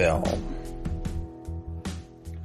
film 0.00 0.22
to. 0.24 0.38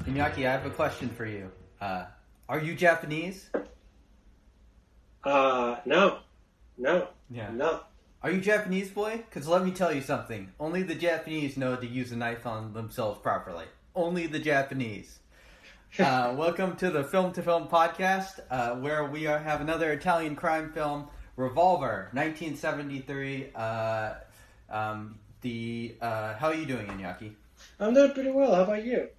Iñaki, 0.03 0.45
I 0.45 0.51
have 0.51 0.65
a 0.65 0.69
question 0.69 1.07
for 1.07 1.25
you. 1.25 1.49
Uh, 1.79 2.03
are 2.49 2.59
you 2.59 2.75
Japanese? 2.75 3.49
Uh, 5.23 5.77
no, 5.85 6.19
no, 6.77 7.07
Yeah. 7.29 7.51
no. 7.51 7.79
Are 8.21 8.31
you 8.31 8.41
Japanese, 8.41 8.89
boy? 8.89 9.23
Because 9.29 9.47
let 9.47 9.63
me 9.63 9.71
tell 9.71 9.93
you 9.93 10.01
something. 10.01 10.51
Only 10.59 10.83
the 10.83 10.95
Japanese 10.95 11.55
know 11.55 11.77
to 11.77 11.87
use 11.87 12.11
a 12.11 12.17
knife 12.17 12.45
on 12.45 12.73
themselves 12.73 13.19
properly. 13.21 13.65
Only 13.95 14.27
the 14.27 14.39
Japanese. 14.39 15.19
Uh, 15.97 16.35
welcome 16.37 16.75
to 16.75 16.91
the 16.91 17.05
Film 17.05 17.31
to 17.31 17.41
Film 17.41 17.69
podcast, 17.69 18.41
uh, 18.51 18.75
where 18.75 19.05
we 19.05 19.27
are, 19.27 19.39
have 19.39 19.61
another 19.61 19.93
Italian 19.93 20.35
crime 20.35 20.73
film, 20.73 21.07
Revolver, 21.37 22.09
1973. 22.11 23.51
Uh, 23.55 24.15
um, 24.69 25.17
the 25.39 25.95
uh, 26.01 26.33
how 26.33 26.47
are 26.49 26.53
you 26.53 26.65
doing, 26.65 26.87
Iñaki? 26.87 27.31
I'm 27.79 27.93
doing 27.93 28.11
pretty 28.11 28.31
well. 28.31 28.55
How 28.55 28.63
about 28.63 28.85
you? 28.85 29.09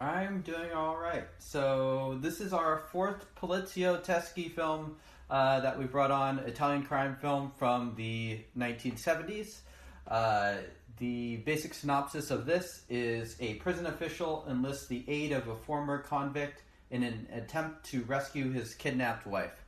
I'm 0.00 0.42
doing 0.42 0.72
all 0.72 0.96
right. 0.96 1.24
So 1.40 2.18
this 2.20 2.40
is 2.40 2.52
our 2.52 2.84
fourth 2.92 3.26
Poliziotteschi 3.34 4.52
film 4.52 4.96
uh, 5.28 5.60
that 5.60 5.76
we 5.76 5.84
brought 5.86 6.12
on, 6.12 6.38
Italian 6.40 6.84
crime 6.84 7.16
film 7.20 7.50
from 7.58 7.94
the 7.96 8.40
1970s. 8.56 9.58
Uh, 10.06 10.58
the 10.98 11.38
basic 11.38 11.74
synopsis 11.74 12.30
of 12.30 12.46
this 12.46 12.84
is 12.88 13.36
a 13.40 13.54
prison 13.54 13.86
official 13.86 14.46
enlists 14.48 14.86
the 14.86 15.04
aid 15.08 15.32
of 15.32 15.48
a 15.48 15.56
former 15.56 15.98
convict 15.98 16.62
in 16.92 17.02
an 17.02 17.26
attempt 17.32 17.84
to 17.86 18.02
rescue 18.04 18.52
his 18.52 18.74
kidnapped 18.74 19.26
wife. 19.26 19.64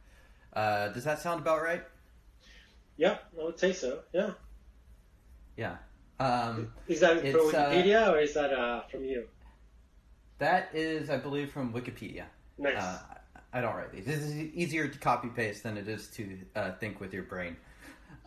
Uh, 0.52 0.88
does 0.88 1.04
that 1.04 1.20
sound 1.20 1.40
about 1.40 1.60
right? 1.62 1.82
Yeah, 2.96 3.18
I 3.38 3.44
would 3.44 3.58
say 3.58 3.72
so. 3.72 4.00
Yeah. 4.12 4.30
Yeah. 5.56 5.76
Um, 6.20 6.72
Is 6.86 7.00
that 7.00 7.20
from 7.20 7.28
uh, 7.30 7.32
Wikipedia 7.32 8.12
or 8.12 8.18
is 8.18 8.34
that 8.34 8.52
uh, 8.52 8.82
from 8.88 9.04
you? 9.04 9.26
that 10.38 10.68
is, 10.74 11.10
I 11.10 11.16
believe, 11.16 11.50
from 11.50 11.72
Wikipedia. 11.72 12.24
Nice. 12.58 12.76
Uh, 12.76 12.98
I 13.52 13.60
don't 13.60 13.74
write 13.74 13.92
these. 13.92 14.04
This 14.04 14.20
is 14.20 14.34
easier 14.34 14.86
to 14.86 14.98
copy 14.98 15.28
paste 15.28 15.62
than 15.62 15.76
it 15.78 15.88
is 15.88 16.08
to 16.08 16.38
uh, 16.54 16.72
think 16.72 17.00
with 17.00 17.12
your 17.12 17.24
brain. 17.24 17.56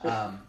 Um, 0.03 0.41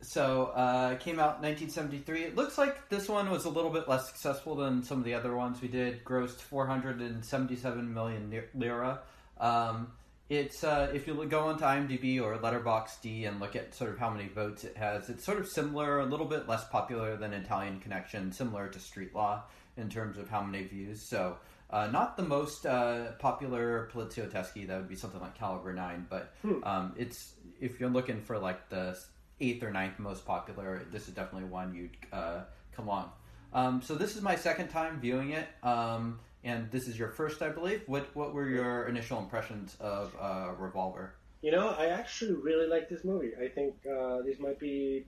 so 0.00 0.46
uh, 0.46 0.90
it 0.94 1.00
came 1.00 1.20
out 1.20 1.36
in 1.36 1.42
1973. 1.42 2.24
It 2.24 2.34
looks 2.34 2.58
like 2.58 2.88
this 2.88 3.08
one 3.08 3.30
was 3.30 3.44
a 3.44 3.48
little 3.48 3.70
bit 3.70 3.88
less 3.88 4.08
successful 4.08 4.56
than 4.56 4.82
some 4.82 4.98
of 4.98 5.04
the 5.04 5.14
other 5.14 5.36
ones 5.36 5.62
we 5.62 5.68
did. 5.68 6.04
Grossed 6.04 6.40
477 6.40 7.94
million 7.94 8.42
lira. 8.56 8.98
Um, 9.38 9.92
it's 10.28 10.64
uh, 10.64 10.90
if 10.92 11.06
you 11.06 11.24
go 11.26 11.44
onto 11.44 11.64
IMDb 11.64 12.20
or 12.20 12.36
Letterboxd 12.36 13.28
and 13.28 13.40
look 13.40 13.54
at 13.54 13.74
sort 13.74 13.90
of 13.90 13.98
how 13.98 14.10
many 14.10 14.28
votes 14.28 14.64
it 14.64 14.76
has, 14.76 15.08
it's 15.08 15.24
sort 15.24 15.38
of 15.38 15.48
similar, 15.48 16.00
a 16.00 16.06
little 16.06 16.26
bit 16.26 16.48
less 16.48 16.64
popular 16.68 17.16
than 17.16 17.32
Italian 17.32 17.80
Connection, 17.80 18.32
similar 18.32 18.68
to 18.68 18.78
Street 18.78 19.14
Law 19.14 19.44
in 19.76 19.88
terms 19.88 20.18
of 20.18 20.28
how 20.28 20.42
many 20.42 20.64
views. 20.64 21.00
So 21.02 21.36
uh, 21.70 21.88
not 21.88 22.16
the 22.16 22.22
most 22.22 22.66
uh, 22.66 23.12
popular 23.18 23.88
Poliziotteschi. 23.92 24.66
That 24.66 24.78
would 24.78 24.88
be 24.88 24.96
something 24.96 25.20
like 25.20 25.36
Caliber 25.36 25.72
Nine, 25.72 26.06
but 26.08 26.32
um, 26.64 26.94
it's 26.96 27.32
if 27.60 27.80
you're 27.80 27.90
looking 27.90 28.20
for 28.20 28.38
like 28.38 28.68
the 28.68 28.98
eighth 29.40 29.62
or 29.62 29.70
ninth 29.70 29.98
most 29.98 30.24
popular, 30.24 30.86
this 30.92 31.08
is 31.08 31.14
definitely 31.14 31.48
one 31.48 31.74
you'd 31.74 31.96
uh, 32.12 32.40
come 32.74 32.88
on. 32.88 33.10
Um, 33.52 33.82
so 33.82 33.94
this 33.94 34.16
is 34.16 34.22
my 34.22 34.36
second 34.36 34.68
time 34.68 35.00
viewing 35.00 35.30
it, 35.30 35.48
um, 35.62 36.20
and 36.46 36.70
this 36.70 36.86
is 36.88 36.98
your 36.98 37.08
first, 37.10 37.42
I 37.42 37.50
believe. 37.50 37.82
What 37.86 38.14
what 38.14 38.32
were 38.32 38.48
your 38.48 38.86
initial 38.86 39.18
impressions 39.18 39.76
of 39.80 40.14
uh, 40.18 40.52
Revolver? 40.58 41.14
You 41.42 41.50
know, 41.52 41.68
I 41.68 41.86
actually 41.86 42.34
really 42.34 42.66
like 42.66 42.88
this 42.88 43.04
movie. 43.04 43.32
I 43.40 43.48
think 43.48 43.74
uh, 43.86 44.22
this 44.22 44.38
might 44.38 44.58
be 44.58 45.06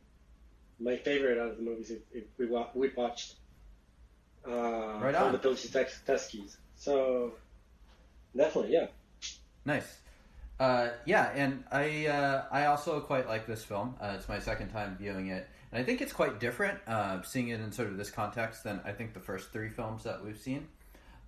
my 0.79 0.97
favorite 0.97 1.39
out 1.39 1.51
of 1.53 1.57
the 1.57 1.63
movies 1.63 1.91
if, 1.91 2.03
if 2.13 2.25
we 2.39 2.47
wa- 2.47 2.71
we 2.75 2.91
watched. 2.97 3.37
Uh, 4.47 4.99
Right 5.01 5.15
on. 5.15 5.33
the 5.33 5.39
Pilsy 5.39 5.71
Tes-. 5.73 6.57
So 6.77 7.33
definitely, 8.37 8.73
yeah. 8.73 8.87
Nice. 9.65 9.99
Uh, 10.61 10.91
yeah, 11.07 11.31
and 11.35 11.65
I 11.71 12.07
uh, 12.07 12.45
I 12.51 12.67
also 12.67 13.01
quite 13.01 13.29
like 13.29 13.47
this 13.47 13.63
film. 13.65 13.95
Uh, 14.01 14.15
it's 14.17 14.29
my 14.29 14.41
second 14.41 14.71
time 14.71 14.97
viewing 14.99 15.29
it, 15.29 15.47
and 15.71 15.81
I 15.81 15.85
think 15.85 16.01
it's 16.01 16.13
quite 16.13 16.41
different 16.41 16.79
uh, 16.89 17.23
seeing 17.23 17.49
it 17.49 17.61
in 17.61 17.71
sort 17.71 17.89
of 17.89 17.97
this 17.97 18.11
context 18.11 18.65
than 18.65 18.81
I 18.85 18.93
think 18.93 19.15
the 19.15 19.21
first 19.21 19.53
three 19.53 19.69
films 19.71 20.03
that 20.05 20.25
we've 20.25 20.39
seen. 20.39 20.67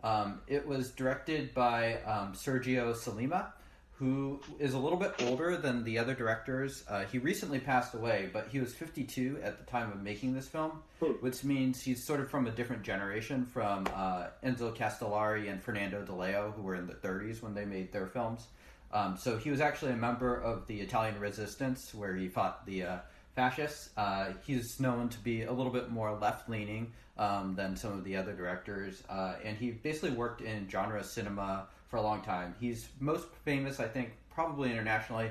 Um, 0.03 0.41
it 0.47 0.67
was 0.67 0.91
directed 0.91 1.53
by 1.55 1.97
um, 2.03 2.33
Sergio 2.33 2.95
Sollima, 2.95 3.47
who 3.93 4.41
is 4.59 4.73
a 4.73 4.79
little 4.79 4.99
bit 4.99 5.13
older 5.25 5.59
than 5.59 5.85
the 5.85 5.99
other 5.99 6.15
directors. 6.15 6.85
Uh, 6.89 7.05
he 7.05 7.19
recently 7.19 7.59
passed 7.61 7.93
away, 7.95 8.31
but 8.33 8.49
he 8.49 8.59
was 8.59 8.73
52 8.73 9.41
at 9.43 9.59
the 9.59 9.71
time 9.71 9.93
of 9.93 10.03
making 10.03 10.33
this 10.33 10.49
film, 10.49 10.83
Hmm. 11.01 11.13
which 11.21 11.45
means 11.45 11.83
he's 11.83 12.03
sort 12.03 12.21
of 12.21 12.31
from 12.31 12.47
a 12.47 12.51
different 12.51 12.83
generation 12.83 13.45
from 13.45 13.87
uh, 13.95 14.29
Enzo 14.43 14.75
Castellari 14.75 15.51
and 15.51 15.63
Fernando 15.63 16.03
Di 16.03 16.13
Leo, 16.13 16.53
who 16.57 16.63
were 16.63 16.75
in 16.77 16.87
the 16.87 16.95
30s 16.95 17.43
when 17.43 17.55
they 17.55 17.67
made 17.67 17.93
their 17.93 18.07
films. 18.07 18.47
Um, 18.93 19.17
so 19.19 19.37
he 19.37 19.51
was 19.51 19.61
actually 19.61 19.93
a 19.93 19.97
member 19.97 20.35
of 20.35 20.67
the 20.67 20.81
Italian 20.81 21.21
resistance 21.21 21.95
where 21.95 22.17
he 22.17 22.29
fought 22.29 22.65
the 22.67 22.83
uh, 22.85 22.97
fascists. 23.35 23.91
Uh, 23.97 24.33
he's 24.47 24.81
known 24.81 25.09
to 25.09 25.19
be 25.19 25.43
a 25.43 25.53
little 25.53 25.73
bit 25.73 25.91
more 25.91 26.17
left 26.17 26.49
leaning 26.49 26.93
um, 27.19 27.55
than 27.55 27.77
some 27.77 27.93
of 27.93 28.05
the 28.05 28.17
other 28.17 28.33
directors, 28.33 29.03
uh, 29.09 29.35
and 29.45 29.57
he 29.57 29.71
basically 29.71 30.11
worked 30.11 30.41
in 30.41 30.69
genre 30.69 31.03
cinema 31.05 31.67
for 31.89 31.97
a 31.97 32.03
long 32.03 32.23
time. 32.23 32.55
He's 32.61 32.89
most 32.99 33.27
famous, 33.45 33.81
I 33.81 33.89
think, 33.89 34.13
probably 34.31 34.71
internationally 34.71 35.31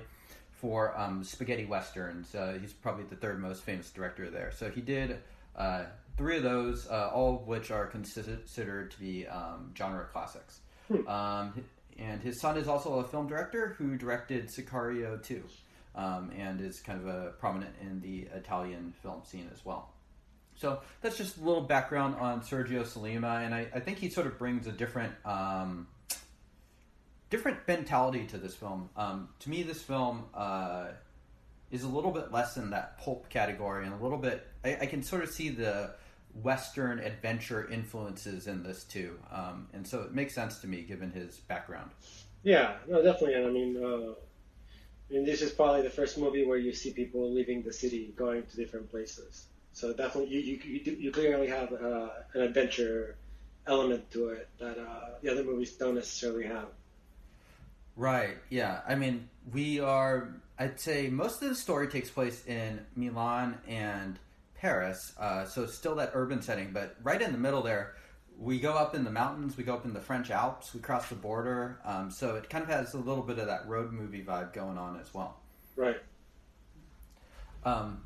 for 0.51 0.97
um, 0.99 1.23
spaghetti 1.23 1.65
westerns. 1.65 2.35
Uh, 2.35 2.57
he's 2.61 2.73
probably 2.73 3.05
the 3.05 3.15
third 3.15 3.39
most 3.39 3.63
famous 3.63 3.89
director 3.89 4.29
there. 4.29 4.51
So 4.55 4.69
he 4.69 4.81
did 4.81 5.19
uh, 5.55 5.85
three 6.17 6.37
of 6.37 6.43
those, 6.43 6.87
uh, 6.89 7.09
all 7.13 7.37
of 7.37 7.47
which 7.47 7.71
are 7.71 7.87
considered 7.87 8.91
to 8.91 8.99
be 8.99 9.25
um, 9.27 9.71
genre 9.75 10.05
classics. 10.11 10.59
Um, 11.07 11.53
and 11.97 12.21
his 12.21 12.39
son 12.41 12.57
is 12.57 12.67
also 12.67 12.99
a 12.99 13.03
film 13.03 13.27
director 13.27 13.75
who 13.77 13.97
directed 13.97 14.49
Sicario 14.49 15.21
2 15.21 15.43
um, 15.95 16.31
and 16.37 16.61
is 16.61 16.79
kind 16.79 16.99
of 16.99 17.07
a 17.07 17.31
prominent 17.39 17.75
in 17.81 18.01
the 18.01 18.27
Italian 18.35 18.93
film 19.01 19.21
scene 19.23 19.49
as 19.53 19.65
well. 19.65 19.93
So 20.55 20.81
that's 21.01 21.17
just 21.17 21.37
a 21.37 21.41
little 21.41 21.61
background 21.61 22.15
on 22.15 22.41
Sergio 22.41 22.81
Sollima, 22.81 23.45
and 23.45 23.55
I, 23.55 23.67
I 23.73 23.79
think 23.79 23.97
he 23.97 24.09
sort 24.09 24.27
of 24.27 24.37
brings 24.37 24.67
a 24.67 24.73
different 24.73 25.13
um, 25.23 25.87
different 27.29 27.59
mentality 27.65 28.25
to 28.27 28.37
this 28.37 28.55
film. 28.55 28.89
Um, 28.97 29.29
to 29.39 29.49
me, 29.49 29.63
this 29.63 29.81
film 29.81 30.25
uh, 30.33 30.87
is 31.71 31.83
a 31.83 31.87
little 31.87 32.11
bit 32.11 32.33
less 32.33 32.57
in 32.57 32.71
that 32.71 32.97
pulp 32.99 33.29
category, 33.29 33.85
and 33.85 33.93
a 33.93 34.03
little 34.03 34.17
bit. 34.17 34.45
I, 34.65 34.79
I 34.81 34.85
can 34.85 35.01
sort 35.01 35.23
of 35.23 35.29
see 35.29 35.47
the 35.47 35.91
Western 36.33 36.99
adventure 36.99 37.69
influences 37.69 38.47
in 38.47 38.61
this 38.61 38.83
too, 38.83 39.17
um, 39.31 39.69
and 39.73 39.87
so 39.87 40.01
it 40.01 40.13
makes 40.13 40.35
sense 40.35 40.59
to 40.59 40.67
me 40.67 40.81
given 40.81 41.09
his 41.11 41.37
background. 41.37 41.91
Yeah, 42.43 42.75
no, 42.87 43.01
definitely. 43.01 43.35
And 43.35 43.47
I 43.47 43.49
mean, 43.49 43.83
uh, 43.83 44.13
Mean, 45.09 45.25
this 45.25 45.41
is 45.41 45.51
probably 45.51 45.81
the 45.81 45.89
first 45.89 46.17
movie 46.17 46.45
where 46.45 46.57
you 46.57 46.73
see 46.73 46.91
people 46.91 47.31
leaving 47.31 47.63
the 47.63 47.73
city, 47.73 48.13
going 48.15 48.43
to 48.43 48.55
different 48.55 48.91
places. 48.91 49.45
So 49.73 49.93
definitely, 49.93 50.35
you 50.35 50.59
you 50.63 50.95
you 50.99 51.11
clearly 51.11 51.47
have 51.47 51.73
uh, 51.73 52.09
an 52.33 52.41
adventure 52.41 53.15
element 53.65 54.09
to 54.11 54.29
it 54.29 54.49
that 54.59 54.77
uh, 54.77 55.09
the 55.21 55.31
other 55.31 55.43
movies 55.43 55.71
don't 55.73 55.95
necessarily 55.95 56.45
have. 56.45 56.67
Right. 57.95 58.37
Yeah. 58.49 58.81
I 58.87 58.95
mean, 58.95 59.29
we 59.51 59.79
are. 59.79 60.29
I'd 60.57 60.79
say 60.79 61.09
most 61.09 61.41
of 61.41 61.49
the 61.49 61.55
story 61.55 61.87
takes 61.87 62.09
place 62.09 62.45
in 62.45 62.85
Milan 62.95 63.57
and 63.67 64.19
Paris, 64.55 65.13
uh, 65.17 65.45
so 65.45 65.65
still 65.65 65.95
that 65.95 66.11
urban 66.13 66.41
setting. 66.41 66.71
But 66.71 66.95
right 67.01 67.21
in 67.21 67.31
the 67.31 67.37
middle 67.37 67.61
there, 67.61 67.95
we 68.39 68.59
go 68.59 68.73
up 68.73 68.95
in 68.95 69.03
the 69.03 69.11
mountains. 69.11 69.57
We 69.57 69.63
go 69.65 69.73
up 69.73 69.85
in 69.85 69.93
the 69.93 69.99
French 69.99 70.31
Alps. 70.31 70.73
We 70.73 70.79
cross 70.79 71.09
the 71.09 71.15
border. 71.15 71.79
Um, 71.83 72.09
so 72.09 72.35
it 72.35 72.49
kind 72.49 72.63
of 72.63 72.69
has 72.69 72.93
a 72.93 72.97
little 72.97 73.23
bit 73.23 73.37
of 73.37 73.47
that 73.47 73.67
road 73.67 73.91
movie 73.91 74.23
vibe 74.23 74.53
going 74.53 74.77
on 74.77 74.99
as 74.99 75.13
well. 75.13 75.37
Right. 75.75 75.97
Um, 77.65 78.01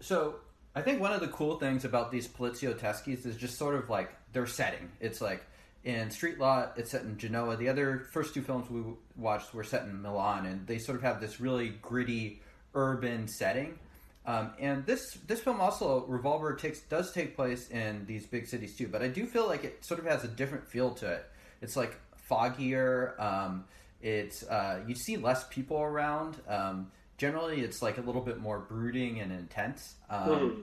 so 0.00 0.36
I 0.74 0.82
think 0.82 1.00
one 1.00 1.12
of 1.12 1.20
the 1.20 1.28
cool 1.28 1.58
things 1.58 1.86
about 1.86 2.12
these 2.12 2.28
Poliziotteschis 2.28 3.24
is 3.24 3.36
just 3.36 3.56
sort 3.56 3.74
of 3.74 3.88
like 3.88 4.10
their 4.32 4.46
setting. 4.46 4.90
It's 5.00 5.22
like 5.22 5.44
in 5.82 6.10
Street 6.10 6.38
Law, 6.38 6.68
it's 6.76 6.90
set 6.90 7.02
in 7.02 7.16
Genoa. 7.16 7.56
The 7.56 7.68
other 7.70 8.06
first 8.12 8.34
two 8.34 8.42
films 8.42 8.68
we 8.68 8.82
watched 9.16 9.54
were 9.54 9.64
set 9.64 9.84
in 9.84 10.02
Milan, 10.02 10.44
and 10.44 10.66
they 10.66 10.78
sort 10.78 10.96
of 10.96 11.02
have 11.02 11.20
this 11.20 11.40
really 11.40 11.70
gritty 11.80 12.42
urban 12.74 13.28
setting. 13.28 13.78
Um, 14.26 14.52
and 14.58 14.86
this 14.86 15.18
this 15.26 15.40
film 15.40 15.60
also 15.60 16.06
Revolver 16.06 16.54
takes 16.54 16.80
does 16.80 17.12
take 17.12 17.36
place 17.36 17.68
in 17.70 18.06
these 18.06 18.26
big 18.26 18.46
cities 18.46 18.74
too, 18.76 18.88
but 18.88 19.02
I 19.02 19.08
do 19.08 19.26
feel 19.26 19.46
like 19.46 19.64
it 19.64 19.84
sort 19.84 20.00
of 20.00 20.06
has 20.06 20.24
a 20.24 20.28
different 20.28 20.66
feel 20.66 20.92
to 20.94 21.12
it. 21.12 21.26
It's 21.60 21.76
like 21.76 21.96
foggier. 22.30 23.18
Um, 23.20 23.64
it's 24.00 24.42
uh, 24.44 24.80
you 24.86 24.94
see 24.94 25.16
less 25.18 25.46
people 25.48 25.78
around. 25.80 26.36
Um, 26.48 26.90
generally, 27.18 27.60
it's 27.60 27.82
like 27.82 27.98
a 27.98 28.00
little 28.00 28.22
bit 28.22 28.38
more 28.38 28.60
brooding 28.60 29.20
and 29.20 29.30
intense. 29.32 29.94
Um, 30.08 30.28
Mhm. 30.28 30.62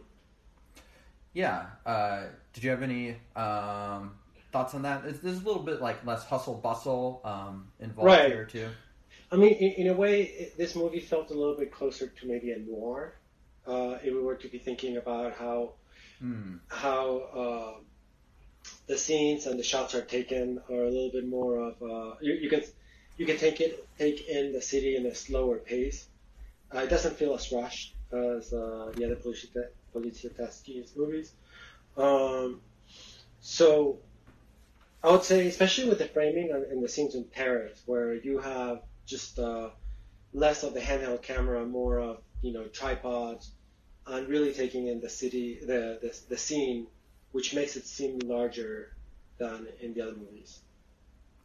Yeah. 1.33 1.65
Uh, 1.85 2.23
did 2.53 2.63
you 2.63 2.69
have 2.71 2.83
any 2.83 3.15
um, 3.35 4.15
thoughts 4.51 4.73
on 4.73 4.81
that? 4.81 5.03
There's, 5.03 5.19
there's 5.21 5.41
a 5.41 5.45
little 5.45 5.63
bit 5.63 5.81
like 5.81 6.05
less 6.05 6.25
hustle 6.25 6.55
bustle 6.55 7.21
um, 7.23 7.67
involved 7.79 8.07
Right. 8.07 8.31
here 8.31 8.45
too. 8.45 8.69
I 9.31 9.37
mean, 9.37 9.53
in, 9.53 9.85
in 9.85 9.87
a 9.87 9.93
way, 9.93 10.23
it, 10.23 10.57
this 10.57 10.75
movie 10.75 10.99
felt 10.99 11.31
a 11.31 11.33
little 11.33 11.55
bit 11.55 11.71
closer 11.71 12.07
to 12.07 12.27
maybe 12.27 12.51
a 12.51 12.57
noir 12.59 13.13
Uh, 13.67 13.97
if 14.03 14.13
we 14.13 14.21
were 14.21 14.35
to 14.35 14.47
be 14.49 14.59
thinking 14.59 14.97
about 14.97 15.33
how 15.35 15.73
Hmm. 16.19 16.57
how 16.67 17.17
uh, 17.17 17.73
the 18.87 18.97
scenes 18.97 19.47
and 19.47 19.59
the 19.59 19.63
shots 19.63 19.95
are 19.95 20.01
taken 20.03 20.59
are 20.69 20.83
a 20.83 20.89
little 20.89 21.11
bit 21.11 21.27
more 21.27 21.57
of 21.57 21.81
uh, 21.81 22.15
you, 22.21 22.33
you 22.33 22.49
can 22.49 22.61
you 23.17 23.25
can 23.25 23.37
take 23.37 23.59
it 23.61 23.87
take 23.97 24.27
in 24.27 24.53
the 24.53 24.61
city 24.61 24.95
in 24.95 25.05
a 25.05 25.15
slower 25.15 25.57
pace. 25.57 26.07
Uh, 26.73 26.79
it 26.79 26.89
doesn't 26.89 27.17
feel 27.17 27.33
as 27.33 27.51
rushed 27.51 27.95
as 28.11 28.53
uh, 28.53 28.91
the 28.95 29.05
other 29.05 29.17
Poliziotteschi 29.93 30.85
movies. 30.95 31.33
Um, 31.97 32.61
so 33.39 33.99
I 35.03 35.11
would 35.11 35.23
say, 35.23 35.47
especially 35.47 35.89
with 35.89 35.99
the 35.99 36.07
framing 36.07 36.51
and, 36.51 36.63
and 36.65 36.83
the 36.83 36.89
scenes 36.89 37.15
in 37.15 37.25
Paris, 37.25 37.81
where 37.85 38.13
you 38.13 38.39
have 38.39 38.81
just 39.05 39.39
uh, 39.39 39.69
less 40.33 40.63
of 40.63 40.73
the 40.73 40.79
handheld 40.79 41.21
camera, 41.23 41.65
more 41.65 41.99
of 41.99 42.17
you 42.41 42.53
know 42.53 42.65
tripods, 42.65 43.51
and 44.07 44.27
really 44.27 44.53
taking 44.53 44.87
in 44.87 44.99
the 44.99 45.09
city, 45.09 45.59
the 45.61 45.99
the, 46.01 46.19
the 46.29 46.37
scene, 46.37 46.87
which 47.31 47.53
makes 47.53 47.75
it 47.75 47.85
seem 47.85 48.19
larger 48.19 48.93
than 49.37 49.67
in 49.81 49.93
the 49.93 50.01
other 50.01 50.15
movies. 50.15 50.59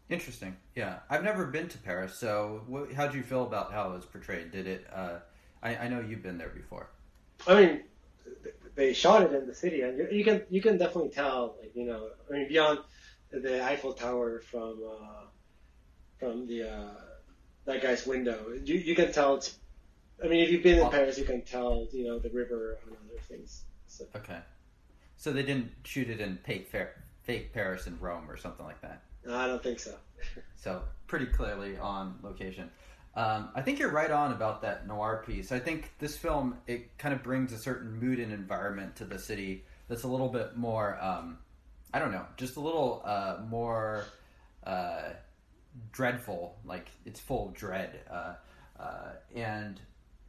Interesting. 0.08 0.56
Yeah, 0.74 0.98
I've 1.10 1.24
never 1.24 1.46
been 1.46 1.68
to 1.68 1.78
Paris, 1.78 2.14
so 2.14 2.62
what, 2.68 2.92
how 2.92 3.08
do 3.08 3.16
you 3.16 3.24
feel 3.24 3.42
about 3.42 3.72
how 3.72 3.90
it 3.90 3.96
was 3.96 4.04
portrayed? 4.04 4.52
Did 4.52 4.66
it? 4.68 4.86
Uh, 4.94 5.18
I, 5.62 5.76
I 5.76 5.88
know 5.88 6.00
you've 6.00 6.22
been 6.22 6.38
there 6.38 6.50
before. 6.50 6.90
I 7.46 7.60
mean, 7.60 7.80
they 8.76 8.92
shot 8.92 9.22
it 9.22 9.32
in 9.32 9.46
the 9.46 9.54
city, 9.54 9.80
and 9.80 9.98
you, 9.98 10.08
you 10.10 10.24
can 10.24 10.42
you 10.48 10.62
can 10.62 10.78
definitely 10.78 11.10
tell, 11.10 11.56
like 11.60 11.72
you 11.74 11.86
know, 11.86 12.10
I 12.28 12.32
mean, 12.32 12.48
beyond 12.48 12.80
the 13.30 13.64
Eiffel 13.64 13.92
Tower 13.92 14.40
from 14.40 14.80
uh, 14.88 15.24
from 16.20 16.46
the 16.46 16.70
uh, 16.70 16.94
that 17.64 17.82
guy's 17.82 18.06
window, 18.06 18.52
you 18.64 18.76
you 18.76 18.94
can 18.94 19.12
tell 19.12 19.36
it's. 19.36 19.58
I 20.22 20.28
mean, 20.28 20.40
if 20.40 20.50
you've 20.50 20.62
been 20.62 20.78
in. 20.78 20.90
Paris, 20.90 21.18
you 21.18 21.24
can 21.24 21.42
tell, 21.42 21.86
you 21.92 22.04
know, 22.04 22.18
the 22.18 22.30
river 22.30 22.78
and 22.86 22.96
other 23.10 23.20
things. 23.20 23.64
So, 23.86 24.04
Okay, 24.16 24.38
so 25.16 25.32
they 25.32 25.42
didn't 25.42 25.70
shoot 25.84 26.08
it 26.10 26.20
in 26.20 26.38
fake 26.38 26.68
fair, 26.68 27.04
fake 27.22 27.52
Paris 27.52 27.86
and 27.86 28.00
Rome 28.00 28.30
or 28.30 28.36
something 28.36 28.64
like 28.64 28.80
that. 28.82 29.02
I 29.30 29.46
don't 29.46 29.62
think 29.62 29.80
so. 29.80 29.94
So 30.56 30.82
pretty 31.06 31.26
clearly 31.26 31.76
on 31.78 32.18
location. 32.22 32.70
Um, 33.14 33.50
I 33.54 33.62
think 33.62 33.78
you're 33.78 33.90
right 33.90 34.10
on 34.10 34.32
about 34.32 34.62
that 34.62 34.86
noir 34.86 35.22
piece. 35.26 35.52
I 35.52 35.58
think 35.58 35.92
this 35.98 36.16
film 36.16 36.58
it 36.66 36.98
kind 36.98 37.14
of 37.14 37.22
brings 37.22 37.52
a 37.52 37.58
certain 37.58 37.98
mood 37.98 38.18
and 38.18 38.32
environment 38.32 38.96
to 38.96 39.04
the 39.04 39.18
city 39.18 39.64
that's 39.88 40.02
a 40.02 40.08
little 40.08 40.28
bit 40.28 40.56
more. 40.56 40.98
Um, 41.00 41.38
I 41.94 41.98
don't 41.98 42.12
know, 42.12 42.26
just 42.36 42.56
a 42.56 42.60
little 42.60 43.02
uh, 43.04 43.38
more 43.48 44.04
uh, 44.66 45.10
dreadful. 45.92 46.56
Like 46.64 46.90
it's 47.04 47.20
full 47.20 47.48
of 47.48 47.54
dread, 47.54 48.00
uh, 48.10 48.34
uh, 48.78 49.12
and 49.34 49.80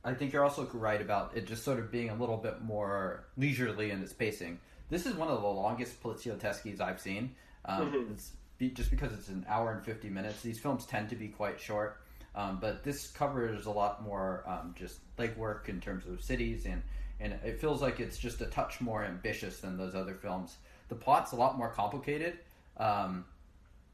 I 0.07 0.13
think 0.13 0.31
you're 0.31 0.43
also 0.43 0.65
right 0.73 1.01
about 1.01 1.35
it 1.35 1.45
just 1.45 1.65
sort 1.65 1.79
of 1.79 1.91
being 1.91 2.09
a 2.09 2.15
little 2.15 2.37
bit 2.37 2.61
more 2.61 3.25
leisurely 3.35 3.91
in 3.91 4.01
its 4.01 4.13
pacing. 4.13 4.57
This 4.89 5.05
is 5.05 5.15
one 5.15 5.27
of 5.27 5.41
the 5.41 5.47
longest 5.47 6.01
Polizio 6.01 6.37
Poliziotteschi's 6.37 6.79
I've 6.79 7.01
seen. 7.01 7.35
Um, 7.65 7.91
Mhm. 7.91 8.11
It's 8.11 8.31
be, 8.57 8.69
just 8.69 8.89
because 8.89 9.11
it's 9.11 9.27
an 9.27 9.45
hour 9.49 9.73
and 9.73 9.83
50 9.83 10.09
minutes. 10.09 10.41
These 10.41 10.59
films 10.59 10.85
tend 10.85 11.09
to 11.09 11.17
be 11.17 11.27
quite 11.27 11.59
short, 11.59 12.01
um, 12.35 12.57
but 12.61 12.85
this 12.85 13.11
covers 13.11 13.65
a 13.65 13.69
lot 13.71 14.01
more 14.01 14.43
um, 14.47 14.73
just 14.77 14.99
legwork 15.17 15.67
in 15.67 15.81
terms 15.81 16.05
of 16.07 16.23
cities, 16.23 16.65
and, 16.65 16.81
and 17.19 17.33
it 17.43 17.59
feels 17.59 17.81
like 17.81 17.99
it's 17.99 18.17
just 18.17 18.39
a 18.39 18.45
touch 18.45 18.79
more 18.79 19.03
ambitious 19.03 19.59
than 19.59 19.77
those 19.77 19.93
other 19.93 20.15
films. 20.15 20.55
The 20.87 20.95
plot's 20.95 21.33
a 21.33 21.35
lot 21.35 21.57
more 21.57 21.69
complicated. 21.69 22.39
Um, 22.77 23.25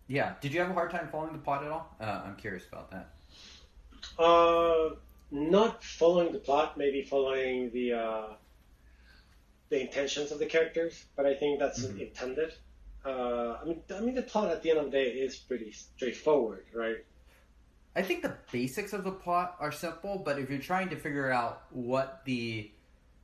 yeah, 0.07 0.35
did 0.41 0.53
you 0.53 0.59
have 0.59 0.69
a 0.69 0.73
hard 0.73 0.91
time 0.91 1.07
following 1.11 1.33
the 1.33 1.39
plot 1.39 1.63
at 1.63 1.71
all? 1.71 1.95
Uh, 1.99 2.21
I'm 2.23 2.35
curious 2.35 2.67
about 2.67 2.91
that. 2.91 3.09
Uh, 4.19 4.95
not 5.33 5.83
following 5.83 6.31
the 6.31 6.37
plot, 6.39 6.77
maybe 6.77 7.01
following 7.03 7.71
the 7.71 7.93
uh, 7.93 8.27
the 9.69 9.81
intentions 9.81 10.31
of 10.31 10.37
the 10.37 10.45
characters, 10.45 11.05
but 11.15 11.25
I 11.25 11.33
think 11.33 11.59
that's 11.59 11.83
Mhm. 11.83 11.99
intended. 12.01 12.53
Uh, 13.03 13.57
I 13.61 13.65
mean, 13.65 13.83
I 13.93 13.99
mean, 14.01 14.13
the 14.15 14.21
plot 14.21 14.51
at 14.51 14.61
the 14.61 14.69
end 14.69 14.79
of 14.79 14.85
the 14.85 14.91
day 14.91 15.09
is 15.11 15.35
pretty 15.37 15.71
straightforward, 15.71 16.65
right? 16.73 17.03
I 17.95 18.03
think 18.03 18.21
the 18.21 18.37
basics 18.51 18.93
of 18.93 19.03
the 19.03 19.11
plot 19.11 19.55
are 19.59 19.71
simple, 19.71 20.19
but 20.19 20.37
if 20.39 20.49
you're 20.49 20.59
trying 20.59 20.89
to 20.89 20.95
figure 20.95 21.31
out 21.31 21.63
what 21.71 22.21
the 22.25 22.71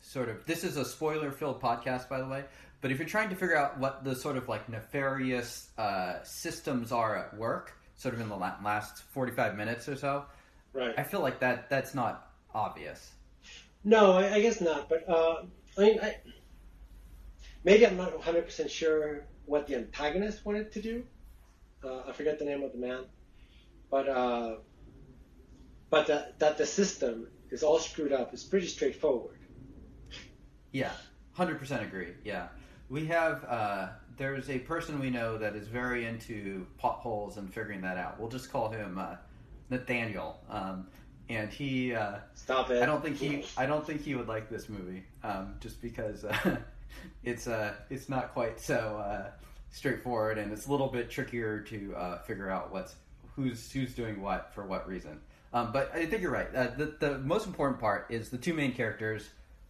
sort 0.02 0.30
of 0.30 0.46
this 0.48 0.64
is 0.64 0.78
a 0.78 0.86
spoiler 0.86 1.32
filled 1.32 1.62
podcast, 1.62 2.10
by 2.10 2.20
the 2.20 2.28
way. 2.28 2.44
But 2.82 2.92
if 2.92 2.98
you're 2.98 3.08
trying 3.08 3.30
to 3.30 3.36
figure 3.36 3.58
out 3.58 3.78
what 3.78 4.04
the 4.04 4.16
sort 4.16 4.36
of 4.38 4.48
like 4.50 4.68
nefarious 4.70 5.70
uh, 5.78 6.24
systems 6.24 6.92
are 6.92 7.16
at 7.16 7.36
work, 7.38 7.74
sort 7.98 8.16
of 8.16 8.22
in 8.22 8.30
the 8.30 8.36
last 8.38 9.04
45 9.12 9.56
minutes 9.56 9.88
or 9.88 9.96
so, 9.98 10.26
Right. 10.74 10.94
I 10.98 11.04
feel 11.04 11.21
like 11.21 11.39
that 11.39 11.69
that's 11.69 11.95
not 11.95 12.31
obvious. 12.54 13.12
No, 13.83 14.13
I, 14.13 14.36
I 14.36 14.42
guess 14.42 14.62
not. 14.62 14.89
But 14.89 15.07
uh, 15.10 15.44
I 15.77 15.81
mean, 15.81 16.00
I, 16.01 16.18
maybe 17.63 17.86
I'm 17.86 17.98
not 17.98 18.13
100 18.13 18.45
percent 18.45 18.69
sure 18.69 19.25
what 19.45 19.68
the 19.68 19.75
antagonist 19.75 20.45
wanted 20.45 20.71
to 20.74 20.81
do. 20.81 21.04
Uh, 21.83 22.01
I 22.07 22.12
forget 22.12 22.39
the 22.39 22.45
name 22.45 22.63
of 22.63 22.71
the 22.71 22.77
man, 22.77 23.06
but 23.89 24.10
uh, 24.10 24.56
but 25.89 26.07
that 26.07 26.39
that 26.39 26.57
the 26.57 26.66
system 26.66 27.27
is 27.50 27.63
all 27.63 27.80
screwed 27.80 28.13
up 28.13 28.33
is 28.33 28.44
pretty 28.44 28.68
straightforward. 28.68 29.39
Yeah, 30.71 30.92
hundred 31.33 31.57
percent 31.57 31.83
agree. 31.83 32.13
Yeah, 32.24 32.50
we 32.89 33.06
have. 33.07 33.44
Uh, 33.45 33.89
there's 34.18 34.50
a 34.50 34.60
person 34.60 35.00
we 35.00 35.10
know 35.10 35.38
that 35.38 35.56
is 35.56 35.68
very 35.69 36.06
into 36.06 36.68
potholes 36.77 37.38
and 37.38 37.51
figuring 37.51 37.80
that 37.81 37.98
out. 37.98 38.19
We'll 38.19 38.30
just 38.30 38.51
call 38.51 38.69
him 38.69 38.98
uh, 38.98 39.16
Nathaniel, 39.69 40.39
um, 40.50 40.88
and 41.30 41.50
he. 41.50 41.94
Uh, 41.94 42.18
Stop 42.33 42.71
it. 42.71 42.81
I 42.81 42.86
don't 42.86 43.04
think 43.04 43.18
he. 43.18 43.45
I 43.57 43.66
don't 43.66 43.86
think 43.86 44.04
he 44.04 44.16
would 44.16 44.27
like 44.27 44.50
this 44.50 44.69
movie, 44.69 45.04
um, 45.24 45.56
just 45.60 45.81
because 45.81 46.25
uh, 46.25 46.57
it's 47.24 47.48
uh, 47.48 47.74
it's 47.89 48.10
not 48.10 48.33
quite 48.33 48.60
so 48.60 48.98
uh, 48.98 49.31
straightforward, 49.71 50.38
and 50.38 50.51
it's 50.51 50.68
a 50.68 50.71
little 50.71 50.88
bit 50.88 51.10
trickier 51.10 51.60
to 51.62 51.95
uh, 51.95 52.21
figure 52.24 52.50
out 52.50 52.71
what's 52.71 52.95
who's 53.36 53.71
who's 53.71 53.94
doing 53.94 54.21
what 54.21 54.54
for 54.54 54.66
what 54.66 54.88
reason. 54.88 55.19
Um, 55.54 55.71
but 55.71 55.94
I 55.95 56.06
think 56.06 56.21
you're 56.21 56.31
right. 56.31 56.54
Uh, 56.54 56.68
the 56.78 56.95
the 56.99 57.18
most 57.19 57.47
important 57.47 57.80
part 57.80 58.07
is 58.09 58.30
the 58.30 58.38
two 58.38 58.54
main 58.54 58.73
characters. 58.73 59.30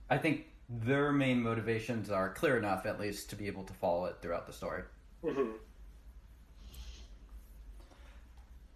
I 0.09 0.17
think 0.17 0.45
their 0.69 1.11
main 1.11 1.41
motivations 1.41 2.09
are 2.11 2.29
clear 2.29 2.57
enough, 2.57 2.85
at 2.85 2.99
least, 2.99 3.29
to 3.31 3.35
be 3.35 3.47
able 3.47 3.63
to 3.63 3.73
follow 3.73 4.05
it 4.05 4.17
throughout 4.21 4.45
the 4.47 4.53
story. 4.53 4.83
Mhm. 5.23 5.53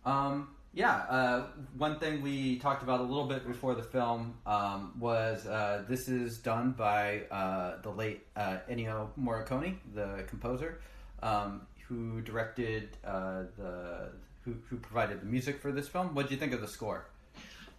Um, 0.06 0.56
yeah, 0.74 0.96
uh, 1.10 1.48
one 1.78 2.00
thing 2.00 2.22
we 2.22 2.58
talked 2.58 2.82
about 2.82 3.00
a 3.00 3.04
little 3.04 3.28
bit 3.28 3.46
before 3.48 3.76
the 3.76 3.84
film 3.84 4.34
um, 4.46 4.94
was 5.00 5.46
uh, 5.46 5.84
this 5.88 6.08
is 6.08 6.40
done 6.40 6.72
by 6.72 7.22
uh, 7.30 7.82
the 7.84 7.92
late 7.92 8.26
uh, 8.36 8.58
Ennio 8.70 9.10
Morricone, 9.20 9.76
the 9.94 10.24
composer, 10.28 10.82
um, 11.22 11.62
who 11.88 12.22
directed 12.22 12.98
uh, 13.06 13.44
the 13.58 14.10
who, 14.42 14.56
who 14.68 14.78
provided 14.78 15.22
the 15.22 15.26
music 15.26 15.62
for 15.62 15.72
this 15.72 15.88
film. 15.88 16.14
What 16.16 16.24
did 16.24 16.32
you 16.32 16.38
think 16.38 16.54
of 16.54 16.62
the 16.62 16.68
score? 16.68 17.06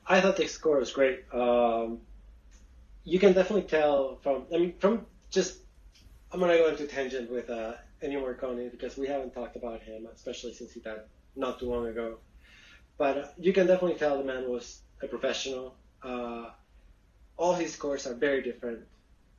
I 0.06 0.20
thought 0.20 0.36
the 0.36 0.46
score 0.46 0.78
was 0.78 0.92
great. 0.92 1.24
Um, 1.32 2.00
you 3.04 3.18
can 3.18 3.32
definitely 3.32 3.68
tell 3.68 4.18
from, 4.22 4.44
I 4.54 4.58
mean, 4.58 4.74
from 4.78 5.04
just, 5.30 5.58
I'm 6.32 6.40
going 6.40 6.50
to 6.52 6.58
go 6.58 6.68
into 6.68 6.86
tangent 6.86 7.30
with 7.30 7.50
uh, 7.50 7.74
Ennio 8.02 8.22
Morricone 8.22 8.70
because 8.70 8.96
we 8.96 9.06
haven't 9.06 9.34
talked 9.34 9.56
about 9.56 9.82
him, 9.82 10.06
especially 10.14 10.54
since 10.54 10.72
he 10.72 10.80
died 10.80 11.00
not 11.36 11.58
too 11.58 11.68
long 11.68 11.86
ago. 11.86 12.18
But 12.98 13.34
you 13.38 13.52
can 13.52 13.66
definitely 13.66 13.98
tell 13.98 14.18
the 14.18 14.24
man 14.24 14.48
was 14.48 14.82
a 15.02 15.08
professional. 15.08 15.78
Uh, 16.02 16.50
all 17.36 17.54
his 17.54 17.72
scores 17.74 18.06
are 18.06 18.14
very 18.14 18.42
different 18.42 18.86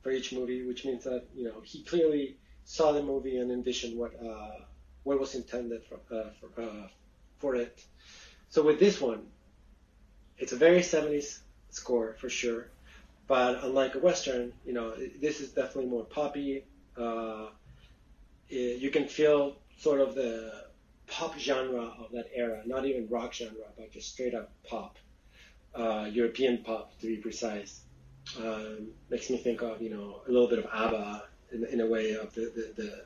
for 0.02 0.10
each 0.12 0.32
movie, 0.32 0.64
which 0.66 0.84
means 0.84 1.04
that, 1.04 1.28
you 1.34 1.44
know, 1.44 1.60
he 1.64 1.84
clearly 1.84 2.38
saw 2.64 2.92
the 2.92 3.02
movie 3.02 3.38
and 3.38 3.50
envisioned 3.50 3.98
what, 3.98 4.12
uh, 4.22 4.58
what 5.04 5.20
was 5.20 5.34
intended 5.34 5.84
for, 5.84 6.00
uh, 6.14 6.30
for, 6.40 6.60
uh, 6.62 6.88
for 7.38 7.54
it. 7.56 7.84
So 8.48 8.62
with 8.62 8.80
this 8.80 9.00
one, 9.00 9.32
it's 10.38 10.52
a 10.52 10.56
very 10.56 10.82
70s 10.82 11.42
score 11.70 12.14
for 12.14 12.28
sure. 12.28 12.72
But 13.26 13.64
unlike 13.64 13.94
a 13.94 13.98
Western, 14.00 14.52
you 14.64 14.72
know, 14.72 14.94
this 15.20 15.40
is 15.40 15.52
definitely 15.52 15.86
more 15.90 16.04
poppy. 16.04 16.66
Uh, 16.96 17.50
it- 18.48 18.80
you 18.80 18.90
can 18.90 19.08
feel 19.08 19.62
sort 19.78 20.00
of 20.00 20.14
the 20.14 20.65
pop 21.06 21.38
genre 21.38 21.92
of 21.98 22.12
that 22.12 22.26
era, 22.34 22.62
not 22.66 22.86
even 22.86 23.08
rock 23.08 23.32
genre, 23.32 23.66
but 23.76 23.92
just 23.92 24.12
straight 24.12 24.34
up 24.34 24.52
pop, 24.68 24.96
uh, 25.74 26.08
European 26.10 26.62
pop 26.62 26.98
to 27.00 27.06
be 27.06 27.16
precise. 27.16 27.80
Um, 28.38 28.88
makes 29.08 29.30
me 29.30 29.36
think 29.36 29.62
of, 29.62 29.80
you 29.80 29.90
know, 29.90 30.20
a 30.26 30.30
little 30.30 30.48
bit 30.48 30.58
of 30.58 30.66
ABBA 30.72 31.24
in, 31.52 31.64
in 31.66 31.80
a 31.80 31.86
way 31.86 32.12
of 32.12 32.34
the, 32.34 32.40
the, 32.40 32.82
the, 32.82 33.04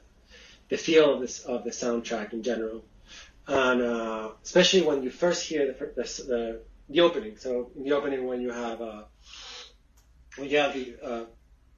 the 0.70 0.76
feel 0.78 1.14
of, 1.14 1.20
this, 1.20 1.40
of 1.40 1.64
the 1.64 1.70
soundtrack 1.70 2.32
in 2.32 2.42
general. 2.42 2.84
And 3.46 3.82
uh, 3.82 4.30
especially 4.42 4.82
when 4.82 5.02
you 5.02 5.10
first 5.10 5.46
hear 5.46 5.66
the, 5.66 5.86
the, 5.96 6.02
the 6.02 6.60
the 6.90 7.00
opening. 7.00 7.36
So 7.36 7.70
in 7.76 7.84
the 7.84 7.92
opening, 7.92 8.26
when 8.26 8.40
you 8.40 8.50
have 8.50 8.80
uh, 8.80 9.02
when 10.36 10.50
you 10.50 10.58
have 10.58 10.74
the 10.74 10.96
uh, 11.02 11.24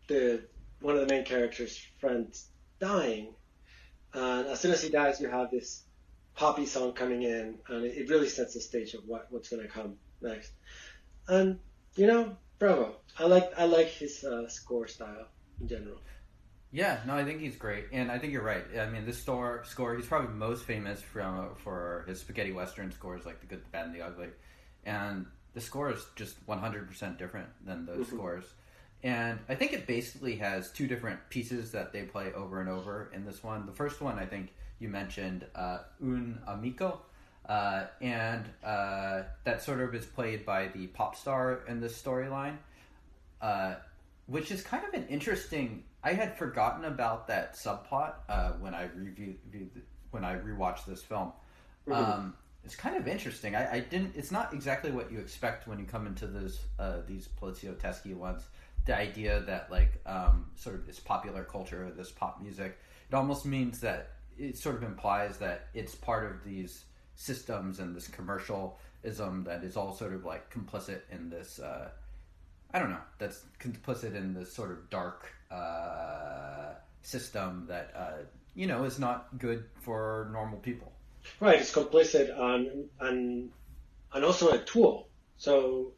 the 0.09 0.43
one 0.81 0.97
of 0.97 1.07
the 1.07 1.15
main 1.15 1.25
characters' 1.25 1.79
friends 2.01 2.49
dying, 2.81 3.35
and 4.15 4.47
as 4.49 4.61
soon 4.61 4.73
as 4.73 4.83
he 4.83 4.89
dies, 4.89 5.21
you 5.21 5.29
have 5.29 5.51
this 5.51 5.83
poppy 6.35 6.67
song 6.67 6.93
coming 6.93 7.23
in, 7.23 7.59
and 7.69 7.85
it, 7.85 8.09
really 8.09 8.29
sets 8.29 8.55
the 8.55 8.61
stage 8.61 8.95
of 8.95 9.03
what 9.07 9.27
what's 9.31 9.49
going 9.49 9.63
to 9.63 9.69
come 9.69 9.97
next. 10.21 10.53
And 11.29 11.59
you 11.95 12.07
know, 12.07 12.37
Bravo. 12.59 12.97
I 13.19 13.27
like 13.27 13.53
I 13.59 13.65
like 13.65 13.89
his 13.89 14.25
uh, 14.25 14.49
score 14.49 14.87
style 14.87 15.27
in 15.61 15.69
general. 15.69 15.99
Yeah, 16.75 17.01
no, 17.07 17.15
I 17.15 17.25
think 17.25 17.41
he's 17.41 17.57
great, 17.57 17.87
and 17.93 18.11
I 18.11 18.19
think 18.19 18.33
you're 18.33 18.43
right. 18.43 18.65
I 18.79 18.87
mean, 18.89 19.05
this 19.05 19.19
store 19.19 19.63
score, 19.67 19.95
he's 19.95 20.07
probably 20.07 20.33
most 20.35 20.65
famous 20.65 21.03
from 21.03 21.55
for 21.57 22.05
his 22.09 22.21
spaghetti 22.21 22.53
western 22.53 22.91
scores, 22.93 23.27
like 23.27 23.41
the 23.41 23.47
Good, 23.47 23.63
the 23.63 23.69
Bad, 23.69 23.87
and 23.87 23.95
the 23.95 24.01
Ugly, 24.01 24.29
and 24.87 25.27
the 25.53 25.61
score 25.61 25.93
is 25.93 26.03
just 26.17 26.47
100% 26.47 27.19
different 27.19 27.49
than 27.67 27.85
those 27.85 28.07
Mhm. 28.07 28.15
scores. 28.15 28.45
And 29.03 29.41
I 29.49 29.55
think 29.55 29.73
it 29.73 29.87
basically 29.87 30.37
has 30.37 30.71
two 30.71 30.87
different 30.87 31.29
pieces 31.29 31.73
that 31.73 31.93
they 31.93 32.05
play 32.05 32.33
over 32.33 32.61
and 32.61 32.71
over 32.71 33.11
in 33.13 33.25
this 33.27 33.43
one. 33.43 33.67
The 33.67 33.73
first 33.73 34.01
one, 34.01 34.19
I 34.19 34.25
think 34.25 34.55
you 34.83 34.89
mentioned, 34.89 35.47
uh, 35.55 35.79
Un 36.03 36.41
Amico, 36.47 37.01
uh, 37.49 37.85
and 38.01 38.45
uh, 38.65 39.23
that 39.45 39.63
sort 39.63 39.81
of 39.81 39.95
is 39.95 40.05
played 40.05 40.45
by 40.45 40.69
the 40.69 40.89
pop 40.89 41.15
star 41.17 41.61
in 41.69 41.81
this 41.81 42.01
storyline, 42.01 42.57
uh, 43.41 43.77
which 44.27 44.51
is 44.51 44.63
kind 44.63 44.85
of 44.85 44.93
an 44.95 45.07
interesting. 45.09 45.85
I 46.03 46.15
had 46.15 46.37
forgotten 46.37 46.85
about 46.85 47.29
that 47.29 47.55
subplot 47.55 48.15
uh, 48.29 48.53
when 48.61 48.75
I 48.75 48.89
reviewed 48.97 49.39
when 50.11 50.25
I 50.25 50.35
rewatched 50.35 50.85
this 50.85 51.03
film. 51.03 51.33
Mhm. 51.87 51.95
Um, 51.95 52.35
it's 52.65 52.77
kind 52.77 52.97
of 52.97 53.09
interesting. 53.09 53.57
I, 53.57 53.77
I 53.77 53.81
didn't. 53.81 54.15
It's 54.17 54.31
not 54.31 54.53
exactly 54.53 54.91
what 54.91 55.11
you 55.11 55.19
expect 55.19 55.67
when 55.67 55.79
you 55.79 55.85
come 55.85 56.07
into 56.07 56.27
this 56.27 56.61
uh, 56.79 56.99
these 57.07 57.29
Poliziotteschi 57.41 58.15
ones. 58.15 58.43
The 58.85 58.97
idea 58.97 59.41
that 59.43 59.71
like 59.71 60.01
um, 60.07 60.47
sort 60.57 60.75
of 60.75 60.87
this 60.87 60.99
popular 60.99 61.45
culture, 61.45 61.93
this 61.97 62.11
pop 62.11 62.43
music, 62.43 62.79
it 63.09 63.15
almost 63.15 63.47
means 63.47 63.81
that 63.81 64.11
it 64.39 64.59
sort 64.59 64.77
of 64.77 64.83
implies 64.83 65.39
that 65.39 65.69
it's 65.75 65.95
part 65.95 66.31
of 66.31 66.45
these 66.45 66.85
systems 67.15 67.79
and 67.79 67.95
this 67.95 68.09
commercialism 68.09 69.45
that 69.45 69.63
is 69.65 69.77
all 69.77 69.95
sort 69.95 70.15
of 70.15 70.25
like 70.25 70.53
complicit 70.53 71.01
in 71.11 71.31
this. 71.31 71.59
Uh, 71.59 71.89
I 72.73 72.79
don't 72.79 72.91
know. 72.91 73.05
That's 73.19 73.45
complicit 73.61 74.15
in 74.15 74.35
this 74.35 74.53
sort 74.53 74.71
of 74.71 74.89
dark 74.91 75.29
uh, 75.51 76.75
system 77.03 77.67
that 77.69 77.93
uh, 77.95 78.23
you 78.55 78.67
know 78.67 78.85
is 78.85 78.99
not 78.99 79.39
good 79.39 79.65
for 79.81 80.31
normal 80.33 80.59
people. 80.59 80.93
Right, 81.39 81.61
it's 81.61 81.73
complicit 81.73 82.37
and 82.39 82.89
and 83.01 83.51
and 84.13 84.25
also 84.25 84.51
a 84.51 84.59
tool. 84.59 85.09
So 85.37 85.93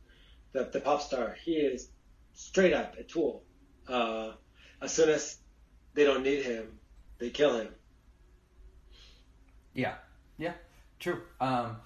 the 0.53 0.65
the 0.73 0.81
pop 0.81 1.03
star, 1.03 1.37
he 1.45 1.53
is 1.53 1.89
straight 2.33 2.73
up 2.73 2.97
a 2.99 3.05
tool. 3.05 3.43
Uh, 3.89 4.33
as 4.81 4.93
soon 4.93 5.09
as 5.11 5.39
they 5.95 6.05
don't 6.05 6.23
need 6.23 6.45
him, 6.45 6.79
they 7.19 7.31
kill 7.31 7.59
him. 7.59 7.69
Yeah, 9.75 9.95
yeah, 10.39 10.53
true. 11.01 11.21
Um, 11.41 11.77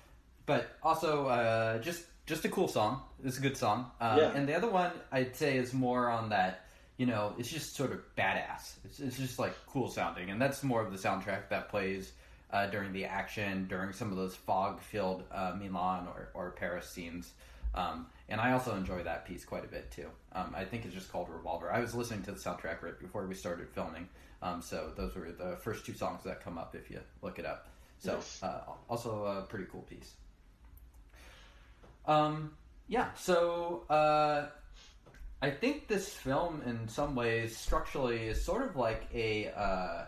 but 0.46 0.70
also, 0.82 1.26
uh, 1.26 1.78
just 1.78 2.04
just 2.26 2.44
a 2.44 2.48
cool 2.48 2.68
song. 2.68 3.02
It's 3.24 3.38
a 3.38 3.40
good 3.40 3.56
song. 3.56 3.90
Um, 4.00 4.18
Yeah. 4.18 4.32
And 4.34 4.48
the 4.48 4.54
other 4.54 4.70
one 4.70 4.92
I'd 5.10 5.34
say 5.34 5.56
is 5.56 5.72
more 5.72 6.10
on 6.10 6.28
that. 6.30 6.66
You 6.98 7.06
know, 7.06 7.32
it's 7.38 7.48
just 7.48 7.76
sort 7.76 7.92
of 7.92 8.00
badass. 8.16 8.72
It's, 8.84 8.98
it's 8.98 9.16
just 9.16 9.38
like 9.38 9.54
cool 9.66 9.88
sounding, 9.88 10.30
and 10.30 10.42
that's 10.42 10.62
more 10.62 10.82
of 10.82 10.90
the 10.90 10.98
soundtrack 10.98 11.48
that 11.50 11.68
plays 11.68 12.12
uh, 12.50 12.66
during 12.66 12.92
the 12.92 13.04
action, 13.04 13.66
during 13.68 13.92
some 13.92 14.10
of 14.10 14.16
those 14.16 14.34
fog-filled 14.34 15.22
uh, 15.30 15.54
Milan 15.60 16.08
or, 16.08 16.30
or 16.34 16.50
Paris 16.52 16.88
scenes. 16.88 17.30
Um, 17.74 18.06
and 18.28 18.40
I 18.40 18.52
also 18.52 18.74
enjoy 18.74 19.02
that 19.04 19.26
piece 19.26 19.44
quite 19.44 19.64
a 19.64 19.68
bit 19.68 19.90
too. 19.92 20.08
Um, 20.32 20.54
I 20.56 20.64
think 20.64 20.84
it's 20.86 20.94
just 20.94 21.12
called 21.12 21.28
Revolver. 21.28 21.72
I 21.72 21.80
was 21.80 21.94
listening 21.94 22.22
to 22.24 22.32
the 22.32 22.38
soundtrack 22.38 22.82
right 22.82 22.98
before 22.98 23.26
we 23.26 23.34
started 23.34 23.68
filming, 23.68 24.08
um, 24.42 24.60
so 24.60 24.90
those 24.96 25.14
were 25.14 25.30
the 25.30 25.56
first 25.56 25.86
two 25.86 25.94
songs 25.94 26.24
that 26.24 26.42
come 26.42 26.58
up 26.58 26.74
if 26.74 26.90
you 26.90 26.98
look 27.22 27.38
it 27.38 27.46
up. 27.46 27.68
So 27.98 28.14
Nice. 28.14 28.42
uh, 28.42 28.60
also 28.88 29.24
a 29.24 29.42
pretty 29.42 29.66
cool 29.70 29.82
piece. 29.82 30.14
Um, 32.06 32.52
yeah, 32.88 33.12
so 33.14 33.84
uh, 33.90 34.46
I 35.42 35.50
think 35.50 35.88
this 35.88 36.08
film, 36.14 36.62
in 36.66 36.88
some 36.88 37.14
ways, 37.14 37.56
structurally, 37.56 38.28
is 38.28 38.42
sort 38.42 38.62
of 38.62 38.76
like 38.76 39.06
a 39.12 39.48
uh, 39.48 40.04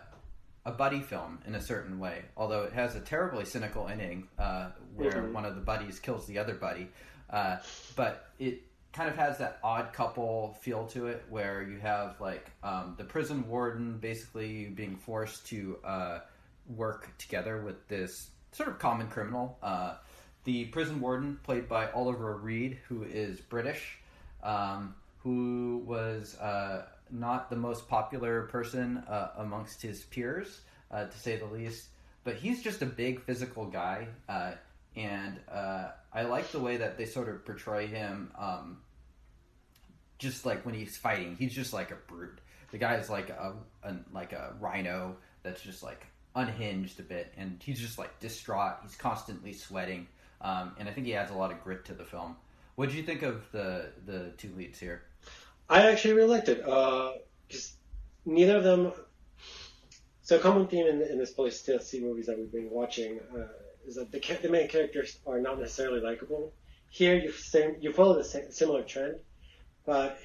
a 0.65 0.71
buddy 0.71 0.99
film 1.01 1.39
in 1.45 1.55
a 1.55 1.61
certain 1.61 1.99
way. 1.99 2.23
Although 2.37 2.63
it 2.63 2.73
has 2.73 2.95
a 2.95 3.01
terribly 3.01 3.45
cynical 3.45 3.87
ending 3.87 4.27
uh, 4.39 4.69
where 4.95 5.23
Mhm. 5.23 5.33
one 5.33 5.45
of 5.45 5.55
the 5.55 5.61
buddies 5.61 5.99
kills 5.99 6.25
the 6.27 6.39
other 6.39 6.53
buddy, 6.55 6.87
uh, 7.29 7.57
but 7.95 8.31
it 8.39 8.61
kind 8.93 9.09
of 9.09 9.15
has 9.15 9.37
that 9.37 9.59
odd 9.63 9.93
couple 9.93 10.57
feel 10.61 10.85
to 10.87 11.07
it, 11.07 11.23
where 11.29 11.61
you 11.63 11.77
have 11.79 12.19
like 12.19 12.49
um, 12.63 12.95
the 12.97 13.03
prison 13.03 13.47
warden 13.47 13.97
basically 13.99 14.65
being 14.65 14.95
forced 14.97 15.47
to 15.47 15.77
uh, 15.85 16.19
work 16.67 17.09
together 17.17 17.61
with 17.61 17.87
this 17.87 18.29
sort 18.51 18.69
of 18.69 18.79
common 18.79 19.07
criminal. 19.07 19.57
Uh, 19.61 19.95
the 20.43 20.65
prison 20.65 20.99
warden, 20.99 21.39
played 21.43 21.67
by 21.69 21.91
Oliver 21.91 22.35
Reed, 22.37 22.79
who 22.87 23.03
is 23.03 23.39
British, 23.39 23.97
um, 24.43 24.95
who 25.19 25.83
was 25.85 26.35
uh, 26.39 26.85
not 27.11 27.49
the 27.49 27.55
most 27.55 27.87
popular 27.87 28.43
person 28.43 29.03
uh, 29.07 29.29
amongst 29.37 29.81
his 29.81 30.01
peers, 30.03 30.61
uh, 30.89 31.05
to 31.05 31.17
say 31.17 31.37
the 31.37 31.45
least. 31.45 31.87
But 32.23 32.35
he's 32.35 32.61
just 32.61 32.81
a 32.81 32.85
big 32.85 33.21
physical 33.21 33.65
guy, 33.65 34.07
uh, 34.29 34.53
and 34.95 35.39
uh, 35.51 35.89
I 36.13 36.23
like 36.23 36.51
the 36.51 36.59
way 36.59 36.77
that 36.77 36.97
they 36.97 37.05
sort 37.05 37.29
of 37.29 37.45
portray 37.45 37.87
him. 37.87 38.31
Um, 38.37 38.77
just 40.19 40.45
like 40.45 40.65
when 40.65 40.75
he's 40.75 40.97
fighting, 40.97 41.35
he's 41.37 41.53
just 41.53 41.73
like 41.73 41.91
a 41.91 41.95
brute. 42.07 42.39
The 42.71 42.77
guy 42.77 42.95
is 42.95 43.09
like 43.09 43.29
a, 43.29 43.55
a 43.83 43.95
like 44.13 44.33
a 44.33 44.53
rhino 44.59 45.17
that's 45.43 45.61
just 45.61 45.81
like 45.81 46.05
unhinged 46.35 46.99
a 46.99 47.03
bit, 47.03 47.33
and 47.37 47.61
he's 47.63 47.79
just 47.79 47.97
like 47.97 48.19
distraught. 48.19 48.77
He's 48.83 48.95
constantly 48.95 49.53
sweating, 49.53 50.07
um, 50.41 50.75
and 50.79 50.87
I 50.87 50.91
think 50.91 51.07
he 51.07 51.15
adds 51.15 51.31
a 51.31 51.35
lot 51.35 51.51
of 51.51 51.63
grit 51.63 51.85
to 51.85 51.93
the 51.93 52.05
film. 52.05 52.35
What 52.75 52.89
did 52.89 52.95
you 52.95 53.03
think 53.03 53.21
of 53.21 53.43
the 53.51 53.89
the 54.05 54.31
two 54.37 54.51
leads 54.55 54.79
here? 54.79 55.03
I 55.69 55.89
actually 55.89 56.15
really 56.15 56.29
liked 56.29 56.49
it 56.49 56.63
because 56.63 57.73
neither 58.25 58.57
of 58.57 58.63
them. 58.63 58.91
So 60.23 60.37
a 60.37 60.39
common 60.39 60.67
theme 60.67 60.87
in, 60.87 61.01
in 61.01 61.17
this 61.17 61.31
police 61.31 61.61
TLC 61.61 62.01
movies 62.01 62.27
that 62.27 62.37
we've 62.37 62.51
been 62.51 62.69
watching 62.69 63.19
uh, 63.35 63.47
is 63.85 63.95
that 63.95 64.11
the, 64.11 64.19
the 64.41 64.49
main 64.49 64.67
characters 64.67 65.17
are 65.25 65.39
not 65.39 65.59
necessarily 65.59 65.99
likable. 65.99 66.53
Here 66.89 67.15
you 67.15 67.31
same, 67.31 67.77
you 67.79 67.91
follow 67.91 68.17
the 68.17 68.23
same, 68.23 68.51
similar 68.51 68.83
trend, 68.83 69.15
but 69.85 70.19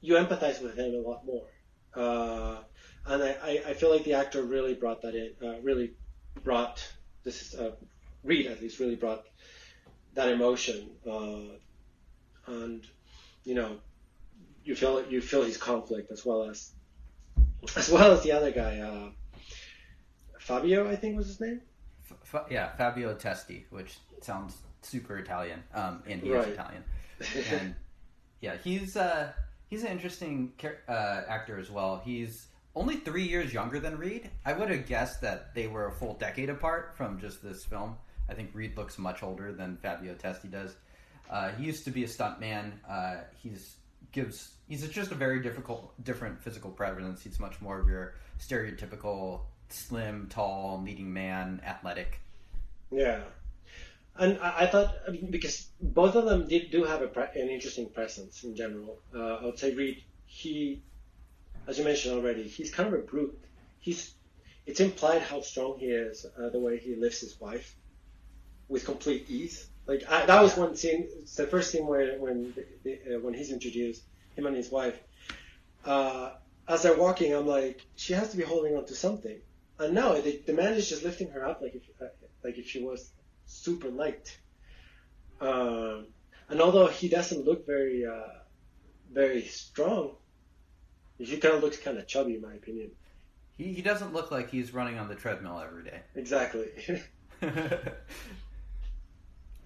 you 0.00 0.14
empathize 0.14 0.62
with 0.62 0.76
him 0.76 0.94
a 0.94 1.08
lot 1.08 1.24
more. 1.26 1.46
Uh, 1.94 2.58
and 3.06 3.22
I, 3.22 3.62
I, 3.66 3.74
feel 3.74 3.90
like 3.90 4.04
the 4.04 4.14
actor 4.14 4.42
really 4.42 4.74
brought 4.74 5.02
that 5.02 5.14
in. 5.14 5.32
Uh, 5.42 5.60
really 5.60 5.92
brought 6.44 6.86
this 7.24 7.42
is 7.42 7.54
uh, 7.58 7.72
Reed 8.24 8.46
at 8.46 8.60
least 8.60 8.78
really 8.78 8.96
brought 8.96 9.24
that 10.14 10.28
emotion. 10.28 10.90
Uh, 11.08 11.56
and 12.46 12.86
you 13.44 13.54
know 13.54 13.76
you 14.64 14.74
feel 14.74 15.04
you 15.06 15.20
feel 15.20 15.42
his 15.42 15.56
conflict 15.56 16.10
as 16.10 16.24
well 16.24 16.44
as 16.44 16.72
as 17.76 17.90
well 17.90 18.12
as 18.12 18.22
the 18.22 18.32
other 18.32 18.50
guy, 18.50 18.78
uh, 18.78 19.10
Fabio, 20.38 20.88
I 20.90 20.96
think 20.96 21.16
was 21.16 21.26
his 21.26 21.40
name. 21.40 21.60
F- 22.32 22.46
yeah, 22.50 22.74
Fabio 22.76 23.14
Testi, 23.14 23.64
which 23.70 23.98
sounds 24.22 24.56
super 24.82 25.18
Italian, 25.18 25.62
um, 25.74 26.02
and 26.06 26.22
he 26.22 26.32
Right. 26.32 26.48
is 26.48 26.54
Italian. 26.54 26.84
and 27.50 27.74
yeah, 28.40 28.56
he's 28.64 28.96
uh, 28.96 29.32
he's 29.68 29.82
an 29.82 29.88
interesting 29.88 30.52
uh, 30.88 31.22
actor 31.28 31.58
as 31.58 31.70
well. 31.70 32.00
He's 32.04 32.46
only 32.74 32.96
three 32.96 33.24
years 33.24 33.52
younger 33.52 33.80
than 33.80 33.98
Reed. 33.98 34.30
I 34.44 34.52
would 34.52 34.70
have 34.70 34.86
guessed 34.86 35.20
that 35.22 35.54
they 35.54 35.66
were 35.66 35.88
a 35.88 35.92
full 35.92 36.14
decade 36.14 36.50
apart 36.50 36.94
from 36.96 37.20
just 37.20 37.42
this 37.42 37.64
film. 37.64 37.96
I 38.28 38.34
think 38.34 38.50
Reed 38.54 38.76
looks 38.76 38.98
much 38.98 39.22
older 39.22 39.52
than 39.52 39.76
Fabio 39.78 40.14
Testi 40.14 40.50
does. 40.50 40.76
Uh, 41.28 41.50
he 41.50 41.64
used 41.64 41.84
to 41.84 41.90
be 41.90 42.04
a 42.04 42.06
stuntman. 42.06 42.72
Uh, 42.88 43.16
he's 43.42 43.76
gives 44.12 44.54
he's 44.68 44.88
just 44.88 45.12
a 45.12 45.14
very 45.14 45.42
difficult, 45.42 45.92
different 46.04 46.42
physical 46.42 46.70
presence. 46.70 47.22
He's 47.22 47.38
much 47.38 47.60
more 47.60 47.80
of 47.80 47.88
your 47.88 48.14
stereotypical 48.38 49.42
slim, 49.68 50.26
tall, 50.28 50.82
leading 50.84 51.12
man, 51.12 51.60
athletic. 51.64 52.20
Yeah, 52.90 53.20
and 54.18 54.38
I, 54.40 54.60
I 54.60 54.66
thought 54.66 54.94
because 55.30 55.68
both 55.80 56.14
of 56.14 56.24
them 56.24 56.46
did 56.46 56.70
do 56.70 56.84
have 56.84 57.00
pre- 57.12 57.40
an 57.40 57.48
interesting 57.48 57.88
presence 57.88 58.44
in 58.44 58.54
general. 58.54 58.98
Uh, 59.14 59.36
I 59.36 59.44
would 59.44 59.58
say 59.58 59.74
Reed, 59.74 60.02
he, 60.26 60.82
as 61.70 61.78
you 61.78 61.84
mentioned 61.84 62.14
already, 62.16 62.44
he's 62.48 62.74
kind 62.74 62.88
of 62.92 63.00
a 63.00 63.04
brute. 63.04 63.38
He's 63.78 64.14
it's 64.66 64.80
implied 64.80 65.22
how 65.22 65.40
strong 65.42 65.78
he 65.78 65.86
is, 65.86 66.26
uh, 66.38 66.50
the 66.50 66.60
way 66.60 66.78
he 66.78 66.96
lifts 66.96 67.20
his 67.22 67.40
wife 67.40 67.76
with 68.68 68.84
complete 68.84 69.30
ease. 69.30 69.68
Like 69.86 70.04
I, 70.08 70.26
that 70.26 70.42
was 70.42 70.56
Yeah. 70.56 70.64
one 70.64 70.76
scene. 70.76 71.08
It's 71.20 71.36
the 71.36 71.46
first 71.46 71.70
scene 71.72 71.86
where 71.86 72.18
when 72.18 72.54
the, 72.56 72.66
the, 72.84 73.16
uh, 73.16 73.20
when 73.20 73.34
he's 73.34 73.52
introduced, 73.52 74.04
him 74.36 74.46
and 74.46 74.56
his 74.56 74.70
wife. 74.70 75.00
Uh, 75.84 76.32
as 76.68 76.82
they're 76.82 76.96
walking, 76.96 77.34
I'm 77.34 77.46
like, 77.46 77.80
she 77.96 78.12
has 78.14 78.30
to 78.30 78.36
be 78.36 78.44
holding 78.44 78.76
on 78.76 78.86
to 78.86 78.94
something. 78.94 79.40
And 79.78 79.94
no, 79.94 80.20
the, 80.20 80.42
the 80.46 80.52
man 80.54 80.74
is 80.74 80.88
just 80.88 81.04
lifting 81.04 81.30
her 81.30 81.44
up 81.46 81.60
like 81.62 81.74
if 81.74 81.84
uh, 82.02 82.06
like 82.44 82.58
if 82.58 82.66
she 82.68 82.82
was 82.84 83.12
super 83.46 83.90
light. 83.90 84.38
Um, 85.40 86.08
and 86.48 86.60
although 86.60 86.88
he 86.88 87.08
doesn't 87.08 87.44
look 87.44 87.66
very 87.66 88.04
uh, 88.06 88.32
very 89.12 89.42
strong, 89.44 90.16
he 91.28 91.36
kind 91.36 91.54
of 91.54 91.62
looks 91.62 91.76
kind 91.76 91.98
of 91.98 92.06
chubby, 92.06 92.34
in 92.34 92.42
my 92.42 92.54
opinion. 92.54 92.90
He, 93.56 93.72
he 93.74 93.82
doesn't 93.82 94.12
look 94.12 94.30
like 94.30 94.50
he's 94.50 94.72
running 94.72 94.98
on 94.98 95.08
the 95.08 95.14
treadmill 95.14 95.60
every 95.60 95.84
day. 95.84 96.00
Exactly. 96.14 96.68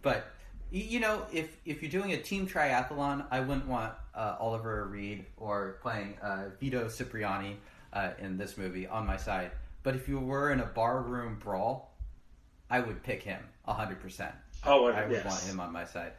but 0.02 0.26
You 0.70 1.00
know, 1.00 1.25
if 1.32 1.56
if 1.64 1.82
you're 1.82 1.90
doing 1.90 2.12
a 2.12 2.20
team 2.20 2.49
triathlon, 2.49 3.26
I 3.30 3.40
wouldn't 3.40 3.68
want 3.68 3.92
uh, 4.14 4.37
Oliver 4.40 4.87
Reed 4.87 5.25
or 5.37 5.78
playing 5.82 6.16
uh, 6.20 6.50
Vito 6.61 6.88
Cipriani 6.88 7.56
uh, 7.92 8.11
in 8.18 8.37
this 8.37 8.56
movie 8.56 8.87
on 8.87 9.06
my 9.06 9.16
side. 9.16 9.52
But 9.84 9.94
if 9.94 10.08
you 10.08 10.18
were 10.18 10.50
in 10.50 10.61
a 10.61 10.66
barroom 10.66 11.38
brawl, 11.38 11.94
I 12.68 12.80
would 12.80 13.02
pick 13.02 13.23
him 13.23 13.40
hundred 13.66 14.00
percent. 14.00 14.34
Oh, 14.66 14.87
I 14.87 15.06
would 15.06 15.12
yes. 15.12 15.25
want 15.25 15.42
him 15.42 15.61
on 15.61 15.73
my 15.73 15.84
side. 15.84 16.12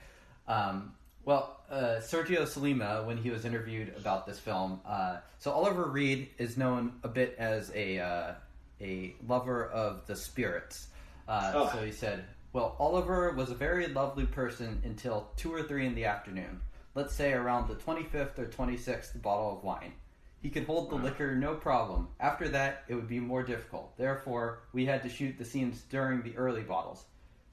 Um, 0.47 0.93
well, 1.25 1.59
uh, 1.69 1.99
Sergio 1.99 2.43
Sollima, 2.43 3.05
when 3.05 3.17
he 3.17 3.31
was 3.31 3.45
interviewed 3.45 3.93
about 3.97 4.25
this 4.25 4.39
film, 4.39 4.79
uh, 4.85 5.17
so 5.39 5.51
Oliver 5.51 5.85
Reed 5.85 6.29
is 6.37 6.57
known 6.57 6.93
a 7.03 7.07
bit 7.07 7.35
as 7.39 7.71
a 7.75 7.99
uh, 7.99 8.33
a 8.79 9.15
lover 9.27 9.65
of 9.65 10.05
the 10.07 10.15
spirits. 10.15 10.87
Uh, 11.27 11.51
Oh. 11.55 11.69
So 11.73 11.83
he 11.83 11.91
said, 11.91 12.25
"Well, 12.53 12.75
Oliver 12.79 13.31
was 13.31 13.49
a 13.49 13.55
very 13.55 13.87
lovely 13.87 14.25
person 14.25 14.81
until 14.85 15.27
two 15.35 15.53
or 15.53 15.63
three 15.63 15.85
in 15.87 15.95
the 15.95 16.05
afternoon. 16.05 16.61
Let's 16.93 17.13
say 17.13 17.33
around 17.33 17.67
the 17.67 17.75
twenty 17.75 18.03
fifth 18.03 18.37
or 18.39 18.45
twenty 18.45 18.77
sixth 18.77 19.19
bottle 19.21 19.57
of 19.57 19.63
wine." 19.63 19.93
He 20.41 20.51
could 20.51 20.65
hold 20.65 20.91
the 20.91 20.95
liquor 20.95 21.35
no 21.35 21.55
problem. 21.55 22.07
After 22.19 22.47
that, 22.49 22.83
it 22.87 22.93
would 22.93 23.07
be 23.07 23.19
more 23.19 23.41
difficult. 23.41 23.97
Therefore, 23.97 24.59
we 24.73 24.85
had 24.85 25.01
to 25.01 25.09
shoot 25.09 25.39
the 25.39 25.45
scenes 25.45 25.81
during 25.89 26.21
the 26.21 26.37
early 26.37 26.61
bottles. 26.61 27.03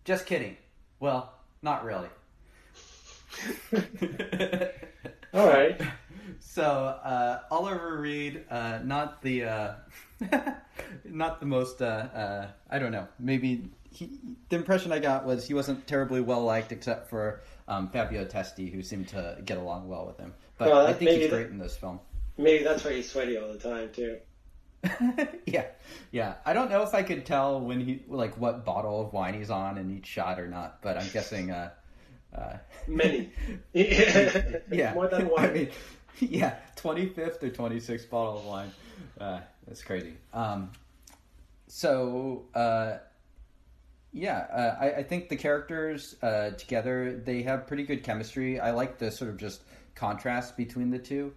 Just 0.04 0.26
kidding. 0.26 0.58
Well, 1.00 1.32
not 1.62 1.84
really. 1.86 2.10
All 5.34 5.46
right. 5.46 5.80
So 6.40 6.62
uh, 6.62 7.40
Oliver 7.50 7.98
Reed, 8.00 8.44
uh, 8.50 8.80
not 8.84 9.22
the 9.22 9.44
uh, 9.44 9.74
not 11.04 11.40
the 11.40 11.46
most. 11.46 11.80
Uh, 11.80 11.84
uh, 11.84 12.46
I 12.70 12.78
don't 12.78 12.92
know. 12.92 13.08
Maybe 13.18 13.70
he, 13.90 14.18
the 14.48 14.56
impression 14.56 14.92
I 14.92 14.98
got 14.98 15.24
was 15.24 15.46
he 15.46 15.54
wasn't 15.54 15.86
terribly 15.86 16.20
well 16.20 16.42
liked, 16.44 16.72
except 16.72 17.08
for 17.08 17.40
um, 17.68 17.88
Fabio 17.88 18.24
Testi, 18.24 18.72
who 18.72 18.82
seemed 18.82 19.08
to 19.08 19.38
get 19.44 19.58
along 19.58 19.88
well 19.88 20.06
with 20.06 20.18
him. 20.18 20.34
But 20.58 20.68
Well, 20.68 20.86
I 20.86 20.92
think 20.92 21.10
he's 21.12 21.30
great 21.30 21.44
that- 21.44 21.50
in 21.50 21.58
this 21.58 21.76
film. 21.76 22.00
Maybe 22.38 22.64
that's 22.64 22.82
why 22.84 22.94
he's 22.94 23.10
sweaty 23.10 23.36
all 23.36 23.52
the 23.52 23.58
time 23.58 23.90
too. 23.92 24.16
yeah, 25.46 25.66
yeah. 26.10 26.34
I 26.44 26.54
don't 26.54 26.70
know 26.70 26.82
if 26.82 26.94
I 26.94 27.02
could 27.02 27.24
tell 27.26 27.60
when 27.60 27.80
he 27.80 28.02
like 28.08 28.36
what 28.38 28.64
bottle 28.64 29.00
of 29.02 29.12
wine 29.12 29.34
he's 29.34 29.50
on 29.50 29.78
in 29.78 29.90
each 29.96 30.06
shot 30.06 30.40
or 30.40 30.48
not, 30.48 30.82
but 30.82 30.96
I'm 30.96 31.08
guessing. 31.12 31.50
Uh, 32.36 32.56
Many. 32.86 33.30
yeah, 33.72 34.94
More 34.94 35.08
than 35.08 35.28
one. 35.28 35.44
I 35.44 35.52
mean, 35.52 35.68
yeah, 36.20 36.56
twenty 36.76 37.08
fifth 37.08 37.42
or 37.42 37.50
twenty 37.50 37.80
sixth 37.80 38.10
bottle 38.10 38.38
of 38.38 38.44
wine. 38.44 38.72
Uh, 39.20 39.40
that's 39.66 39.82
crazy. 39.82 40.14
Um, 40.32 40.70
so 41.68 42.44
uh, 42.54 42.98
yeah, 44.12 44.38
uh, 44.38 44.76
I, 44.80 44.92
I 44.98 45.02
think 45.02 45.28
the 45.28 45.36
characters 45.36 46.16
uh, 46.22 46.50
together 46.50 47.20
they 47.24 47.42
have 47.42 47.66
pretty 47.66 47.84
good 47.84 48.02
chemistry. 48.02 48.60
I 48.60 48.72
like 48.72 48.98
the 48.98 49.10
sort 49.10 49.30
of 49.30 49.38
just 49.38 49.62
contrast 49.94 50.56
between 50.56 50.90
the 50.90 50.98
two. 50.98 51.32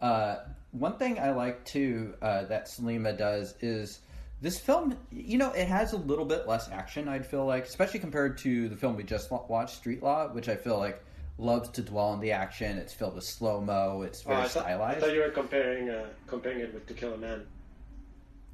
Uh, 0.00 0.36
one 0.72 0.96
thing 0.96 1.18
I 1.18 1.32
like 1.32 1.64
too 1.64 2.14
uh, 2.22 2.44
that 2.44 2.66
Sollima 2.66 3.16
does 3.16 3.54
is 3.60 4.00
this 4.40 4.58
film. 4.58 4.96
You 5.10 5.38
know, 5.38 5.52
it 5.52 5.66
has 5.68 5.92
a 5.92 5.96
little 5.96 6.24
bit 6.24 6.46
less 6.46 6.68
action. 6.70 7.08
I'd 7.08 7.26
feel 7.26 7.44
like, 7.46 7.64
especially 7.66 8.00
compared 8.00 8.38
to 8.38 8.68
the 8.68 8.76
film 8.76 8.96
we 8.96 9.02
just 9.04 9.30
watched, 9.30 9.76
Street 9.76 10.02
Law, 10.02 10.28
which 10.28 10.48
I 10.48 10.56
feel 10.56 10.78
like 10.78 11.02
loves 11.38 11.68
to 11.70 11.82
dwell 11.82 12.06
on 12.08 12.20
the 12.20 12.32
action. 12.32 12.76
It's 12.78 12.92
filled 12.92 13.14
with 13.14 13.24
slow 13.24 13.60
mo. 13.60 14.02
It's 14.02 14.22
Oh, 14.26 14.30
very 14.30 14.42
I, 14.42 14.48
thought, 14.48 14.64
I 14.66 14.70
stylized. 14.70 15.00
thought 15.00 15.14
you 15.14 15.20
were 15.20 15.30
comparing 15.30 15.88
uh, 15.90 16.06
comparing 16.26 16.60
it 16.60 16.72
with 16.74 16.86
To 16.86 16.94
Kill 16.94 17.14
a 17.14 17.18
Man. 17.18 17.46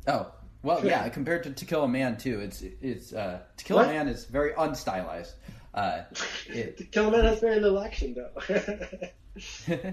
Oh, 0.07 0.33
well, 0.63 0.85
yeah. 0.87 1.09
Compared 1.09 1.43
to 1.45 1.51
To 1.53 1.65
Kill 1.65 1.85
a 1.85 1.89
Man, 1.89 2.17
too, 2.17 2.41
it's 2.41 2.63
it's 2.81 3.13
uh, 3.13 3.41
To 3.57 3.65
Kill 3.65 3.79
a 3.79 3.87
Man 3.87 4.09
is 4.09 4.25
very 4.25 4.53
unstylized. 4.53 5.33
Uh, 5.75 6.03
it, 6.49 6.79
to 6.79 6.85
Kill 6.85 7.09
a 7.09 7.11
Man 7.11 7.25
has 7.25 7.41
very 7.41 7.61
little 7.61 7.81
action 7.81 8.15
though. 8.15 8.59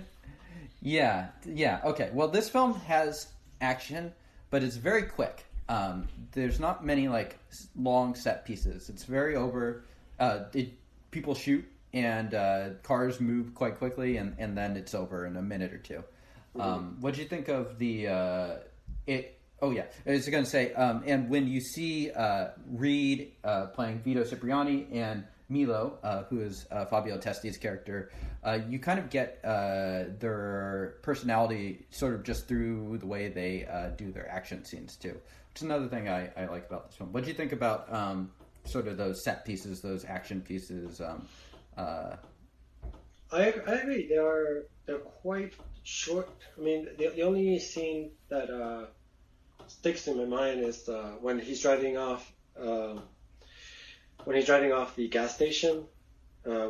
yeah, 0.82 1.28
yeah. 1.46 1.82
Okay. 1.86 2.10
Well, 2.14 2.28
this 2.28 2.50
film 2.50 2.76
has 2.82 3.28
action, 3.62 4.14
but 4.50 4.64
it's 4.64 4.76
very 4.76 5.04
quick. 5.04 5.46
Um, 5.70 6.08
there's 6.32 6.60
not 6.60 6.86
many 6.86 7.08
like 7.08 7.38
long 7.76 8.16
set 8.16 8.46
pieces. 8.46 8.90
It's 8.90 9.04
very 9.06 9.36
over. 9.36 9.86
Uh, 10.20 10.46
it, 10.54 10.74
people 11.12 11.36
shoot 11.36 11.66
and 11.94 12.34
uh, 12.34 12.70
cars 12.82 13.20
move 13.20 13.54
quite 13.54 13.78
quickly, 13.78 14.18
and, 14.18 14.36
and 14.40 14.58
then 14.58 14.76
it's 14.76 14.96
over 14.96 15.26
in 15.26 15.38
a 15.38 15.42
minute 15.42 15.72
or 15.74 15.78
2 15.78 16.04
Um, 16.60 16.98
what 17.00 17.14
do 17.14 17.22
you 17.22 17.28
think 17.28 17.48
of 17.50 17.78
the 17.78 18.08
uh, 18.08 18.56
it? 19.08 19.40
Oh 19.62 19.72
yeah, 19.72 19.86
I 20.06 20.12
was 20.12 20.28
going 20.28 20.44
to 20.44 20.50
say, 20.50 20.74
um, 20.74 21.04
and 21.06 21.30
when 21.30 21.48
you 21.48 21.62
see 21.62 22.12
uh, 22.12 22.50
Reed 22.70 23.32
uh, 23.46 23.68
playing 23.68 24.00
Vito 24.00 24.24
Cipriani 24.24 24.88
and 24.92 25.24
Milo, 25.48 26.00
uh, 26.04 26.24
who 26.24 26.42
is 26.42 26.66
uh, 26.72 26.86
Fabio 26.86 27.18
Testi's 27.18 27.58
character, 27.58 28.12
uh, 28.44 28.60
you 28.68 28.80
kind 28.80 29.00
of 29.00 29.10
get 29.10 29.40
uh, 29.44 30.06
their 30.20 30.96
personality 31.02 31.86
sort 31.92 32.14
of 32.14 32.24
just 32.24 32.48
through 32.48 32.98
the 32.98 33.06
way 33.06 33.30
they 33.30 33.66
uh, 33.66 33.90
do 33.90 34.12
their 34.12 34.30
action 34.30 34.66
scenes 34.66 34.96
too. 34.96 35.16
Is 35.56 35.62
another 35.62 35.88
thing 35.88 36.10
I, 36.10 36.32
I 36.36 36.46
like 36.48 36.68
about 36.68 36.88
this 36.88 36.96
film. 36.98 37.14
What 37.14 37.24
do 37.24 37.30
you 37.30 37.36
think 37.36 37.52
about 37.52 37.92
um, 37.94 38.32
sort 38.66 38.88
of 38.88 38.98
those 38.98 39.24
set 39.24 39.46
pieces, 39.46 39.82
those 39.82 40.04
action 40.06 40.42
pieces? 40.42 41.00
Um, 41.00 41.28
uh, 41.78 42.16
I, 43.32 43.54
I 43.68 43.74
agree. 43.74 44.08
They 44.08 44.18
are 44.18 44.66
they're 44.86 44.98
quite 44.98 45.54
short. 45.84 46.30
I 46.58 46.62
mean, 46.62 46.88
the, 46.98 47.10
the 47.10 47.22
only 47.22 47.60
scene 47.60 48.12
that 48.30 48.50
uh, 48.50 48.86
sticks 49.68 50.08
in 50.08 50.18
my 50.18 50.26
mind 50.26 50.62
is 50.62 50.90
uh, 50.90 51.14
when 51.22 51.40
he's 51.40 51.62
driving 51.62 51.98
off 51.98 52.32
um 52.60 53.02
when 54.26 54.36
he's 54.36 54.46
driving 54.46 54.72
off 54.72 54.96
the 54.96 55.08
gas 55.08 55.36
station, 55.36 55.84
uh, 56.48 56.70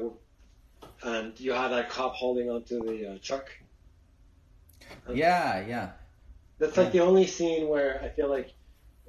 and 1.03 1.39
you 1.39 1.51
have 1.51 1.71
that 1.71 1.89
cop 1.89 2.15
holding 2.15 2.49
onto 2.49 2.81
the 2.81 3.11
uh, 3.11 3.17
truck. 3.21 3.49
yeah, 5.13 5.65
yeah. 5.67 5.91
That's 6.59 6.77
like 6.77 6.91
the 6.91 7.01
only 7.01 7.27
scene 7.27 7.67
where 7.67 8.01
I 8.01 8.09
feel 8.09 8.29
like 8.29 8.53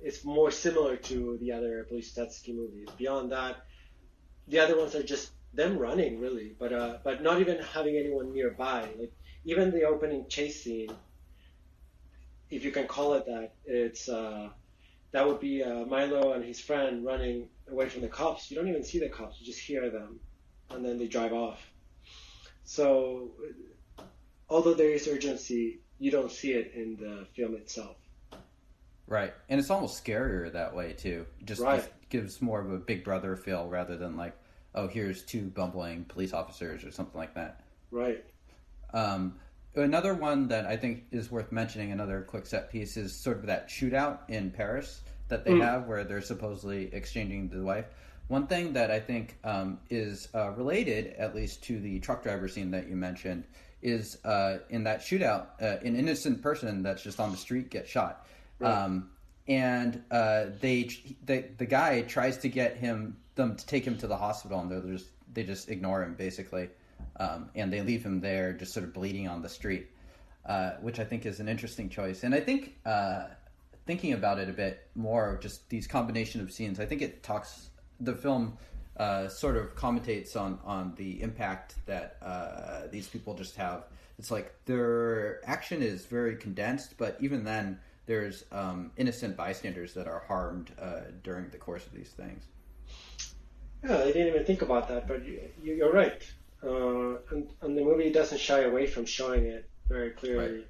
it's 0.05 0.23
more 0.25 0.51
similar 0.51 0.97
to 0.97 1.39
the 1.41 1.53
other 1.53 1.85
Police 1.85 2.13
Blustetsky 2.13 2.55
movies. 2.55 2.89
Beyond 2.99 3.33
that, 3.33 3.57
the 4.47 4.59
other 4.59 4.77
ones 4.77 4.95
are 4.95 5.03
just 5.03 5.31
them 5.55 5.79
running, 5.79 6.21
really, 6.21 6.55
but 6.59 6.73
uh, 6.73 6.99
but 7.03 7.23
not 7.23 7.41
even 7.41 7.59
having 7.59 7.97
anyone 7.97 8.33
nearby. 8.33 8.87
Like 8.99 9.13
even 9.47 9.71
the 9.71 9.85
opening 9.85 10.27
chase 10.29 10.63
scene, 10.63 10.91
if 12.51 12.65
you 12.65 12.71
can 12.71 12.87
call 12.87 13.15
it 13.15 13.25
that, 13.27 13.55
it's 13.65 14.09
uh, 14.09 14.51
that 15.13 15.27
would 15.27 15.41
be 15.41 15.63
uh, 15.63 15.87
Milo 15.87 16.35
and 16.35 16.45
his 16.45 16.61
friend 16.61 17.05
running 17.05 17.49
away 17.71 17.89
from 17.89 18.03
the 18.03 18.09
cops. 18.09 18.51
You 18.51 18.59
don't 18.59 18.69
even 18.69 18.85
see 18.85 18.99
the 18.99 19.09
cops; 19.09 19.41
you 19.41 19.47
just 19.47 19.61
hear 19.61 19.89
them, 19.89 20.21
and 20.69 20.85
then 20.85 20.99
they 20.99 21.07
drive 21.07 21.33
off. 21.33 21.61
So, 22.65 23.31
although 24.51 24.75
there 24.75 24.91
is 24.91 25.09
urgency, 25.09 25.81
you 25.99 26.11
don't 26.11 26.31
see 26.31 26.53
it 26.53 26.73
in 26.75 26.97
the 26.97 27.27
film 27.35 27.55
itself. 27.55 27.97
Right, 29.07 29.35
and 29.49 29.61
it's 29.61 29.71
almost 29.71 30.03
scarier 30.03 30.51
that 30.53 30.75
way 30.75 30.93
too. 30.95 31.27
Just, 31.45 31.61
Right. 31.61 31.81
just 31.81 31.91
gives 32.09 32.41
more 32.41 32.61
of 32.61 32.73
a 32.73 32.79
Big 32.79 33.05
Brother 33.05 33.37
feel 33.37 33.69
rather 33.69 33.97
than 33.97 34.17
like, 34.17 34.35
oh, 34.75 34.89
here's 34.89 35.23
two 35.25 35.49
bumbling 35.49 36.05
police 36.07 36.33
officers 36.33 36.85
or 36.85 36.91
something 36.91 37.19
like 37.19 37.35
that. 37.35 37.61
Right. 37.91 38.25
Um, 38.93 39.39
another 39.75 40.15
one 40.15 40.49
that 40.49 40.67
I 40.67 40.77
think 40.77 41.05
is 41.11 41.31
worth 41.31 41.53
mentioning, 41.53 41.93
another 41.93 42.23
quick 42.23 42.47
set 42.47 42.71
piece, 42.71 42.97
is 42.97 43.15
sort 43.15 43.39
of 43.39 43.47
that 43.47 43.69
shootout 43.69 44.21
in 44.29 44.51
Paris 44.51 45.03
that 45.29 45.45
they 45.45 45.53
Mm. 45.53 45.63
have 45.63 45.87
where 45.87 46.05
they're 46.05 46.21
supposedly 46.21 46.93
exchanging 46.95 47.49
the 47.49 47.63
wife. 47.63 47.87
One 48.29 48.47
thing 48.47 48.73
that 48.73 48.91
I 48.91 49.01
think 49.01 49.37
um, 49.45 49.81
is 49.91 50.29
uh, 50.35 50.51
related, 50.53 51.15
at 51.15 51.35
least 51.35 51.63
to 51.65 51.79
the 51.79 51.99
truck 52.01 52.23
driver 52.23 52.49
scene 52.49 52.71
that 52.71 52.89
you 52.89 52.97
mentioned, 52.97 53.45
is 53.83 54.25
uh, 54.25 54.61
in 54.71 54.85
that 54.85 55.01
shootout, 55.01 55.49
uh, 55.61 55.77
an 55.85 55.95
innocent 55.95 56.41
person 56.41 56.83
that's 56.83 57.03
just 57.03 57.21
on 57.21 57.31
the 57.33 57.37
street 57.37 57.69
gets 57.71 57.91
shot. 57.91 58.27
Right. 58.59 58.71
Um, 58.71 59.11
and 59.47 60.03
uh, 60.11 60.47
they, 60.61 60.89
the, 61.27 61.45
the 61.59 61.67
guy 61.67 62.03
tries 62.03 62.39
to 62.39 62.49
get 62.49 62.77
him 62.77 63.17
them 63.35 63.57
to 63.57 63.67
take 63.67 63.85
him 63.85 63.99
to 63.99 64.07
the 64.07 64.17
hospital, 64.17 64.61
and 64.61 64.71
they're 64.71 64.81
just 64.81 65.09
they 65.33 65.43
just 65.43 65.69
ignore 65.69 66.03
him 66.03 66.15
basically, 66.15 66.71
um, 67.17 67.51
and 67.55 67.73
they 67.73 67.83
leave 67.83 68.05
him 68.05 68.21
there 68.21 68.53
just 68.53 68.73
sort 68.73 68.85
of 68.85 68.93
bleeding 68.93 69.29
on 69.29 69.43
the 69.43 69.49
street, 69.49 69.89
uh, 70.47 70.73
which 70.81 70.99
I 70.99 71.05
think 71.05 71.27
is 71.27 71.41
an 71.41 71.49
interesting 71.49 71.89
choice. 71.89 72.23
And 72.23 72.35
I 72.35 72.41
think 72.41 72.77
uh, 72.87 73.27
thinking 73.87 74.13
about 74.13 74.39
it 74.39 74.49
a 74.49 74.53
bit 74.53 74.89
more, 74.95 75.39
just 75.43 75.69
these 75.69 75.87
combination 75.87 76.41
of 76.41 76.53
scenes, 76.53 76.81
I 76.81 76.87
think 76.87 77.03
it 77.03 77.23
talks 77.23 77.71
the 78.01 78.15
film. 78.15 78.57
Uh, 78.97 79.27
sort 79.27 79.57
of 79.57 79.75
commentates 79.75 80.37
on 80.37 80.57
on 80.65 80.95
the 80.95 81.21
impact 81.21 81.75
that 81.85 82.17
uh, 82.23 82.83
these 82.93 83.09
people 83.09 83.35
just 83.35 83.57
have. 83.57 83.87
It's 84.21 84.31
like 84.31 84.55
their 84.67 85.41
action 85.45 85.83
is 85.83 86.07
very 86.07 86.37
condensed, 86.37 86.97
but 86.97 87.17
even 87.19 87.43
then, 87.43 87.81
there's 88.07 88.45
um, 88.53 88.91
innocent 88.97 89.37
bystanders 89.37 89.95
that 89.95 90.07
are 90.07 90.23
harmed 90.29 90.73
uh, 90.81 91.01
during 91.23 91.49
the 91.51 91.57
course 91.59 91.87
of 91.87 91.93
these 91.93 92.11
things. 92.11 92.45
Yeah, 93.83 93.99
I 93.99 94.07
didn't 94.13 94.29
even 94.29 94.45
think 94.45 94.63
about 94.63 94.89
that, 94.89 95.07
but 95.09 95.25
you, 95.25 95.41
you- 95.63 95.75
you're 95.75 95.93
right. 95.93 96.23
Uh, 96.63 97.17
and, 97.31 97.49
and 97.61 97.77
the 97.77 97.83
movie 97.83 98.11
doesn't 98.11 98.41
shy 98.41 98.61
away 98.61 98.87
from 98.87 99.05
showing 99.05 99.45
it 99.45 99.69
very 99.89 100.11
clearly. 100.11 100.65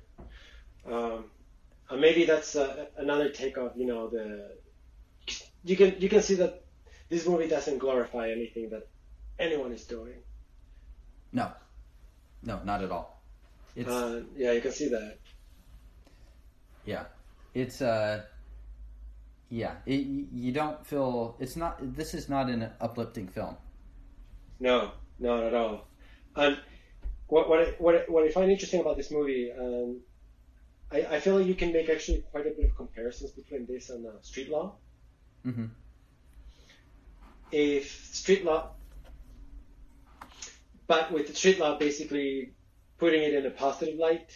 Um, 0.90 1.26
and 1.90 2.00
maybe 2.00 2.24
that's 2.24 2.56
uh, 2.56 2.86
another 2.96 3.28
take 3.28 3.56
of 3.56 3.76
you 3.76 3.86
know 3.86 4.08
the 4.08 4.56
you 5.64 5.76
can 5.76 5.94
you 6.00 6.08
can 6.08 6.20
see 6.22 6.34
that 6.34 6.64
this 7.10 7.26
movie 7.26 7.46
doesn't 7.46 7.78
glorify 7.78 8.30
anything 8.30 8.70
that 8.70 8.88
anyone 9.38 9.70
is 9.72 9.84
doing. 9.84 10.14
No, 11.32 11.52
no, 12.42 12.60
not 12.64 12.82
at 12.82 12.90
all. 12.90 13.22
It's 13.76 13.88
Uh, 13.88 14.22
yeah, 14.36 14.50
you 14.52 14.60
can 14.60 14.72
see 14.72 14.88
that. 14.88 15.18
yeah, 16.84 17.04
it's 17.54 17.80
uh, 17.80 18.22
yeah. 19.48 19.74
It, 19.86 20.06
you 20.32 20.52
don't 20.52 20.84
feel 20.86 21.36
it's 21.38 21.56
not. 21.56 21.78
This 21.96 22.14
is 22.14 22.28
not 22.28 22.48
an 22.50 22.70
uplifting 22.80 23.28
film. 23.28 23.56
No, 24.60 24.92
not 25.18 25.44
at 25.44 25.54
all. 25.54 25.86
And 26.36 26.58
what 27.28 27.48
what 27.48 27.60
I, 27.60 27.64
what 27.78 27.94
I, 27.94 27.98
what 28.08 28.24
I 28.24 28.30
find 28.30 28.50
interesting 28.50 28.80
about 28.80 28.96
this 28.96 29.10
movie, 29.10 29.52
um, 29.52 30.00
I, 30.90 31.16
I 31.16 31.20
feel 31.20 31.38
like 31.38 31.46
you 31.46 31.54
can 31.54 31.72
make 31.72 31.88
actually 31.88 32.24
quite 32.30 32.46
a 32.46 32.50
bit 32.50 32.66
of 32.70 32.76
comparisons 32.76 33.30
between 33.32 33.66
this 33.66 33.90
and 33.90 34.06
uh, 34.06 34.10
Street 34.22 34.50
Law. 34.50 34.74
hmm 35.42 35.66
If 37.52 38.14
Street 38.14 38.44
Law, 38.44 38.70
but 40.86 41.12
with 41.12 41.28
the 41.28 41.34
Street 41.34 41.58
Law 41.58 41.78
basically 41.78 42.52
putting 42.98 43.22
it 43.22 43.34
in 43.34 43.46
a 43.46 43.50
positive 43.50 43.98
light, 43.98 44.30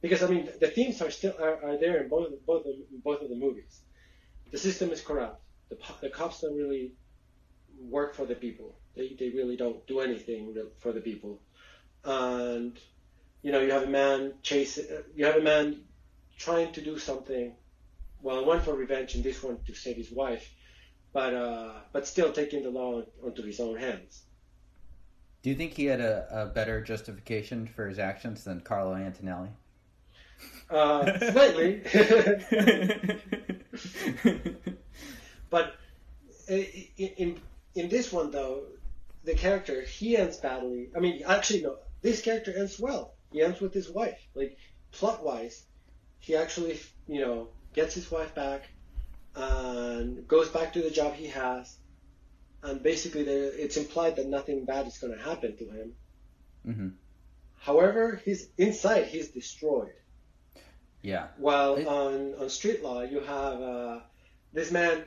because 0.00 0.22
I 0.22 0.28
mean 0.28 0.48
the 0.60 0.68
themes 0.68 1.02
are 1.02 1.10
still 1.10 1.34
are, 1.40 1.62
are 1.64 1.78
there 1.78 2.02
in 2.02 2.08
both 2.08 2.28
both 2.46 2.66
of, 2.66 2.74
both 3.04 3.22
of 3.22 3.28
the 3.28 3.36
movies. 3.36 3.80
The 4.50 4.58
system 4.58 4.90
is 4.90 5.00
corrupt. 5.00 5.42
The 5.68 5.76
the 6.00 6.10
cops 6.10 6.40
don't 6.40 6.56
really 6.56 6.92
work 7.78 8.14
for 8.14 8.26
the 8.26 8.34
people. 8.34 8.74
They 8.96 9.16
they 9.18 9.30
really 9.30 9.56
don't 9.56 9.86
do 9.86 10.00
anything 10.00 10.54
for 10.78 10.92
the 10.92 11.00
people. 11.00 11.40
And 12.04 12.78
you 13.42 13.52
know 13.52 13.60
you 13.60 13.72
have 13.72 13.84
a 13.84 13.90
man 13.90 14.34
chase 14.42 14.78
uh, 14.78 15.02
you 15.14 15.26
have 15.26 15.36
a 15.36 15.42
man 15.42 15.82
trying 16.38 16.72
to 16.72 16.80
do 16.80 16.98
something. 16.98 17.54
Well, 18.22 18.44
one 18.44 18.60
for 18.60 18.74
revenge 18.74 19.14
and 19.14 19.24
this 19.24 19.42
one 19.42 19.58
to 19.66 19.74
save 19.74 19.96
his 19.96 20.10
wife, 20.10 20.52
but 21.12 21.34
uh, 21.34 21.72
but 21.92 22.06
still 22.06 22.32
taking 22.32 22.62
the 22.62 22.70
law 22.70 23.02
onto 23.24 23.42
his 23.42 23.60
own 23.60 23.76
hands. 23.76 24.22
Do 25.42 25.48
you 25.48 25.56
think 25.56 25.72
he 25.72 25.86
had 25.86 26.00
a, 26.00 26.26
a 26.30 26.46
better 26.46 26.82
justification 26.82 27.66
for 27.66 27.88
his 27.88 27.98
actions 27.98 28.44
than 28.44 28.60
Carlo 28.60 28.94
Antonelli? 28.94 29.48
Uh, 30.70 31.18
slightly, 31.32 31.82
but 35.50 35.74
uh, 36.48 36.54
in, 36.96 37.40
in 37.74 37.88
this 37.88 38.12
one 38.12 38.30
though, 38.30 38.62
the 39.24 39.34
character 39.34 39.82
he 39.82 40.16
ends 40.16 40.36
badly. 40.36 40.90
I 40.96 41.00
mean, 41.00 41.22
actually 41.26 41.62
no, 41.62 41.78
this 42.02 42.22
character 42.22 42.54
ends 42.56 42.78
well. 42.78 43.14
He 43.32 43.42
ends 43.42 43.60
with 43.60 43.74
his 43.74 43.90
wife. 43.90 44.20
Like 44.34 44.56
plot 44.92 45.24
wise, 45.24 45.64
he 46.20 46.36
actually 46.36 46.78
you 47.08 47.20
know 47.20 47.48
gets 47.74 47.94
his 47.94 48.10
wife 48.10 48.34
back 48.34 48.68
and 49.34 50.26
goes 50.28 50.48
back 50.50 50.72
to 50.74 50.82
the 50.82 50.90
job 50.90 51.14
he 51.14 51.26
has. 51.28 51.76
And 52.62 52.82
basically, 52.82 53.24
there, 53.24 53.50
it's 53.54 53.76
implied 53.76 54.16
that 54.16 54.26
nothing 54.26 54.64
bad 54.66 54.86
is 54.86 54.98
going 54.98 55.16
to 55.16 55.22
happen 55.22 55.56
to 55.56 55.64
him. 55.64 55.94
hmm 56.64 56.88
However, 57.58 58.20
he's 58.24 58.48
inside. 58.56 59.06
He's 59.06 59.28
destroyed. 59.30 59.92
Yeah. 61.02 61.28
While 61.38 61.76
It- 61.76 61.86
on, 61.86 62.34
on 62.34 62.48
street 62.50 62.82
law, 62.82 63.02
you 63.02 63.20
have 63.20 63.60
uh, 63.60 64.00
this 64.52 64.70
man 64.70 65.04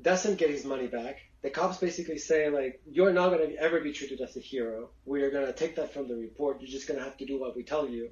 doesn't 0.00 0.36
get 0.38 0.50
his 0.50 0.64
money 0.64 0.86
back. 0.86 1.18
The 1.42 1.50
cops 1.50 1.78
basically 1.78 2.18
say 2.18 2.48
like, 2.48 2.80
"You're 2.86 3.12
not 3.12 3.28
going 3.30 3.50
to 3.50 3.56
ever 3.56 3.80
be 3.80 3.92
treated 3.92 4.20
as 4.20 4.36
a 4.36 4.40
hero. 4.40 4.90
We 5.04 5.22
are 5.22 5.30
going 5.30 5.46
to 5.46 5.52
take 5.52 5.76
that 5.76 5.92
from 5.92 6.08
the 6.08 6.16
report. 6.16 6.60
You're 6.60 6.70
just 6.70 6.88
going 6.88 6.98
to 6.98 7.04
have 7.04 7.16
to 7.18 7.26
do 7.26 7.38
what 7.38 7.54
we 7.56 7.62
tell 7.62 7.88
you." 7.88 8.10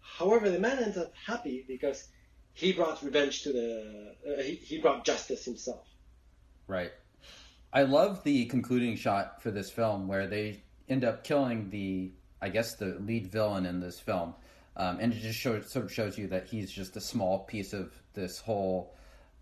However, 0.00 0.48
the 0.50 0.58
man 0.58 0.78
ends 0.82 0.96
up 0.96 1.12
happy 1.26 1.64
because 1.66 2.08
he 2.54 2.72
brought 2.72 3.02
revenge 3.02 3.42
to 3.42 3.52
the. 3.52 4.14
Uh, 4.26 4.42
he, 4.42 4.54
he 4.54 4.78
brought 4.78 5.04
justice 5.04 5.44
himself. 5.44 5.86
Right. 6.66 6.92
I 7.72 7.82
love 7.82 8.22
the 8.22 8.44
concluding 8.46 8.96
shot 8.96 9.42
for 9.42 9.50
this 9.50 9.70
film 9.70 10.06
where 10.06 10.26
they 10.26 10.62
end 10.88 11.04
up 11.04 11.24
killing 11.24 11.70
the, 11.70 12.12
I 12.40 12.50
guess, 12.50 12.74
the 12.74 12.96
lead 13.00 13.26
villain 13.28 13.64
in 13.66 13.80
this 13.80 13.98
film. 13.98 14.34
Um, 14.76 14.98
and 15.00 15.12
it 15.12 15.20
just 15.20 15.38
shows, 15.38 15.70
sort 15.70 15.84
of 15.84 15.92
shows 15.92 16.16
you 16.16 16.28
that 16.28 16.46
he's 16.46 16.70
just 16.70 16.96
a 16.96 17.00
small 17.00 17.40
piece 17.40 17.72
of 17.72 17.92
this 18.14 18.38
whole, 18.38 18.94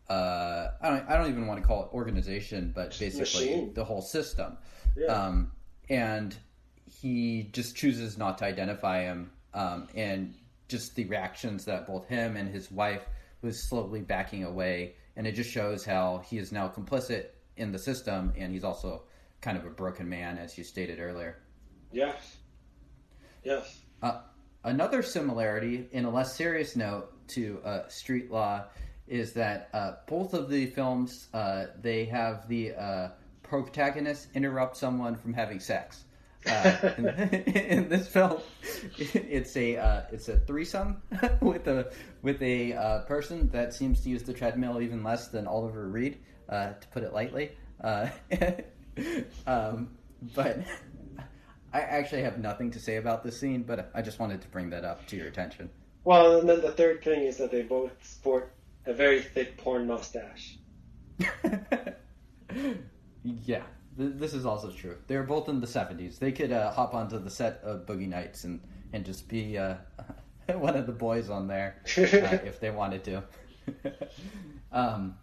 uh, 0.09 0.69
I, 0.81 0.91
don't, 0.91 1.09
I 1.09 1.17
don't 1.17 1.29
even 1.29 1.47
want 1.47 1.61
to 1.61 1.67
call 1.67 1.85
it 1.85 1.95
organization, 1.95 2.73
but 2.75 2.99
basically 2.99 3.21
Machine. 3.21 3.75
the 3.75 3.85
whole 3.85 4.03
system. 4.03 4.59
Yeah. 4.97 5.07
Um, 5.07 5.53
and 5.89 6.37
he 6.85 7.49
just 7.53 7.77
chooses 7.77 8.19
not 8.19 8.39
to 8.39 8.45
identify 8.45 9.03
him. 9.03 9.31
Um, 9.55 9.89
and 9.95 10.35
just 10.69 10.95
the 10.95 11.05
reactions 11.05 11.65
that 11.65 11.87
both 11.87 12.07
him 12.07 12.37
and 12.37 12.53
his 12.53 12.71
wife 12.71 13.03
was 13.43 13.69
slowly 13.69 14.01
backing 14.01 14.45
away. 14.45 14.95
And 15.17 15.27
it 15.27 15.33
just 15.33 15.51
shows 15.51 15.85
how 15.85 16.23
he 16.29 16.39
is 16.39 16.51
now 16.51 16.69
complicit 16.69 17.27
in 17.57 17.73
the 17.73 17.79
system. 17.79 18.33
And 18.37 18.53
he's 18.53 18.65
also 18.65 19.05
kind 19.41 19.57
of 19.57 19.65
a 19.65 19.71
broken 19.71 20.09
man, 20.09 20.39
as 20.39 20.59
you 20.59 20.65
stated 20.65 20.99
earlier. 21.01 21.39
Yes. 21.93 22.37
Yes. 23.45 23.81
Uh, 24.03 24.21
another 24.65 25.03
similarity, 25.03 25.89
in 25.93 26.05
a 26.05 26.11
less 26.11 26.35
serious 26.35 26.77
note, 26.77 27.13
to 27.29 27.61
uh, 27.65 27.89
Street 27.89 28.31
Law 28.31 28.65
is 29.07 29.33
that 29.33 29.69
uh, 29.73 29.93
both 30.07 30.35
of 30.35 30.49
the 30.49 30.67
films 30.67 31.29
uh, 31.35 31.67
they 31.81 32.05
have 32.05 32.49
the 32.49 32.73
uh, 32.73 33.09
protagonist 33.43 34.29
interrupt 34.35 34.77
someone 34.77 35.17
from 35.17 35.35
having 35.35 35.59
sex. 35.59 36.05
Uh, 36.47 36.93
in, 36.97 37.07
in 37.55 37.89
this 37.89 38.09
film, 38.09 38.39
it's 38.99 39.57
a 39.57 39.77
uh, 39.77 40.03
it's 40.13 40.29
a 40.29 40.39
threesome 40.39 41.03
with 41.41 41.67
a 41.67 41.93
with 42.23 42.41
a 42.41 43.05
person 43.07 43.49
that 43.51 43.75
seems 43.75 44.01
to 44.01 44.09
use 44.09 44.23
the 44.23 44.33
treadmill 44.33 44.81
even 44.81 45.03
less 45.03 45.29
than 45.29 45.47
Oliver 45.47 45.89
Reed, 45.89 46.19
to 46.49 46.87
put 46.93 47.03
it 47.03 47.13
lightly. 47.13 47.51
Um, 49.47 49.91
but 50.35 50.59
I 51.73 51.81
actually 51.81 52.23
have 52.23 52.39
nothing 52.39 52.71
to 52.73 52.81
say 52.81 52.97
about 52.97 53.23
this 53.23 53.39
scene, 53.39 53.63
but 53.63 53.91
I 53.95 54.03
just 54.03 54.19
wanted 54.19 54.43
to 54.43 54.49
bring 54.49 54.71
that 54.71 54.85
up 54.85 55.07
to 55.09 55.17
your 55.17 55.29
attention. 55.29 55.71
Well, 56.05 56.41
and 56.41 56.49
then 56.49 56.61
the 56.61 56.73
third 56.73 57.05
thing 57.05 57.23
is 57.25 57.37
that 57.37 57.51
they 57.51 57.63
both 57.63 57.93
sport 58.03 58.53
a 58.87 58.93
very 58.93 59.23
thick 59.23 59.57
porn 59.57 59.87
mustache. 59.87 60.59
yeah, 63.23 63.63
th- 63.97 64.15
this 64.15 64.35
is 64.35 64.47
also 64.47 64.71
true. 64.71 64.97
They're 65.07 65.23
both 65.23 65.49
in 65.49 65.61
the 65.61 65.67
70s. 65.67 66.19
They 66.19 66.33
could 66.33 66.53
uh, 66.53 66.73
hop 66.73 66.95
onto 66.95 67.19
the 67.19 67.31
set 67.31 67.61
of 67.63 67.87
Boogie 67.87 68.09
Nights 68.09 68.45
and, 68.45 68.61
and 68.93 69.05
just 69.05 69.29
be 69.29 69.59
uh, 69.59 69.75
one 70.55 70.77
of 70.77 70.87
the 70.87 70.93
boys 70.93 71.31
on 71.31 71.47
there 71.47 71.77
uh, 71.85 71.85
if 72.45 72.59
they 72.59 72.71
wanted 72.71 73.05
to. 73.05 73.23
um, 74.73 75.17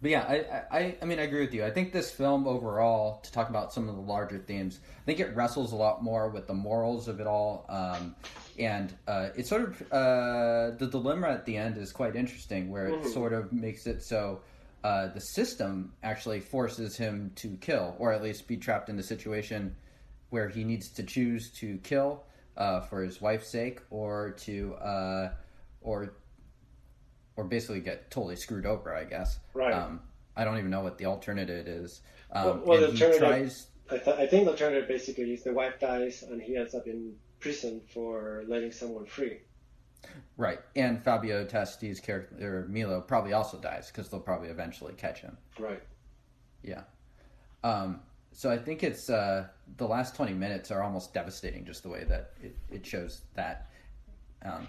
but 0.00 0.10
yeah, 0.10 0.22
I, 0.22 0.78
I, 0.78 0.96
I 1.00 1.04
mean, 1.04 1.18
I 1.18 1.22
agree 1.22 1.40
with 1.40 1.54
you. 1.54 1.64
I 1.64 1.70
think 1.70 1.92
this 1.92 2.10
film 2.10 2.46
overall, 2.46 3.20
to 3.22 3.32
talk 3.32 3.48
about 3.48 3.72
some 3.72 3.88
of 3.88 3.96
the 3.96 4.02
larger 4.02 4.38
themes, 4.38 4.78
I 4.84 5.04
think 5.06 5.20
it 5.20 5.34
wrestles 5.34 5.72
a 5.72 5.76
lot 5.76 6.02
more 6.02 6.28
with 6.28 6.46
the 6.46 6.54
morals 6.54 7.08
of 7.08 7.20
it 7.20 7.26
all. 7.26 7.64
Um, 7.68 8.14
and 8.58 8.92
uh, 9.06 9.28
it 9.36 9.46
sort 9.46 9.62
of, 9.62 9.82
uh, 9.92 10.70
the 10.78 10.88
dilemma 10.90 11.28
at 11.28 11.44
the 11.46 11.56
end 11.56 11.78
is 11.78 11.92
quite 11.92 12.16
interesting, 12.16 12.70
where 12.70 12.88
it 12.88 13.02
Mhm. 13.02 13.12
sort 13.12 13.32
of 13.32 13.52
makes 13.52 13.86
it 13.86 14.02
so 14.02 14.40
uh, 14.84 15.08
the 15.08 15.20
system 15.20 15.92
actually 16.02 16.40
forces 16.40 16.96
him 16.96 17.32
to 17.34 17.56
kill, 17.56 17.96
or 17.98 18.12
at 18.12 18.22
least 18.22 18.46
be 18.46 18.56
trapped 18.56 18.88
in 18.88 18.96
the 18.96 19.02
situation 19.02 19.74
where 20.30 20.48
he 20.48 20.62
needs 20.62 20.90
to 20.92 21.02
choose 21.02 21.50
to 21.58 21.78
kill 21.78 22.22
uh, 22.56 22.80
for 22.82 23.02
his 23.02 23.20
wife's 23.20 23.50
sake, 23.50 23.80
or 23.90 24.30
to, 24.32 24.74
uh, 24.76 25.30
or 25.80 26.14
or 27.36 27.44
basically 27.44 27.80
get 27.80 28.10
totally 28.10 28.36
screwed 28.36 28.66
over, 28.66 28.94
I 28.94 29.04
guess. 29.04 29.38
Right. 29.54 29.72
Um, 29.72 30.00
I 30.36 30.44
don't 30.44 30.58
even 30.58 30.70
know 30.70 30.80
what 30.80 30.98
the 30.98 31.06
alternative 31.06 31.66
is. 31.66 32.00
Um, 32.32 32.44
Well- 32.44 32.62
well, 32.66 32.80
the 32.80 32.86
alternative- 32.88 33.18
tries. 33.20 33.66
I, 33.88 33.98
th- 33.98 34.16
I 34.16 34.26
think 34.26 34.46
the 34.46 34.50
alternative 34.50 34.88
basically 34.88 35.32
is 35.32 35.44
the 35.44 35.52
wife 35.52 35.78
dies 35.78 36.24
and 36.24 36.42
he 36.42 36.56
ends 36.56 36.74
up 36.74 36.86
in 36.88 37.14
prison 37.38 37.80
for 37.94 38.42
letting 38.48 38.72
someone 38.72 39.06
free. 39.06 39.38
Right. 40.36 40.58
And 40.74 41.02
Fabio 41.02 41.44
Testi's 41.44 42.00
character, 42.00 42.34
or 42.64 42.68
Milo, 42.68 43.00
probably 43.00 43.32
also 43.32 43.58
dies 43.58 43.86
because 43.90 44.08
they'll 44.08 44.18
probably 44.20 44.48
eventually 44.48 44.94
catch 44.94 45.20
him. 45.20 45.36
Right. 45.58 45.82
Yeah. 46.64 46.82
Um, 47.62 48.00
so 48.32 48.50
I 48.50 48.58
think 48.58 48.82
it's 48.82 49.08
uh, 49.08 49.46
the 49.76 49.86
last 49.86 50.16
20 50.16 50.32
minutes 50.34 50.70
are 50.72 50.82
almost 50.82 51.14
devastating, 51.14 51.64
just 51.64 51.82
the 51.84 51.88
way 51.88 52.04
that 52.04 52.32
it, 52.42 52.56
it 52.70 52.84
shows 52.84 53.22
that. 53.34 53.70
Um, 54.44 54.66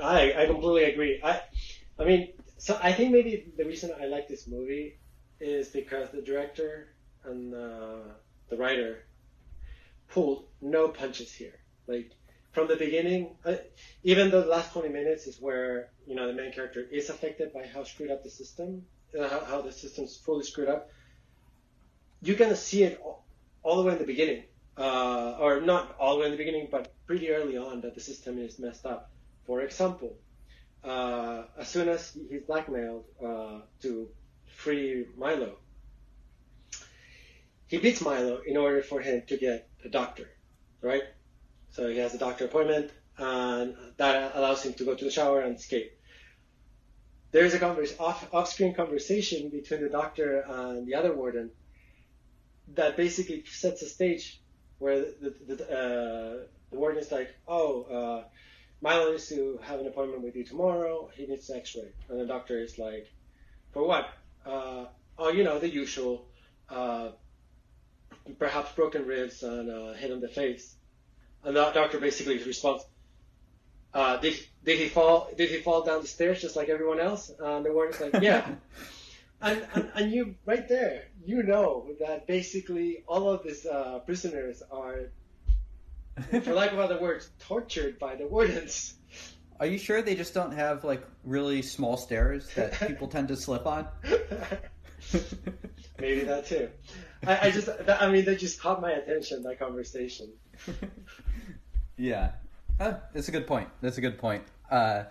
I, 0.00 0.32
I 0.44 0.46
completely 0.46 0.84
agree. 0.84 1.20
I 1.22 1.42
I 1.98 2.04
mean, 2.04 2.32
so 2.58 2.78
I 2.82 2.92
think 2.92 3.12
maybe 3.12 3.52
the 3.56 3.64
reason 3.64 3.92
I 4.00 4.06
like 4.06 4.28
this 4.28 4.46
movie 4.48 4.98
is 5.40 5.68
because 5.68 6.10
the 6.10 6.22
director 6.22 6.94
and 7.24 7.54
uh, 7.54 8.14
the 8.48 8.56
writer 8.56 9.04
pulled 10.08 10.46
no 10.60 10.88
punches 10.88 11.32
here. 11.32 11.58
Like 11.86 12.12
from 12.52 12.68
the 12.68 12.76
beginning, 12.76 13.36
uh, 13.44 13.56
even 14.02 14.30
the 14.30 14.44
last 14.44 14.72
20 14.72 14.88
minutes 14.88 15.26
is 15.26 15.40
where 15.40 15.90
you 16.06 16.14
know 16.14 16.26
the 16.26 16.32
main 16.32 16.52
character 16.52 16.80
is 16.80 17.10
affected 17.10 17.52
by 17.52 17.66
how 17.66 17.84
screwed 17.84 18.10
up 18.10 18.22
the 18.22 18.30
system, 18.30 18.84
uh, 19.18 19.28
how, 19.28 19.44
how 19.44 19.60
the 19.62 19.72
system's 19.72 20.16
fully 20.16 20.44
screwed 20.44 20.68
up. 20.68 20.90
You're 22.22 22.36
gonna 22.36 22.56
see 22.56 22.82
it 22.84 23.00
all, 23.02 23.24
all 23.62 23.76
the 23.76 23.82
way 23.82 23.92
in 23.92 23.98
the 23.98 24.06
beginning, 24.06 24.44
uh, 24.76 25.36
or 25.38 25.60
not 25.60 25.96
all 25.98 26.14
the 26.14 26.20
way 26.20 26.26
in 26.26 26.32
the 26.32 26.38
beginning, 26.38 26.68
but 26.70 26.92
pretty 27.06 27.30
early 27.30 27.56
on 27.56 27.82
that 27.82 27.94
the 27.94 28.00
system 28.00 28.38
is 28.38 28.58
messed 28.58 28.86
up. 28.86 29.10
For 29.46 29.60
example, 29.60 30.16
uh, 30.84 31.44
as 31.58 31.68
soon 31.68 31.88
as 31.88 32.16
he's 32.30 32.42
blackmailed 32.42 33.04
uh, 33.24 33.60
to 33.82 34.08
free 34.56 35.06
Milo, 35.16 35.56
he 37.66 37.78
beats 37.78 38.00
Milo 38.00 38.40
in 38.46 38.56
order 38.56 38.82
for 38.82 39.00
him 39.00 39.22
to 39.28 39.36
get 39.36 39.68
a 39.84 39.88
doctor, 39.88 40.28
right? 40.80 41.02
So 41.70 41.88
he 41.88 41.98
has 41.98 42.14
a 42.14 42.18
doctor 42.18 42.44
appointment, 42.44 42.90
and 43.18 43.74
that 43.96 44.32
allows 44.36 44.62
him 44.62 44.74
to 44.74 44.84
go 44.84 44.94
to 44.94 45.04
the 45.04 45.10
shower 45.10 45.40
and 45.40 45.56
escape. 45.56 45.92
There 47.32 47.44
is 47.44 47.54
a 47.54 47.98
off, 47.98 48.32
off-screen 48.32 48.74
conversation 48.74 49.48
between 49.48 49.82
the 49.82 49.88
doctor 49.88 50.40
and 50.40 50.86
the 50.86 50.94
other 50.94 51.12
warden 51.12 51.50
that 52.74 52.96
basically 52.96 53.44
sets 53.46 53.82
a 53.82 53.88
stage 53.88 54.40
where 54.78 55.00
the, 55.00 55.34
the, 55.46 55.54
the, 55.54 55.64
uh, 55.64 56.46
the 56.70 56.78
warden 56.78 57.00
is 57.02 57.10
like, 57.10 57.34
oh, 57.48 57.82
uh, 57.82 58.24
Milo 58.84 59.12
needs 59.12 59.28
to 59.30 59.58
have 59.62 59.80
an 59.80 59.86
appointment 59.86 60.22
with 60.22 60.36
you 60.36 60.44
tomorrow. 60.44 61.10
He 61.16 61.26
needs 61.26 61.48
an 61.48 61.56
X-ray, 61.56 61.90
and 62.10 62.20
the 62.20 62.26
doctor 62.26 62.58
is 62.58 62.78
like, 62.78 63.10
for 63.72 63.86
what? 63.86 64.06
Uh, 64.44 64.84
oh, 65.18 65.30
you 65.30 65.42
know, 65.42 65.58
the 65.58 65.70
usual. 65.70 66.26
Uh, 66.68 67.08
perhaps 68.38 68.72
broken 68.72 69.06
ribs 69.06 69.42
and 69.42 69.70
uh, 69.70 69.92
hit 69.94 70.10
on 70.10 70.20
the 70.20 70.28
face. 70.28 70.76
And 71.42 71.56
the 71.56 71.70
doctor 71.70 71.98
basically 71.98 72.42
responds, 72.42 72.84
uh, 73.92 74.18
did, 74.18 74.34
did 74.64 74.78
he 74.78 74.88
fall, 74.88 75.30
did 75.36 75.50
he 75.50 75.58
fall 75.60 75.82
down 75.82 76.02
the 76.02 76.08
stairs 76.08 76.42
just 76.42 76.56
like 76.56 76.68
everyone 76.68 77.00
else? 77.00 77.30
And 77.38 77.64
the 77.64 77.72
warden's 77.72 78.00
like, 78.00 78.22
yeah. 78.22 78.46
and, 79.40 79.66
and, 79.74 79.90
and 79.94 80.12
you, 80.12 80.34
right 80.44 80.66
there, 80.68 81.04
you 81.24 81.42
know 81.42 81.88
that 82.00 82.26
basically 82.26 83.04
all 83.06 83.30
of 83.30 83.44
these 83.44 83.64
uh, 83.66 84.00
prisoners 84.00 84.62
are, 84.70 85.10
for 86.42 86.52
lack 86.54 86.72
of 86.72 86.78
other 86.78 87.00
words, 87.00 87.30
tortured 87.40 87.98
by 87.98 88.14
the 88.14 88.26
wardens. 88.26 88.94
Are 89.60 89.66
you 89.66 89.78
sure 89.78 90.02
they 90.02 90.14
just 90.14 90.34
don't 90.34 90.52
have 90.52 90.84
like 90.84 91.04
really 91.24 91.62
small 91.62 91.96
stairs 91.96 92.48
that 92.54 92.72
people 92.88 93.08
tend 93.08 93.28
to 93.28 93.36
slip 93.36 93.66
on? 93.66 93.86
Maybe 95.98 96.22
that 96.24 96.46
too. 96.46 96.68
I, 97.26 97.46
I 97.48 97.50
just, 97.50 97.66
that, 97.66 98.02
I 98.02 98.10
mean, 98.10 98.24
that 98.24 98.38
just 98.38 98.60
caught 98.60 98.80
my 98.80 98.92
attention. 98.92 99.42
That 99.42 99.58
conversation. 99.58 100.28
yeah, 101.96 102.32
uh, 102.80 102.94
that's 103.12 103.28
a 103.28 103.32
good 103.32 103.46
point. 103.46 103.68
That's 103.80 103.98
a 103.98 104.00
good 104.00 104.18
point. 104.18 104.42
Uh, 104.70 105.04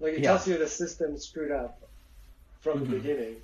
like 0.00 0.14
it 0.14 0.20
yeah. 0.20 0.30
tells 0.30 0.48
you 0.48 0.58
the 0.58 0.68
system 0.68 1.16
screwed 1.18 1.52
up 1.52 1.80
from 2.60 2.80
Mhm. 2.80 2.90
the 2.90 2.96
beginning. 2.96 3.36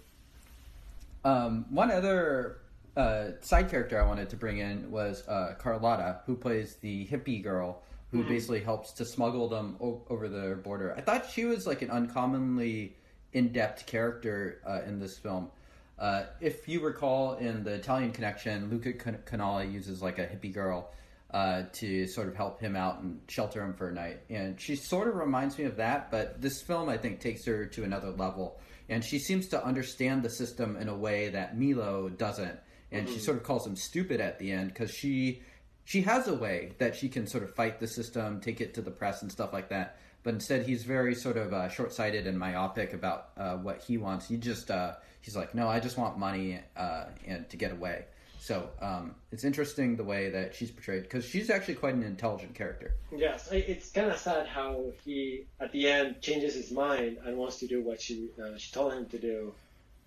Um, 1.25 1.67
one 1.71 1.91
other 1.91 2.59
uh, 3.01 3.41
side 3.41 3.71
character 3.71 4.01
I 4.03 4.07
wanted 4.07 4.29
to 4.31 4.37
bring 4.37 4.59
in 4.59 4.91
was 4.91 5.27
uh, 5.29 5.55
Carlotta, 5.59 6.21
who 6.27 6.37
plays 6.37 6.77
the 6.77 7.07
hippie 7.07 7.43
girl 7.43 7.83
who 8.11 8.25
Mhm. 8.25 8.29
basically 8.29 8.61
helps 8.61 8.93
to 8.95 9.05
smuggle 9.05 9.49
them 9.49 9.77
o- 9.81 10.03
over 10.11 10.29
the 10.29 10.57
border. 10.57 10.93
I 10.97 11.01
thought 11.01 11.31
she 11.31 11.45
was 11.45 11.67
like 11.67 11.81
an 11.83 11.91
uncommonly 11.91 12.97
in-depth 13.33 13.87
character 13.87 14.61
uh, 14.67 14.81
in 14.87 14.99
this 14.99 15.17
film. 15.17 15.51
Uh, 15.99 16.25
if 16.41 16.67
you 16.69 16.81
recall, 16.81 17.35
in 17.37 17.63
the 17.63 17.75
Italian 17.75 18.11
Connection, 18.11 18.69
Luca 18.71 18.93
Can- 18.95 19.19
Canali 19.27 19.73
uses 19.73 20.03
like 20.03 20.19
a 20.19 20.27
hippie 20.27 20.53
girl 20.53 20.91
uh, 21.33 21.63
to 21.75 22.09
sort 22.09 22.27
of 22.27 22.35
help 22.35 22.59
him 22.61 22.75
out 22.75 23.01
and 23.01 23.21
shelter 23.29 23.63
him 23.63 23.73
for 23.75 23.89
a 23.91 23.93
night, 23.93 24.19
and 24.29 24.61
she 24.61 24.75
sort 24.75 25.07
of 25.07 25.15
reminds 25.15 25.57
me 25.57 25.65
of 25.65 25.77
that. 25.77 26.11
But 26.11 26.43
this 26.43 26.61
film, 26.61 26.89
I 26.89 26.97
think, 26.97 27.21
takes 27.21 27.45
her 27.47 27.67
to 27.67 27.85
another 27.85 28.11
level, 28.11 28.59
and 28.89 29.05
she 29.05 29.21
seems 29.21 29.47
to 29.49 29.65
understand 29.65 30.25
the 30.25 30.31
system 30.31 30.77
in 30.77 30.89
a 30.89 30.97
way 30.97 31.29
that 31.29 31.57
Milo 31.57 32.09
doesn't, 32.09 32.59
and 32.93 33.09
she 33.09 33.17
Mhm. 33.17 33.21
sort 33.21 33.37
of 33.37 33.43
calls 33.43 33.67
him 33.67 33.77
stupid 33.77 34.21
at 34.21 34.39
the 34.39 34.51
end 34.53 34.69
because 34.69 34.91
she 34.91 35.43
she 35.85 36.03
has 36.03 36.29
a 36.29 36.35
way 36.35 36.73
that 36.79 36.95
she 36.95 37.09
can 37.09 37.27
sort 37.27 37.43
of 37.43 37.53
fight 37.55 37.81
the 37.81 37.87
system, 37.87 38.41
take 38.41 38.61
it 38.61 38.75
to 38.75 38.81
the 38.83 38.91
press 38.93 39.23
and 39.23 39.33
stuff 39.33 39.53
like 39.53 39.69
that. 39.71 39.97
But 40.23 40.35
instead, 40.35 40.67
he's 40.67 40.85
very 40.85 41.15
sort 41.15 41.37
of 41.37 41.53
uh, 41.53 41.69
short-sighted 41.69 42.27
and 42.27 42.39
myopic 42.39 42.93
about 42.93 43.31
uh, 43.37 43.57
what 43.57 43.81
he 43.83 43.97
wants. 43.97 44.29
He 44.29 44.37
just 44.37 44.71
uh, 44.71 44.95
he's 45.23 45.35
like, 45.35 45.55
no, 45.55 45.67
I 45.69 45.81
just 45.81 45.97
want 45.99 46.17
money 46.19 46.61
uh, 46.77 47.07
and 47.27 47.49
to 47.51 47.57
get 47.57 47.73
away. 47.73 48.05
So 48.39 48.71
um, 48.81 49.15
it's 49.33 49.45
interesting 49.45 49.97
the 49.97 50.05
way 50.05 50.31
that 50.31 50.55
she's 50.55 50.71
portrayed 50.71 51.03
because 51.03 51.25
she's 51.25 51.51
actually 51.51 51.75
quite 51.75 51.95
an 51.95 52.03
intelligent 52.03 52.55
character. 52.55 52.95
Yes, 53.15 53.49
it's 53.51 53.91
kind 53.91 54.11
of 54.11 54.17
sad 54.19 54.47
how 54.47 54.93
he 55.05 55.47
at 55.59 55.73
the 55.73 55.89
end 55.89 56.21
changes 56.23 56.55
his 56.55 56.71
mind 56.71 57.19
and 57.25 57.37
wants 57.37 57.59
to 57.59 57.67
do 57.67 57.83
what 57.83 58.01
she 58.01 58.29
uh, 58.43 58.57
she 58.57 58.73
told 58.73 58.93
him 58.93 59.07
to 59.07 59.19
do, 59.19 59.53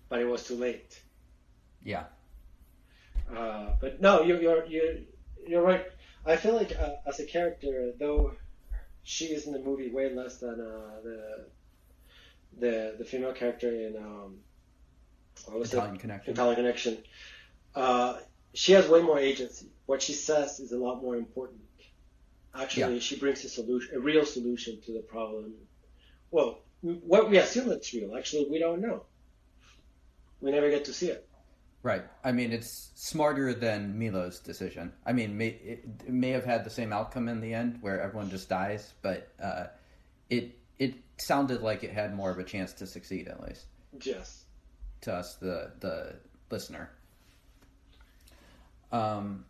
but 0.08 0.18
it 0.20 0.24
was 0.24 0.44
too 0.44 0.56
late. 0.56 1.00
Yeah, 1.84 2.04
Uh, 3.32 3.70
but 3.80 4.00
no, 4.00 4.22
you're 4.22 4.40
you're 4.40 4.64
you're 4.66 4.94
you're 5.46 5.62
right. 5.62 5.86
I 6.26 6.36
feel 6.36 6.54
like 6.54 6.72
uh, 6.78 6.96
as 7.06 7.20
a 7.20 7.26
character, 7.26 7.92
though 7.98 8.32
she 9.02 9.26
is 9.26 9.46
in 9.46 9.52
the 9.52 9.58
movie 9.58 9.90
way 9.90 10.12
less 10.14 10.38
than 10.38 10.60
uh, 10.60 11.00
the 11.02 11.46
the 12.58 12.94
the 12.98 13.04
female 13.04 13.32
character 13.32 13.68
in 13.68 13.96
um, 13.96 14.36
what 15.46 15.58
was 15.58 15.72
Italian 15.72 15.96
it? 15.96 16.00
Connection. 16.00 16.32
Italian 16.32 16.56
Connection. 16.56 16.98
Uh, 17.74 18.18
she 18.52 18.72
has 18.72 18.88
way 18.88 19.02
more 19.02 19.18
agency. 19.18 19.66
What 19.86 20.00
she 20.00 20.12
says 20.12 20.60
is 20.60 20.72
a 20.72 20.78
lot 20.78 21.02
more 21.02 21.16
important. 21.16 21.60
Actually, 22.54 22.94
Yeah. 22.94 23.00
she 23.00 23.16
brings 23.18 23.44
a 23.44 23.48
solution, 23.48 23.96
a 23.96 23.98
real 24.00 24.24
solution 24.24 24.80
to 24.82 24.92
the 24.92 25.00
problem. 25.00 25.54
Well, 26.30 26.60
what 26.82 27.28
we 27.28 27.38
assume 27.38 27.70
it's 27.72 27.92
real. 27.92 28.16
Actually, 28.16 28.46
we 28.48 28.58
don't 28.60 28.80
know. 28.80 29.02
We 30.40 30.52
never 30.52 30.70
get 30.70 30.84
to 30.84 30.92
see 30.94 31.08
it. 31.08 31.28
Right. 31.84 32.02
I 32.24 32.32
mean, 32.32 32.50
it's 32.50 32.90
smarter 32.94 33.52
than 33.52 33.98
Milo's 33.98 34.40
decision. 34.40 34.90
I 35.04 35.12
mean, 35.12 35.36
may, 35.36 35.48
it, 35.48 35.84
it 36.06 36.12
may 36.12 36.30
have 36.30 36.46
had 36.46 36.64
the 36.64 36.70
same 36.70 36.94
outcome 36.94 37.28
in 37.28 37.42
the 37.42 37.52
end, 37.52 37.76
where 37.82 38.00
everyone 38.00 38.30
just 38.30 38.48
dies, 38.48 38.94
but 39.02 39.28
uh, 39.40 39.66
it 40.30 40.58
it 40.78 40.94
sounded 41.18 41.60
like 41.60 41.84
it 41.84 41.92
had 41.92 42.14
more 42.14 42.30
of 42.30 42.38
a 42.38 42.42
chance 42.44 42.72
to 42.72 42.86
succeed, 42.86 43.28
at 43.28 43.40
least 43.46 43.66
Yes. 44.00 44.44
to 45.02 45.12
us, 45.12 45.34
the 45.36 45.72
the 45.80 46.16
listener. 46.50 46.88
Um. 48.90 49.44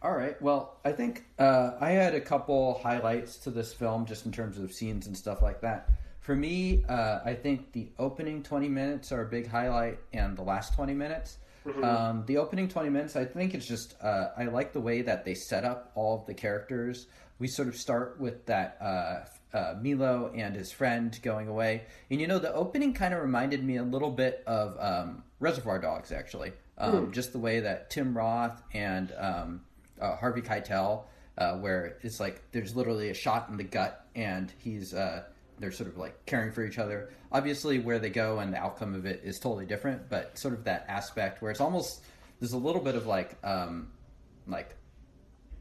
All 0.00 0.12
right. 0.14 0.40
Well, 0.40 0.78
I 0.84 0.92
think 0.92 1.24
uh, 1.40 1.72
I 1.80 1.90
had 1.90 2.14
a 2.14 2.20
couple 2.20 2.78
highlights 2.84 3.36
to 3.38 3.50
this 3.50 3.72
film, 3.72 4.06
just 4.06 4.26
in 4.26 4.30
terms 4.32 4.56
of 4.58 4.72
scenes 4.72 5.08
and 5.08 5.16
stuff 5.16 5.42
like 5.42 5.60
that. 5.62 5.90
For 6.20 6.36
me, 6.36 6.84
uh, 6.88 7.18
I 7.24 7.34
think 7.34 7.72
the 7.72 7.88
opening 7.98 8.44
twenty 8.44 8.68
minutes 8.68 9.10
are 9.10 9.22
a 9.22 9.28
big 9.28 9.48
highlight, 9.48 9.98
and 10.12 10.36
the 10.36 10.42
last 10.42 10.74
twenty 10.74 10.94
minutes. 10.94 11.38
Mhm. 11.68 11.84
Um, 11.84 12.24
the 12.26 12.38
opening 12.38 12.68
20 12.68 12.88
minutes, 12.88 13.16
I 13.16 13.24
think 13.24 13.54
it's 13.54 13.66
just, 13.66 13.94
uh, 14.02 14.28
I 14.36 14.44
like 14.44 14.72
the 14.72 14.80
way 14.80 15.02
that 15.02 15.24
they 15.24 15.34
set 15.34 15.64
up 15.64 15.92
all 15.94 16.18
of 16.18 16.26
the 16.26 16.34
characters. 16.34 17.06
We 17.38 17.46
sort 17.46 17.68
of 17.68 17.76
start 17.76 18.18
with 18.18 18.46
that 18.46 18.78
uh, 18.80 19.56
uh, 19.56 19.74
Milo 19.80 20.32
and 20.34 20.56
his 20.56 20.72
friend 20.72 21.18
going 21.22 21.48
away. 21.48 21.84
And 22.10 22.20
you 22.20 22.26
know, 22.26 22.38
the 22.38 22.52
opening 22.52 22.94
kind 22.94 23.14
of 23.14 23.20
reminded 23.20 23.62
me 23.62 23.76
a 23.76 23.82
little 23.82 24.10
bit 24.10 24.42
of 24.46 24.76
um, 24.80 25.22
Reservoir 25.40 25.78
Dogs, 25.78 26.10
actually. 26.10 26.52
Um, 26.78 27.12
Just 27.12 27.32
the 27.32 27.38
way 27.38 27.60
that 27.60 27.90
Tim 27.90 28.16
Roth 28.16 28.62
and 28.72 29.12
um, 29.18 29.60
uh, 30.00 30.16
Harvey 30.16 30.42
Keitel, 30.42 31.04
uh, 31.36 31.54
where 31.56 31.98
it's 32.02 32.20
like 32.20 32.42
there's 32.52 32.76
literally 32.76 33.10
a 33.10 33.14
shot 33.14 33.48
in 33.48 33.56
the 33.56 33.64
gut 33.64 34.06
and 34.14 34.52
he's. 34.58 34.94
They're 35.60 35.72
sort 35.72 35.88
of 35.88 35.96
like 35.96 36.24
caring 36.26 36.52
for 36.52 36.64
each 36.64 36.78
other. 36.78 37.10
Obviously, 37.32 37.78
where 37.78 37.98
they 37.98 38.10
go 38.10 38.38
and 38.38 38.52
the 38.52 38.58
outcome 38.58 38.94
of 38.94 39.06
it 39.06 39.22
is 39.24 39.38
totally 39.38 39.66
different, 39.66 40.08
but 40.08 40.38
sort 40.38 40.54
of 40.54 40.64
that 40.64 40.84
aspect 40.88 41.42
where 41.42 41.50
it's 41.50 41.60
almost 41.60 42.02
there's 42.40 42.52
a 42.52 42.58
little 42.58 42.80
bit 42.82 42.94
of 42.94 43.06
like 43.06 43.36
um, 43.44 43.90
like 44.46 44.74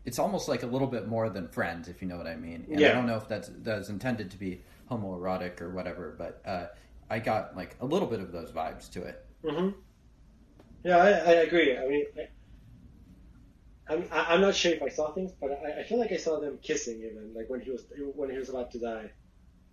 it's 0.05 0.19
almost 0.19 0.47
like 0.47 0.63
a 0.63 0.67
little 0.67 0.87
bit 0.87 1.07
more 1.07 1.29
than 1.29 1.47
friends, 1.49 1.87
if 1.89 2.01
you 2.01 2.07
know 2.07 2.17
what 2.17 2.27
I 2.27 2.35
mean. 2.35 2.65
And 2.69 2.79
I 2.91 2.93
don't 2.93 3.07
know 3.07 3.17
if 3.17 3.27
that's 3.27 3.49
that's 3.63 3.89
intended 3.89 4.31
to 4.31 4.37
be 4.37 4.61
homoerotic 4.89 5.59
or 5.61 5.69
whatever, 5.71 6.15
but 6.17 6.41
uh, 6.45 6.67
I 7.09 7.19
got 7.19 7.55
like 7.57 7.75
a 7.81 7.85
little 7.85 8.07
bit 8.07 8.19
of 8.21 8.31
those 8.31 8.51
vibes 8.51 8.89
to 8.91 9.03
it. 9.03 9.25
Mm-hmm. 9.43 9.77
Yeah, 10.83 10.97
I, 10.97 11.09
I 11.09 11.31
agree. 11.47 11.77
I 11.77 11.87
mean, 11.87 12.05
I, 12.17 13.93
I'm 13.93 14.05
I- 14.11 14.33
I'm 14.33 14.41
not 14.41 14.55
sure 14.55 14.73
if 14.73 14.81
I 14.81 14.89
saw 14.89 15.11
things, 15.13 15.31
but 15.41 15.51
I, 15.51 15.81
I 15.81 15.83
feel 15.83 15.99
like 15.99 16.11
I 16.11 16.17
saw 16.17 16.39
them 16.39 16.57
kissing 16.61 16.97
even, 17.03 17.33
like 17.35 17.49
when 17.49 17.59
he 17.61 17.71
was 17.71 17.85
when 18.15 18.29
he 18.29 18.37
was 18.37 18.49
about 18.49 18.71
to 18.71 18.79
die. 18.79 19.09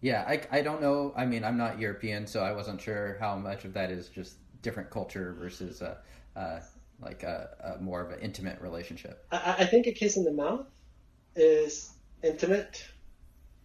Yeah, 0.05 0.23
I, 0.29 0.43
I 0.59 0.61
don't 0.61 0.83
know. 0.83 1.15
I 1.17 1.25
mean, 1.25 1.45
I'm 1.45 1.57
not 1.57 1.79
European, 1.79 2.27
so 2.27 2.43
I 2.43 2.53
wasn't 2.53 2.79
sure 2.79 3.17
how 3.21 3.37
much 3.37 3.65
of 3.65 3.73
that 3.73 3.91
is 3.91 4.11
just 4.11 4.35
different 4.61 4.91
culture 4.91 5.35
versus 5.39 5.81
uh, 5.81 5.95
uh, 6.37 6.61
like 7.01 7.23
a, 7.23 7.77
a 7.79 7.83
more 7.83 8.03
of 8.03 8.11
an 8.11 8.21
intimate 8.21 8.61
relationship. 8.61 9.25
I, 9.33 9.55
I- 9.61 9.65
think 9.65 9.87
a 9.87 9.93
kiss 9.93 10.19
in 10.19 10.25
the 10.25 10.31
mouth 10.33 10.67
is 11.35 11.91
intimate. 12.23 12.85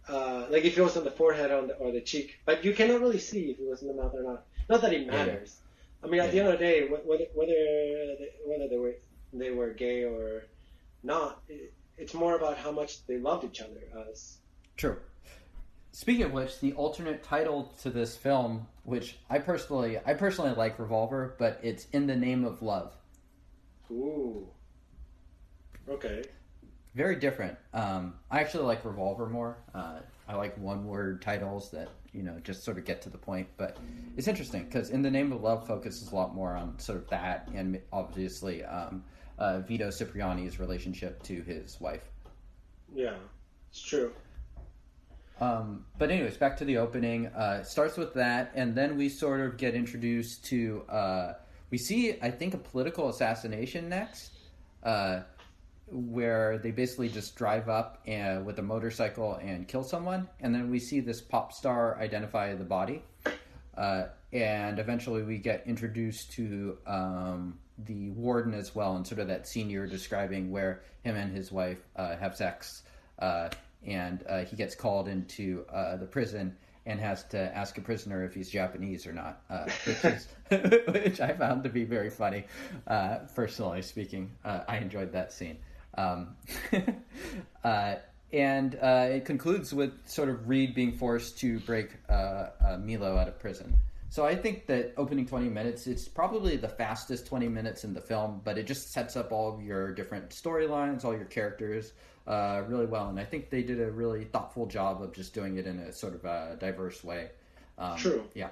Uh, 0.08 0.46
like 0.48 0.64
if 0.64 0.78
it 0.78 0.82
was 0.82 0.96
on 0.96 1.04
the 1.04 1.10
forehead 1.10 1.50
on 1.50 1.66
the, 1.66 1.74
or 1.74 1.92
the 1.92 2.00
cheek, 2.00 2.38
but 2.46 2.64
you 2.64 2.72
cannot 2.72 3.02
really 3.02 3.18
see 3.18 3.50
if 3.50 3.58
it 3.60 3.68
was 3.68 3.82
in 3.82 3.88
the 3.88 4.02
mouth 4.02 4.14
or 4.14 4.22
not. 4.22 4.46
Not 4.70 4.80
that 4.80 4.94
it 4.94 5.02
Yeah. 5.02 5.12
matters. 5.12 5.58
I 6.02 6.06
mean, 6.06 6.22
at 6.22 6.32
the 6.32 6.38
end 6.38 6.48
of 6.48 6.58
the 6.58 6.64
day, 6.64 6.88
whether 6.88 7.24
whether 7.34 7.52
they, 7.52 8.30
whether 8.46 8.66
they 8.66 8.78
were 8.78 8.94
they 9.34 9.50
were 9.50 9.74
gay 9.74 10.04
or 10.04 10.44
not, 11.02 11.42
it, 11.50 11.74
it's 11.98 12.14
more 12.14 12.34
about 12.34 12.56
how 12.56 12.72
much 12.72 13.06
they 13.06 13.18
loved 13.18 13.44
each 13.44 13.60
other. 13.60 13.82
As 14.10 14.38
True. 14.78 14.96
Speaking 15.92 16.24
of 16.24 16.32
which, 16.32 16.60
the 16.60 16.72
alternate 16.74 17.22
title 17.22 17.72
to 17.82 17.90
this 17.90 18.16
film, 18.16 18.66
which 18.84 19.18
I 19.28 19.38
personally 19.38 19.98
I 20.04 20.14
personally 20.14 20.54
like 20.54 20.78
Revolver, 20.78 21.34
but 21.38 21.58
it's 21.62 21.86
In 21.92 22.06
the 22.06 22.16
Name 22.16 22.44
of 22.44 22.62
Love. 22.62 22.92
ooh, 23.90 24.46
okay, 25.88 26.22
very 26.94 27.16
different. 27.16 27.56
Um, 27.74 28.14
I 28.30 28.40
actually 28.40 28.64
like 28.64 28.84
Revolver 28.84 29.26
more. 29.26 29.58
Uh, 29.74 30.00
I 30.28 30.36
like 30.36 30.56
one 30.58 30.86
word 30.86 31.22
titles 31.22 31.70
that 31.72 31.88
you 32.12 32.22
know 32.22 32.38
just 32.44 32.62
sort 32.62 32.78
of 32.78 32.84
get 32.84 33.02
to 33.02 33.10
the 33.10 33.18
point. 33.18 33.48
But 33.56 33.76
it's 34.16 34.28
interesting 34.28 34.64
because 34.64 34.90
in 34.90 35.02
the 35.02 35.10
name 35.10 35.32
of 35.32 35.42
love 35.42 35.66
focuses 35.66 36.12
a 36.12 36.14
lot 36.14 36.34
more 36.34 36.56
on 36.56 36.78
sort 36.78 36.98
of 36.98 37.08
that 37.10 37.48
and 37.52 37.80
obviously 37.92 38.64
um, 38.64 39.02
uh, 39.38 39.58
Vito 39.60 39.88
Cipriani's 39.88 40.60
relationship 40.60 41.22
to 41.24 41.42
his 41.42 41.80
wife. 41.80 42.04
Yeah, 42.94 43.14
it's 43.70 43.82
true. 43.82 44.12
Um, 45.40 45.86
but 45.98 46.10
anyways, 46.10 46.36
back 46.36 46.58
to 46.58 46.64
the 46.64 46.76
opening. 46.76 47.26
Uh, 47.28 47.62
starts 47.62 47.96
with 47.96 48.14
that, 48.14 48.52
and 48.54 48.74
then 48.74 48.96
we 48.96 49.08
sort 49.08 49.40
of 49.40 49.56
get 49.56 49.74
introduced 49.74 50.44
to. 50.46 50.82
Uh, 50.88 51.32
we 51.70 51.78
see, 51.78 52.16
I 52.20 52.30
think, 52.30 52.54
a 52.54 52.58
political 52.58 53.08
assassination 53.08 53.88
next, 53.88 54.32
uh, 54.82 55.20
where 55.86 56.58
they 56.58 56.72
basically 56.72 57.08
just 57.08 57.36
drive 57.36 57.68
up 57.68 58.02
and, 58.06 58.44
with 58.44 58.58
a 58.58 58.62
motorcycle 58.62 59.36
and 59.36 59.66
kill 59.66 59.84
someone, 59.84 60.28
and 60.40 60.54
then 60.54 60.70
we 60.70 60.78
see 60.78 61.00
this 61.00 61.20
pop 61.20 61.52
star 61.52 61.98
identify 61.98 62.54
the 62.54 62.64
body, 62.64 63.02
uh, 63.78 64.04
and 64.32 64.78
eventually 64.78 65.22
we 65.22 65.38
get 65.38 65.62
introduced 65.66 66.32
to 66.32 66.76
um, 66.86 67.58
the 67.78 68.10
warden 68.10 68.52
as 68.52 68.74
well, 68.74 68.96
and 68.96 69.06
sort 69.06 69.20
of 69.20 69.28
that 69.28 69.48
scene 69.48 69.70
you 69.70 69.78
were 69.78 69.86
describing 69.86 70.50
where 70.50 70.82
him 71.02 71.16
and 71.16 71.34
his 71.34 71.50
wife 71.50 71.78
uh, 71.96 72.16
have 72.16 72.36
sex. 72.36 72.82
And 73.86 74.24
uh, 74.28 74.44
he 74.44 74.56
gets 74.56 74.74
called 74.74 75.08
into 75.08 75.64
uh, 75.72 75.96
the 75.96 76.06
prison 76.06 76.56
and 76.86 76.98
has 76.98 77.24
to 77.24 77.38
ask 77.56 77.78
a 77.78 77.80
prisoner 77.80 78.24
if 78.24 78.34
he's 78.34 78.50
Japanese 78.50 79.06
or 79.06 79.12
not, 79.12 79.42
uh, 79.50 79.64
which, 79.86 80.04
is, 80.04 80.28
which 80.88 81.20
I 81.20 81.32
found 81.32 81.64
to 81.64 81.70
be 81.70 81.84
very 81.84 82.10
funny. 82.10 82.44
Uh, 82.86 83.18
personally 83.34 83.82
speaking, 83.82 84.30
uh, 84.44 84.60
I 84.68 84.78
enjoyed 84.78 85.12
that 85.12 85.32
scene. 85.32 85.58
Um, 85.96 86.36
uh, 87.64 87.96
and 88.32 88.74
it 88.74 89.24
concludes 89.24 89.74
with 89.74 89.92
sort 90.08 90.28
of 90.28 90.48
Reed 90.48 90.74
being 90.74 90.92
forced 90.92 91.38
to 91.40 91.58
break 91.60 91.90
Milo 92.08 93.16
out 93.16 93.28
of 93.28 93.38
prison. 93.38 93.76
So 94.10 94.26
I 94.26 94.34
think 94.34 94.66
that 94.66 94.92
opening 94.96 95.24
20 95.24 95.48
minutes, 95.48 95.86
it's 95.86 96.08
probably 96.08 96.56
the 96.56 96.68
fastest 96.68 97.28
20 97.28 97.46
minutes 97.46 97.84
in 97.84 97.94
the 97.94 98.00
film, 98.00 98.40
but 98.42 98.58
it 98.58 98.66
just 98.66 98.92
sets 98.92 99.16
up 99.16 99.30
all 99.30 99.54
of 99.54 99.62
your 99.62 99.94
different 99.94 100.30
storylines, 100.30 101.04
all 101.04 101.14
your 101.14 101.26
characters 101.26 101.92
uh, 102.26 102.62
really 102.66 102.86
well. 102.86 103.08
And 103.08 103.20
I 103.20 103.24
think 103.24 103.50
they 103.50 103.62
did 103.62 103.80
a 103.80 103.88
really 103.88 104.24
thoughtful 104.24 104.66
job 104.66 105.00
of 105.00 105.12
just 105.12 105.32
doing 105.32 105.58
it 105.58 105.66
in 105.68 105.78
a 105.78 105.92
sort 105.92 106.16
of 106.16 106.24
a 106.24 106.56
diverse 106.58 107.04
way. 107.04 107.30
Um, 107.78 107.96
True. 107.98 108.24
Yeah. 108.34 108.48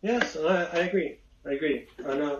Yes, 0.00 0.38
I, 0.38 0.64
I 0.64 0.78
agree. 0.78 1.18
I 1.44 1.52
agree. 1.52 1.86
Uh, 2.02 2.38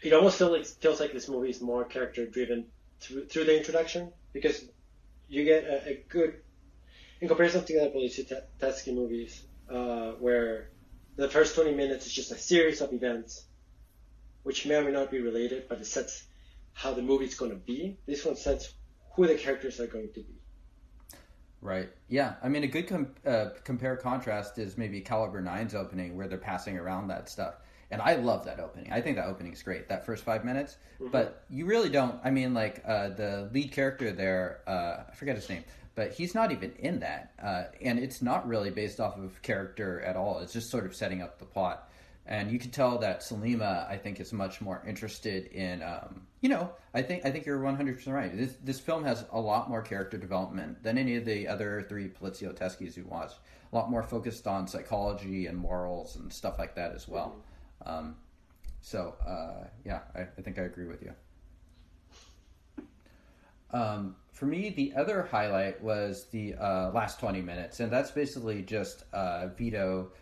it 0.00 0.12
almost 0.12 0.38
feels 0.38 0.52
like, 0.52 0.64
feels 0.64 1.00
like 1.00 1.12
this 1.12 1.28
movie 1.28 1.50
is 1.50 1.60
more 1.60 1.84
character 1.84 2.24
driven 2.24 2.66
through, 3.00 3.26
through 3.26 3.46
the 3.46 3.56
introduction 3.58 4.12
because 4.32 4.66
you 5.28 5.44
get 5.44 5.64
a, 5.64 5.88
a 5.88 6.04
good, 6.08 6.36
in 7.20 7.26
comparison 7.26 7.64
to 7.64 7.72
the 7.72 7.80
other 7.80 7.90
Poliziotteschi 7.90 8.94
movies, 8.94 9.42
uh, 9.68 10.12
where 10.20 10.68
the 11.16 11.28
first 11.28 11.54
20 11.54 11.74
minutes 11.74 12.06
is 12.06 12.12
just 12.12 12.32
a 12.32 12.38
series 12.38 12.80
of 12.80 12.92
events 12.92 13.44
which 14.42 14.66
may 14.66 14.76
or 14.76 14.84
may 14.84 14.90
not 14.90 15.10
be 15.10 15.20
related, 15.20 15.68
but 15.68 15.80
it 15.80 15.86
sets 15.86 16.24
how 16.74 16.92
the 16.92 17.02
movie 17.02 17.24
is 17.24 17.34
going 17.34 17.50
to 17.50 17.56
be. 17.56 17.96
This 18.06 18.24
one 18.24 18.36
sets 18.36 18.74
who 19.14 19.26
the 19.26 19.34
characters 19.36 19.80
are 19.80 19.86
going 19.86 20.08
to 20.12 20.20
be. 20.20 20.26
Right. 21.62 21.88
Yeah. 22.08 22.34
I 22.42 22.48
mean, 22.48 22.62
a 22.62 22.66
good 22.66 22.86
com- 22.86 23.14
uh, 23.24 23.50
compare 23.64 23.96
contrast 23.96 24.58
is 24.58 24.76
maybe 24.76 25.00
Caliber 25.00 25.42
9's 25.42 25.74
opening 25.74 26.14
where 26.14 26.28
they're 26.28 26.36
passing 26.36 26.76
around 26.76 27.08
that 27.08 27.30
stuff. 27.30 27.54
And 27.90 28.02
I 28.02 28.16
love 28.16 28.44
that 28.44 28.60
opening. 28.60 28.92
I 28.92 29.00
think 29.00 29.16
that 29.16 29.26
opening 29.26 29.52
is 29.52 29.62
great, 29.62 29.88
that 29.88 30.04
first 30.04 30.24
five 30.24 30.44
minutes. 30.44 30.76
Mm-hmm. 31.00 31.10
But 31.10 31.44
you 31.48 31.64
really 31.64 31.88
don't. 31.88 32.20
I 32.22 32.30
mean, 32.30 32.52
like, 32.52 32.82
uh, 32.84 33.10
the 33.10 33.48
lead 33.52 33.72
character 33.72 34.12
there, 34.12 34.60
uh, 34.66 35.04
I 35.08 35.14
forget 35.14 35.36
his 35.36 35.48
name, 35.48 35.64
but 35.94 36.12
he's 36.12 36.34
not 36.34 36.52
even 36.52 36.72
in 36.78 37.00
that. 37.00 37.32
Uh, 37.42 37.64
and 37.80 37.98
it's 37.98 38.22
not 38.22 38.46
really 38.46 38.70
based 38.70 39.00
off 39.00 39.16
of 39.18 39.40
character 39.42 40.00
at 40.00 40.16
all. 40.16 40.38
It's 40.40 40.52
just 40.52 40.70
sort 40.70 40.86
of 40.86 40.94
setting 40.94 41.22
up 41.22 41.38
the 41.38 41.44
plot 41.44 41.88
and 42.26 42.50
you 42.50 42.58
can 42.58 42.70
tell 42.70 42.98
that 42.98 43.20
Sollima, 43.20 43.88
I 43.88 43.98
think, 43.98 44.18
is 44.18 44.32
much 44.32 44.60
more 44.60 44.82
interested 44.86 45.46
in, 45.48 45.82
um, 45.82 46.26
you 46.40 46.48
know, 46.48 46.70
I 46.94 47.02
think 47.02 47.26
I 47.26 47.30
think 47.30 47.44
you're 47.44 47.60
100 47.60 47.96
percent 47.96 48.16
right. 48.16 48.34
This 48.34 48.54
this 48.62 48.80
film 48.80 49.04
has 49.04 49.24
a 49.30 49.40
lot 49.40 49.68
more 49.68 49.82
character 49.82 50.16
development 50.16 50.82
than 50.82 50.96
any 50.96 51.16
of 51.16 51.26
the 51.26 51.46
other 51.48 51.84
three 51.86 52.08
Poliziotteschis 52.08 52.96
you 52.96 53.04
watched. 53.04 53.36
A 53.72 53.76
lot 53.76 53.90
more 53.90 54.02
focused 54.02 54.46
on 54.46 54.66
psychology 54.68 55.46
and 55.46 55.58
morals 55.58 56.16
and 56.16 56.32
stuff 56.32 56.58
like 56.58 56.76
that 56.76 56.92
as 56.94 57.06
well. 57.06 57.36
Um, 57.84 58.16
so 58.80 59.16
uh, 59.26 59.66
yeah, 59.84 60.00
I, 60.14 60.22
I, 60.22 60.42
think 60.42 60.58
I 60.58 60.62
agree 60.62 60.86
with 60.86 61.02
you. 61.02 61.12
Um, 63.74 64.14
for 64.32 64.46
me, 64.46 64.70
the 64.70 64.94
other 64.96 65.22
highlight 65.22 65.82
was 65.82 66.26
the 66.30 66.54
uh, 66.54 66.90
last 66.92 67.18
20 67.18 67.42
minutes, 67.42 67.80
and 67.80 67.92
that's 67.92 68.12
basically 68.12 68.62
just 68.62 69.04
uh, 69.12 69.48
Vito 69.56 70.12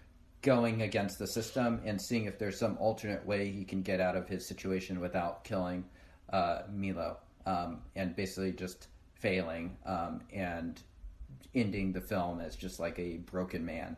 going 0.40 0.82
against 0.82 1.18
the 1.18 1.26
system 1.26 1.80
and 1.84 2.00
seeing 2.00 2.24
if 2.24 2.38
there's 2.38 2.58
some 2.58 2.76
alternate 2.78 3.24
way 3.24 3.50
he 3.50 3.64
can 3.64 3.82
get 3.82 4.00
out 4.00 4.16
of 4.16 4.28
his 4.28 4.48
situation 4.48 5.00
without 5.00 5.44
killing 5.44 5.84
uh, 6.32 6.62
Milo, 6.72 7.18
um, 7.46 7.82
and 7.94 8.16
basically 8.16 8.52
just 8.52 8.88
failing 9.14 9.76
um, 9.86 10.20
and 10.32 10.82
ending 11.54 11.92
the 11.92 12.00
film 12.00 12.40
as 12.40 12.56
just 12.56 12.80
like 12.80 12.98
a 12.98 13.18
broken 13.18 13.64
man. 13.64 13.96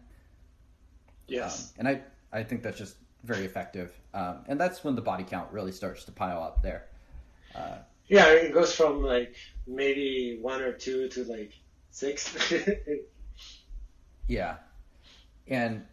Yes, 1.29 1.73
um, 1.79 1.87
and 1.87 1.89
I 1.89 2.39
I 2.41 2.43
think 2.43 2.63
that's 2.63 2.77
just 2.79 2.97
very 3.23 3.45
effective, 3.45 3.93
um, 4.13 4.45
and 4.49 4.61
that's 4.61 4.83
when 4.83 4.97
the 4.97 5.01
body 5.01 5.25
count 5.25 5.51
really 5.53 5.73
starts 5.73 6.05
to 6.05 6.13
pile 6.13 6.43
up 6.43 6.61
there. 6.63 6.87
Uh, 7.55 7.79
yeah, 8.09 8.27
it 8.29 8.53
goes 8.53 8.75
from 8.75 9.03
like 9.03 9.35
maybe 9.67 10.39
one 10.41 10.61
or 10.61 10.73
two 10.73 11.09
to 11.09 11.25
like 11.25 11.53
six. 11.91 12.53
yeah, 14.29 14.57
and 15.47 15.85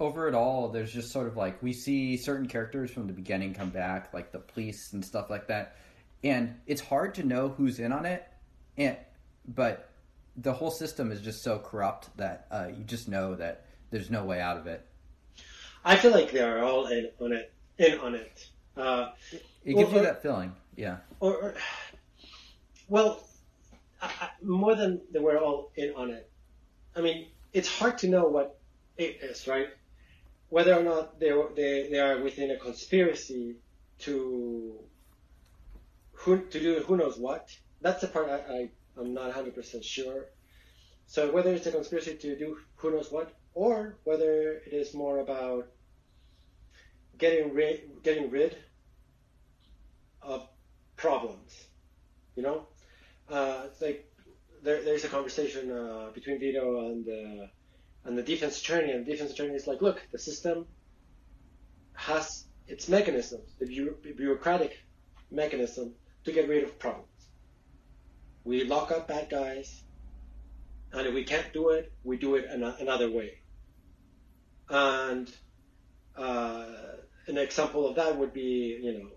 over 0.00 0.28
it 0.28 0.34
all, 0.34 0.68
there's 0.68 0.92
just 0.92 1.12
sort 1.12 1.26
of 1.26 1.36
like 1.36 1.62
we 1.62 1.72
see 1.72 2.16
certain 2.16 2.46
characters 2.46 2.90
from 2.90 3.06
the 3.06 3.12
beginning 3.12 3.54
come 3.54 3.70
back, 3.70 4.12
like 4.14 4.32
the 4.32 4.38
police 4.38 4.92
and 4.92 5.04
stuff 5.04 5.28
like 5.30 5.48
that, 5.48 5.76
and 6.24 6.54
it's 6.66 6.80
hard 6.80 7.14
to 7.16 7.22
know 7.22 7.48
who's 7.48 7.78
in 7.78 7.92
on 7.92 8.06
it, 8.06 8.26
and 8.76 8.96
but 9.46 9.90
the 10.36 10.52
whole 10.52 10.70
system 10.70 11.10
is 11.10 11.20
just 11.20 11.42
so 11.42 11.58
corrupt 11.58 12.16
that 12.16 12.46
uh, 12.50 12.68
you 12.76 12.84
just 12.84 13.08
know 13.08 13.34
that 13.34 13.66
there's 13.90 14.10
no 14.10 14.24
way 14.24 14.40
out 14.40 14.56
of 14.56 14.66
it. 14.66 14.86
I 15.84 15.96
feel 15.96 16.12
like 16.12 16.30
they 16.32 16.40
are 16.40 16.62
all 16.62 16.86
in 16.86 17.10
on 17.20 17.32
it. 17.32 17.52
In 17.78 17.98
on 17.98 18.14
it. 18.14 18.48
Uh, 18.76 19.10
it 19.64 19.74
gives 19.74 19.92
or, 19.92 19.96
you 19.96 20.02
that 20.02 20.22
feeling, 20.22 20.52
yeah. 20.78 20.98
Or, 21.20 21.32
or 21.32 21.54
well, 22.88 23.22
I, 24.00 24.30
more 24.42 24.74
than 24.74 25.00
they 25.12 25.18
were 25.18 25.38
all 25.38 25.72
in 25.76 25.92
on 25.94 26.10
it. 26.10 26.30
I 26.96 27.00
mean, 27.00 27.28
it's 27.52 27.68
hard 27.68 27.98
to 27.98 28.08
know 28.08 28.24
what 28.24 28.58
it 28.96 29.18
is, 29.22 29.46
right? 29.46 29.68
whether 30.48 30.74
or 30.74 30.82
not 30.82 31.20
they, 31.20 31.30
they, 31.54 31.88
they 31.90 31.98
are 31.98 32.22
within 32.22 32.50
a 32.50 32.56
conspiracy 32.56 33.56
to 34.00 34.78
who, 36.12 36.38
to 36.38 36.60
do 36.60 36.80
who 36.80 36.96
knows 36.96 37.18
what. 37.18 37.50
That's 37.80 38.00
the 38.00 38.08
part 38.08 38.28
I, 38.28 38.52
I, 38.52 38.70
I'm 38.98 39.14
not 39.14 39.32
100% 39.32 39.84
sure. 39.84 40.26
So 41.06 41.30
whether 41.30 41.52
it's 41.52 41.66
a 41.66 41.72
conspiracy 41.72 42.14
to 42.14 42.38
do 42.38 42.58
who 42.76 42.90
knows 42.90 43.10
what, 43.10 43.32
or 43.54 43.98
whether 44.04 44.52
it 44.66 44.72
is 44.72 44.94
more 44.94 45.18
about 45.18 45.68
getting 47.18 47.54
rid, 47.54 48.02
getting 48.02 48.30
rid 48.30 48.56
of 50.22 50.48
problems, 50.98 51.66
you 52.36 52.42
know, 52.42 52.66
uh, 53.30 53.62
it's 53.66 53.80
like 53.80 54.04
there, 54.62 54.82
there's 54.84 55.04
a 55.04 55.08
conversation 55.08 55.70
uh, 55.70 56.10
between 56.12 56.38
Vito 56.38 56.86
and 56.86 57.08
uh, 57.08 57.46
and 58.04 58.18
the 58.18 58.22
defense 58.22 58.60
attorney, 58.60 58.92
and 58.92 59.06
the 59.06 59.10
defense 59.10 59.32
attorney 59.32 59.54
is 59.54 59.66
like, 59.66 59.80
look, 59.80 60.02
the 60.12 60.18
system 60.18 60.66
has 61.94 62.44
its 62.66 62.88
mechanisms, 62.88 63.50
the 63.58 63.66
bureaucratic 64.16 64.78
mechanism 65.30 65.94
to 66.24 66.32
get 66.32 66.48
rid 66.48 66.64
of 66.64 66.78
problems. 66.78 67.08
We 68.44 68.64
lock 68.64 68.92
up 68.92 69.08
bad 69.08 69.30
guys, 69.30 69.82
and 70.92 71.06
if 71.06 71.14
we 71.14 71.24
can't 71.24 71.52
do 71.52 71.70
it, 71.70 71.92
we 72.04 72.16
do 72.16 72.36
it 72.36 72.46
another 72.48 73.10
way. 73.10 73.40
And 74.70 75.30
uh, 76.16 76.66
an 77.26 77.38
example 77.38 77.88
of 77.88 77.96
that 77.96 78.16
would 78.16 78.32
be, 78.32 78.78
you 78.82 78.92
know, 78.98 79.08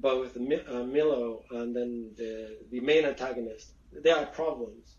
both 0.00 0.36
uh, 0.36 0.40
Milo 0.40 1.42
and 1.50 1.74
then 1.74 2.10
the, 2.16 2.58
the 2.70 2.80
main 2.80 3.04
antagonist. 3.04 3.72
they 3.92 4.10
are 4.10 4.26
problems 4.26 4.94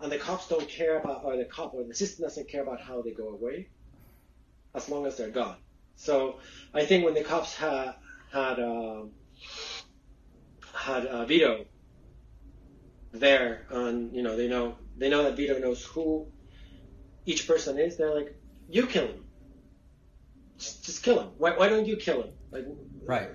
and 0.00 0.10
the 0.10 0.18
cops 0.18 0.48
don't 0.48 0.68
care 0.68 0.98
about, 0.98 1.24
or 1.24 1.36
the 1.36 1.44
cop 1.44 1.74
or 1.74 1.84
the 1.84 1.94
system 1.94 2.24
doesn't 2.24 2.48
care 2.48 2.62
about 2.62 2.80
how 2.80 3.02
they 3.02 3.12
go 3.12 3.28
away, 3.28 3.68
as 4.74 4.88
long 4.88 5.06
as 5.06 5.16
they're 5.16 5.30
gone. 5.30 5.56
So 5.96 6.40
I 6.72 6.84
think 6.84 7.04
when 7.04 7.14
the 7.14 7.22
cops 7.22 7.54
had 7.54 7.94
had 8.32 8.58
uh, 8.58 9.04
had 10.74 11.06
uh, 11.06 11.24
Vito 11.24 11.66
there, 13.12 13.66
and 13.70 14.14
you 14.14 14.22
know 14.22 14.36
they 14.36 14.48
know 14.48 14.76
they 14.98 15.08
know 15.08 15.22
that 15.22 15.36
Vito 15.36 15.58
knows 15.58 15.84
who 15.84 16.26
each 17.24 17.46
person 17.46 17.78
is. 17.78 17.96
They're 17.96 18.14
like, 18.14 18.36
you 18.68 18.86
kill 18.86 19.06
him, 19.06 19.24
just, 20.58 20.84
just 20.84 21.02
kill 21.02 21.20
him. 21.20 21.28
Why, 21.38 21.56
why 21.56 21.68
don't 21.68 21.86
you 21.86 21.96
kill 21.96 22.24
him? 22.24 22.30
Like, 22.50 22.66
right. 23.06 23.30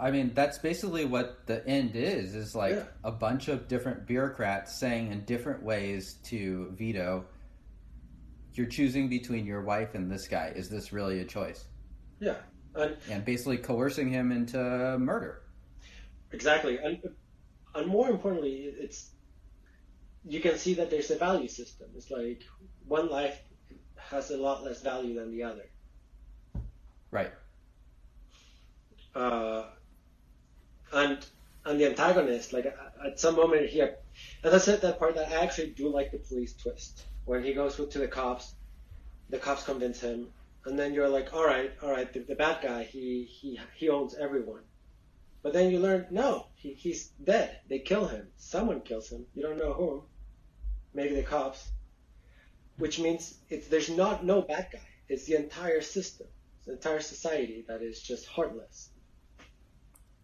I 0.00 0.10
mean, 0.10 0.32
that's 0.34 0.58
basically 0.58 1.04
what 1.04 1.46
the 1.46 1.66
end 1.68 1.94
is. 1.94 2.34
Is 2.34 2.54
like 2.54 2.74
Yeah. 2.76 2.84
a 3.04 3.12
bunch 3.12 3.48
of 3.48 3.68
different 3.68 4.06
bureaucrats 4.06 4.78
saying 4.80 5.12
in 5.12 5.24
different 5.26 5.62
ways 5.62 6.14
to 6.30 6.70
Vito, 6.72 7.26
"You're 8.54 8.66
choosing 8.66 9.08
between 9.08 9.44
your 9.46 9.62
wife 9.62 9.94
and 9.94 10.10
this 10.10 10.26
guy. 10.26 10.48
Is 10.56 10.70
this 10.70 10.92
really 10.92 11.20
a 11.20 11.24
choice?" 11.26 11.66
Yeah, 12.18 12.36
and 12.74 12.96
And 13.10 13.24
basically 13.24 13.58
coercing 13.58 14.08
him 14.08 14.32
into 14.32 14.58
murder. 14.98 15.42
exactly, 16.32 16.78
and 16.78 16.98
and 17.74 17.86
more 17.86 18.08
importantly, 18.10 18.64
it's 18.78 19.10
you 20.24 20.40
can 20.40 20.56
see 20.56 20.74
that 20.74 20.90
there's 20.90 21.10
a 21.10 21.16
value 21.16 21.48
system. 21.48 21.88
It's 21.94 22.10
like 22.10 22.42
one 22.86 23.08
life 23.10 23.38
has 23.96 24.30
a 24.30 24.36
lot 24.36 24.64
less 24.64 24.80
value 24.82 25.14
than 25.18 25.30
the 25.30 25.42
other. 25.42 25.66
Right. 27.10 27.32
uh, 29.14 29.64
and 30.92 31.24
and 31.64 31.80
the 31.80 31.86
antagonist, 31.86 32.52
like 32.52 32.66
at- 32.66 33.18
some 33.20 33.36
moment 33.36 33.68
here, 33.68 33.96
and 34.42 34.52
that's 34.52 34.68
it, 34.68 34.80
that 34.82 34.98
part 34.98 35.14
that 35.14 35.30
I 35.30 35.42
actually 35.42 35.70
do 35.70 35.88
like 35.88 36.10
the 36.10 36.18
police 36.18 36.54
twist 36.54 37.04
when 37.24 37.42
he 37.42 37.52
goes 37.52 37.76
to 37.76 37.98
the 37.98 38.08
cops, 38.08 38.54
the 39.28 39.38
cops 39.38 39.64
convince 39.64 40.00
him, 40.00 40.28
and 40.64 40.78
then 40.78 40.94
you're 40.94 41.08
like, 41.08 41.32
all 41.32 41.44
right, 41.46 41.70
all 41.82 41.90
right, 41.90 42.12
the, 42.12 42.20
the 42.20 42.34
bad 42.34 42.62
guy, 42.62 42.82
he 42.84 43.24
he 43.24 43.58
he 43.76 43.88
owns 43.88 44.14
everyone, 44.14 44.62
but 45.42 45.52
then 45.52 45.70
you 45.70 45.78
learn 45.78 46.06
no, 46.10 46.46
he, 46.54 46.74
he's 46.74 47.08
dead. 47.22 47.60
They 47.68 47.78
kill 47.78 48.06
him. 48.06 48.28
Someone 48.36 48.80
kills 48.80 49.10
him. 49.10 49.26
You 49.34 49.42
don't 49.42 49.58
know 49.58 49.72
who. 49.72 50.04
Maybe 50.92 51.14
the 51.14 51.22
cops. 51.22 51.70
Which 52.76 52.98
means 52.98 53.38
it's 53.48 53.68
there's 53.68 53.90
not 53.90 54.24
no 54.24 54.42
bad 54.42 54.68
guy. 54.72 54.88
It's 55.08 55.24
the 55.26 55.36
entire 55.36 55.80
system, 55.80 56.26
it's 56.58 56.66
the 56.66 56.72
entire 56.72 57.00
society 57.00 57.64
that 57.68 57.82
is 57.82 58.02
just 58.02 58.26
heartless. 58.26 58.90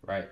Right. 0.02 0.28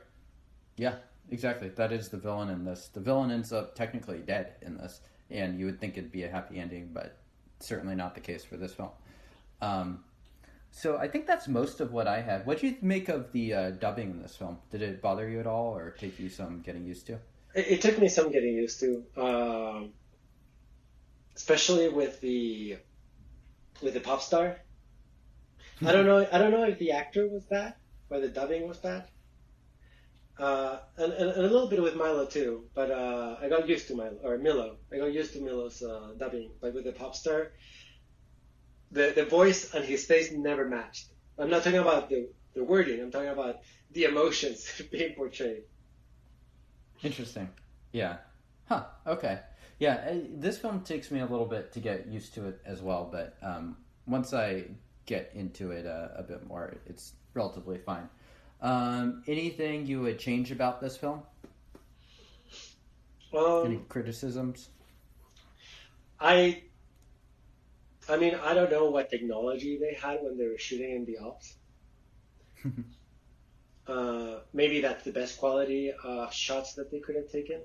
Yeah, 0.76 0.96
exactly. 1.30 1.68
That 1.68 1.92
is 1.92 2.08
the 2.08 2.16
villain 2.16 2.48
in 2.50 2.64
this. 2.64 2.88
The 2.88 3.00
villain 3.00 3.30
ends 3.30 3.52
up 3.52 3.74
technically 3.74 4.18
dead 4.18 4.54
in 4.62 4.76
this, 4.76 5.00
and 5.30 5.58
you 5.58 5.66
would 5.66 5.80
think 5.80 5.96
it'd 5.96 6.12
be 6.12 6.24
a 6.24 6.28
happy 6.28 6.58
ending, 6.58 6.90
but 6.92 7.18
certainly 7.60 7.94
not 7.94 8.14
the 8.14 8.20
case 8.20 8.44
for 8.44 8.56
this 8.56 8.74
film. 8.74 8.90
Um, 9.60 10.04
so 10.70 10.96
I 10.96 11.06
think 11.06 11.26
that's 11.26 11.46
most 11.46 11.80
of 11.80 11.92
what 11.92 12.08
I 12.08 12.20
had. 12.20 12.46
What 12.46 12.58
do 12.60 12.66
you 12.66 12.76
make 12.82 13.08
of 13.08 13.30
the 13.32 13.54
uh, 13.54 13.70
dubbing 13.70 14.10
in 14.10 14.20
this 14.20 14.36
film? 14.36 14.58
Did 14.70 14.82
it 14.82 15.00
bother 15.00 15.28
you 15.28 15.38
at 15.38 15.46
all, 15.46 15.76
or 15.76 15.90
take 15.90 16.18
you 16.18 16.28
some 16.28 16.60
getting 16.62 16.84
used 16.84 17.06
to? 17.06 17.14
It, 17.54 17.68
it 17.68 17.80
took 17.80 17.98
me 17.98 18.08
some 18.08 18.32
getting 18.32 18.54
used 18.54 18.80
to, 18.80 19.04
um, 19.16 19.92
especially 21.36 21.88
with 21.88 22.20
the 22.20 22.78
with 23.82 23.94
the 23.94 24.00
pop 24.00 24.20
star. 24.20 24.56
I 25.86 25.92
don't 25.92 26.06
know. 26.10 26.26
I 26.30 26.38
don't 26.38 26.50
know 26.50 26.64
if 26.64 26.78
the 26.80 26.90
actor 26.90 27.28
was 27.28 27.44
bad 27.44 27.74
or 28.10 28.18
the 28.18 28.28
dubbing 28.28 28.66
was 28.66 28.78
bad. 28.78 29.04
Uh, 30.38 30.78
and, 30.96 31.12
and, 31.12 31.30
and 31.30 31.44
a 31.44 31.48
little 31.48 31.68
bit 31.68 31.80
with 31.80 31.94
Milo 31.94 32.26
too, 32.26 32.64
but 32.74 32.90
uh, 32.90 33.36
I 33.40 33.48
got 33.48 33.68
used 33.68 33.86
to 33.88 33.94
Milo 33.94 34.18
or 34.24 34.36
Milo. 34.38 34.78
I 34.92 34.98
got 34.98 35.12
used 35.12 35.32
to 35.34 35.40
Milo's 35.40 35.80
uh, 35.80 36.10
dubbing, 36.18 36.50
but 36.60 36.74
with 36.74 36.84
the 36.84 36.92
pop 36.92 37.14
star, 37.14 37.52
the 38.90 39.12
the 39.14 39.24
voice 39.24 39.74
and 39.74 39.84
his 39.84 40.04
face 40.06 40.32
never 40.32 40.68
matched. 40.68 41.06
I'm 41.38 41.50
not 41.50 41.62
talking 41.62 41.78
about 41.78 42.08
the 42.08 42.28
the 42.54 42.64
wording. 42.64 43.00
I'm 43.00 43.12
talking 43.12 43.28
about 43.28 43.60
the 43.92 44.04
emotions 44.04 44.82
being 44.90 45.14
portrayed. 45.14 45.62
Interesting. 47.02 47.48
Yeah. 47.92 48.16
Huh. 48.68 48.84
Okay. 49.06 49.40
Yeah. 49.78 50.14
This 50.30 50.58
film 50.58 50.80
takes 50.80 51.10
me 51.10 51.20
a 51.20 51.26
little 51.26 51.46
bit 51.46 51.72
to 51.72 51.80
get 51.80 52.08
used 52.08 52.34
to 52.34 52.48
it 52.48 52.60
as 52.64 52.82
well, 52.82 53.08
but 53.10 53.36
um, 53.42 53.76
once 54.06 54.32
I 54.32 54.64
get 55.06 55.32
into 55.34 55.70
it 55.70 55.86
uh, 55.86 56.08
a 56.16 56.22
bit 56.22 56.46
more, 56.46 56.76
it's 56.86 57.12
relatively 57.34 57.78
fine. 57.78 58.08
Um, 58.64 59.22
anything 59.26 59.86
you 59.86 60.00
would 60.00 60.18
change 60.18 60.50
about 60.50 60.80
this 60.80 60.96
film? 60.96 61.22
Um, 63.36 63.66
Any 63.66 63.76
criticisms? 63.90 64.70
I 66.18 66.62
I 68.08 68.16
mean, 68.16 68.34
I 68.34 68.54
don't 68.54 68.70
know 68.70 68.88
what 68.88 69.10
technology 69.10 69.78
they 69.78 69.92
had 69.94 70.22
when 70.22 70.38
they 70.38 70.46
were 70.46 70.56
shooting 70.56 70.92
in 70.92 71.04
the 71.04 71.18
Alps. 71.18 71.56
uh, 73.86 74.40
maybe 74.54 74.80
that's 74.80 75.04
the 75.04 75.12
best 75.12 75.38
quality 75.38 75.92
of 76.02 76.32
shots 76.32 76.72
that 76.74 76.90
they 76.90 77.00
could 77.00 77.16
have 77.16 77.30
taken. 77.30 77.60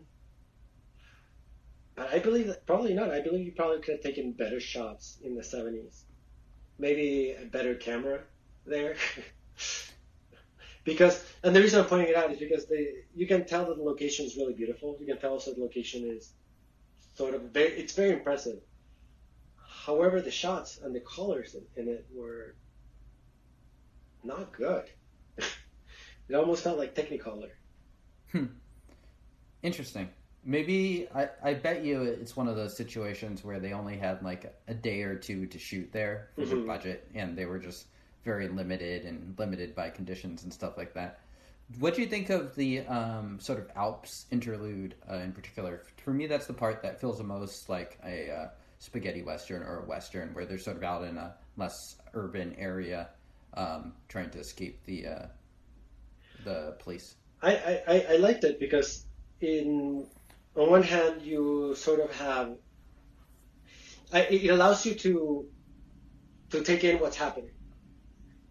But 1.95 2.13
I 2.13 2.19
believe 2.19 2.47
that 2.47 2.65
probably 2.65 2.93
not. 2.93 3.09
I 3.09 3.21
believe 3.21 3.45
you 3.45 3.53
probably 3.53 3.79
could 3.79 3.95
have 3.95 4.03
taken 4.03 4.33
better 4.33 4.59
shots 4.59 5.17
in 5.23 5.35
the 5.35 5.43
70s. 5.43 6.03
Maybe 6.77 7.35
a 7.41 7.45
better 7.45 7.75
camera 7.75 8.19
there. 8.65 8.97
because, 10.89 11.23
and 11.43 11.55
the 11.55 11.61
reason 11.61 11.79
I'm 11.79 11.85
pointing 11.85 12.09
it 12.09 12.15
out 12.15 12.31
is 12.31 12.39
because 12.39 12.65
they, 12.67 12.83
you 13.15 13.27
can 13.27 13.45
tell 13.45 13.65
that 13.67 13.77
the 13.77 13.83
location 13.83 14.25
is 14.25 14.35
really 14.37 14.53
beautiful. 14.53 14.97
You 14.99 15.05
can 15.05 15.17
tell 15.19 15.31
also 15.33 15.53
the 15.53 15.61
location 15.61 16.03
is 16.05 16.33
sort 17.15 17.33
of 17.35 17.41
very, 17.57 17.71
it's 17.81 17.93
very 17.93 18.11
impressive. 18.11 18.59
However, 19.85 20.21
the 20.21 20.31
shots 20.31 20.79
and 20.83 20.93
the 20.95 20.99
colors 21.01 21.55
in, 21.55 21.63
in 21.81 21.89
it 21.95 22.05
were 22.13 22.55
not 24.23 24.51
good. 24.51 24.85
it 25.37 26.35
almost 26.35 26.63
felt 26.63 26.77
like 26.77 26.95
Technicolor. 26.95 27.51
Hmm. 28.31 28.45
Interesting. 29.63 30.09
Maybe 30.45 31.07
I, 31.13 31.29
I 31.43 31.53
bet 31.53 31.83
you 31.83 32.03
it's 32.03 32.35
one 32.35 32.47
of 32.47 32.55
those 32.55 32.75
situations 32.75 33.43
where 33.43 33.59
they 33.59 33.73
only 33.73 33.97
had 33.97 34.23
like 34.23 34.53
a 34.67 34.73
day 34.73 35.01
or 35.03 35.15
two 35.15 35.45
to 35.47 35.59
shoot 35.59 35.91
there 35.91 36.29
for 36.35 36.45
their 36.45 36.57
Mhm. 36.57 36.67
budget, 36.67 37.09
and 37.13 37.37
they 37.37 37.45
were 37.45 37.59
just 37.59 37.87
very 38.23 38.47
limited 38.47 39.05
and 39.05 39.37
limited 39.37 39.75
by 39.75 39.89
conditions 39.89 40.43
and 40.43 40.53
stuff 40.53 40.77
like 40.77 40.93
that. 40.93 41.19
What 41.77 41.93
do 41.95 42.01
you 42.01 42.07
think 42.07 42.29
of 42.29 42.55
the 42.55 42.79
um, 42.81 43.39
sort 43.39 43.59
of 43.59 43.69
Alps 43.75 44.25
interlude 44.31 44.95
uh, 45.09 45.15
in 45.17 45.31
particular? 45.31 45.83
For 46.03 46.11
me, 46.13 46.25
that's 46.25 46.47
the 46.47 46.53
part 46.53 46.81
that 46.81 46.99
feels 46.99 47.19
the 47.19 47.23
most 47.23 47.69
like 47.69 47.99
a 48.03 48.31
uh, 48.31 48.47
spaghetti 48.79 49.21
western 49.21 49.61
or 49.61 49.83
a 49.83 49.85
western, 49.85 50.33
where 50.33 50.45
they're 50.45 50.57
sort 50.57 50.77
of 50.77 50.83
out 50.83 51.03
in 51.03 51.17
a 51.17 51.35
less 51.57 51.97
urban 52.15 52.55
area, 52.57 53.09
um, 53.53 53.93
trying 54.07 54.31
to 54.31 54.39
escape 54.39 54.83
the 54.85 55.05
uh, 55.05 55.25
the 56.43 56.75
police. 56.79 57.15
I, 57.41 57.81
I, 57.87 58.05
I- 58.13 58.17
liked 58.17 58.43
it 58.43 58.59
because 58.59 59.05
in 59.41 60.05
on 60.55 60.69
one 60.69 60.83
hand 60.83 61.21
you 61.21 61.73
sort 61.75 61.99
of 62.01 62.13
have 62.15 62.57
I, 64.11 64.21
it 64.21 64.49
allows 64.49 64.85
you 64.85 64.95
to 64.95 65.45
to 66.49 66.63
take 66.63 66.83
in 66.83 66.99
what's 66.99 67.15
happening 67.15 67.51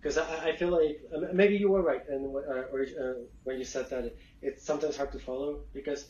because 0.00 0.18
I, 0.18 0.50
I 0.50 0.56
feel 0.56 0.68
like 0.68 1.00
uh, 1.14 1.32
maybe 1.32 1.56
you 1.56 1.70
were 1.70 1.82
right 1.82 2.02
and 2.08 2.34
uh, 2.34 2.72
or, 2.72 2.82
uh, 2.82 3.14
when 3.44 3.58
you 3.58 3.64
said 3.64 3.90
that 3.90 4.14
it's 4.42 4.64
sometimes 4.64 4.96
hard 4.96 5.12
to 5.12 5.18
follow 5.18 5.60
because 5.72 6.06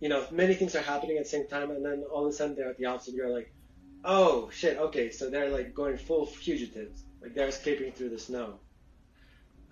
you 0.00 0.08
know 0.08 0.26
many 0.30 0.54
things 0.54 0.74
are 0.74 0.82
happening 0.82 1.16
at 1.16 1.24
the 1.24 1.30
same 1.30 1.46
time 1.48 1.70
and 1.70 1.84
then 1.84 2.04
all 2.12 2.26
of 2.26 2.30
a 2.30 2.32
sudden 2.32 2.56
they're 2.56 2.70
at 2.70 2.78
the 2.78 2.86
opposite. 2.86 3.14
you're 3.14 3.30
like 3.30 3.52
oh 4.04 4.48
shit 4.50 4.78
okay 4.78 5.10
so 5.10 5.28
they're 5.28 5.50
like 5.50 5.74
going 5.74 5.96
full 5.96 6.24
fugitives 6.26 7.02
like 7.20 7.34
they're 7.34 7.48
escaping 7.48 7.92
through 7.92 8.08
the 8.08 8.18
snow 8.18 8.58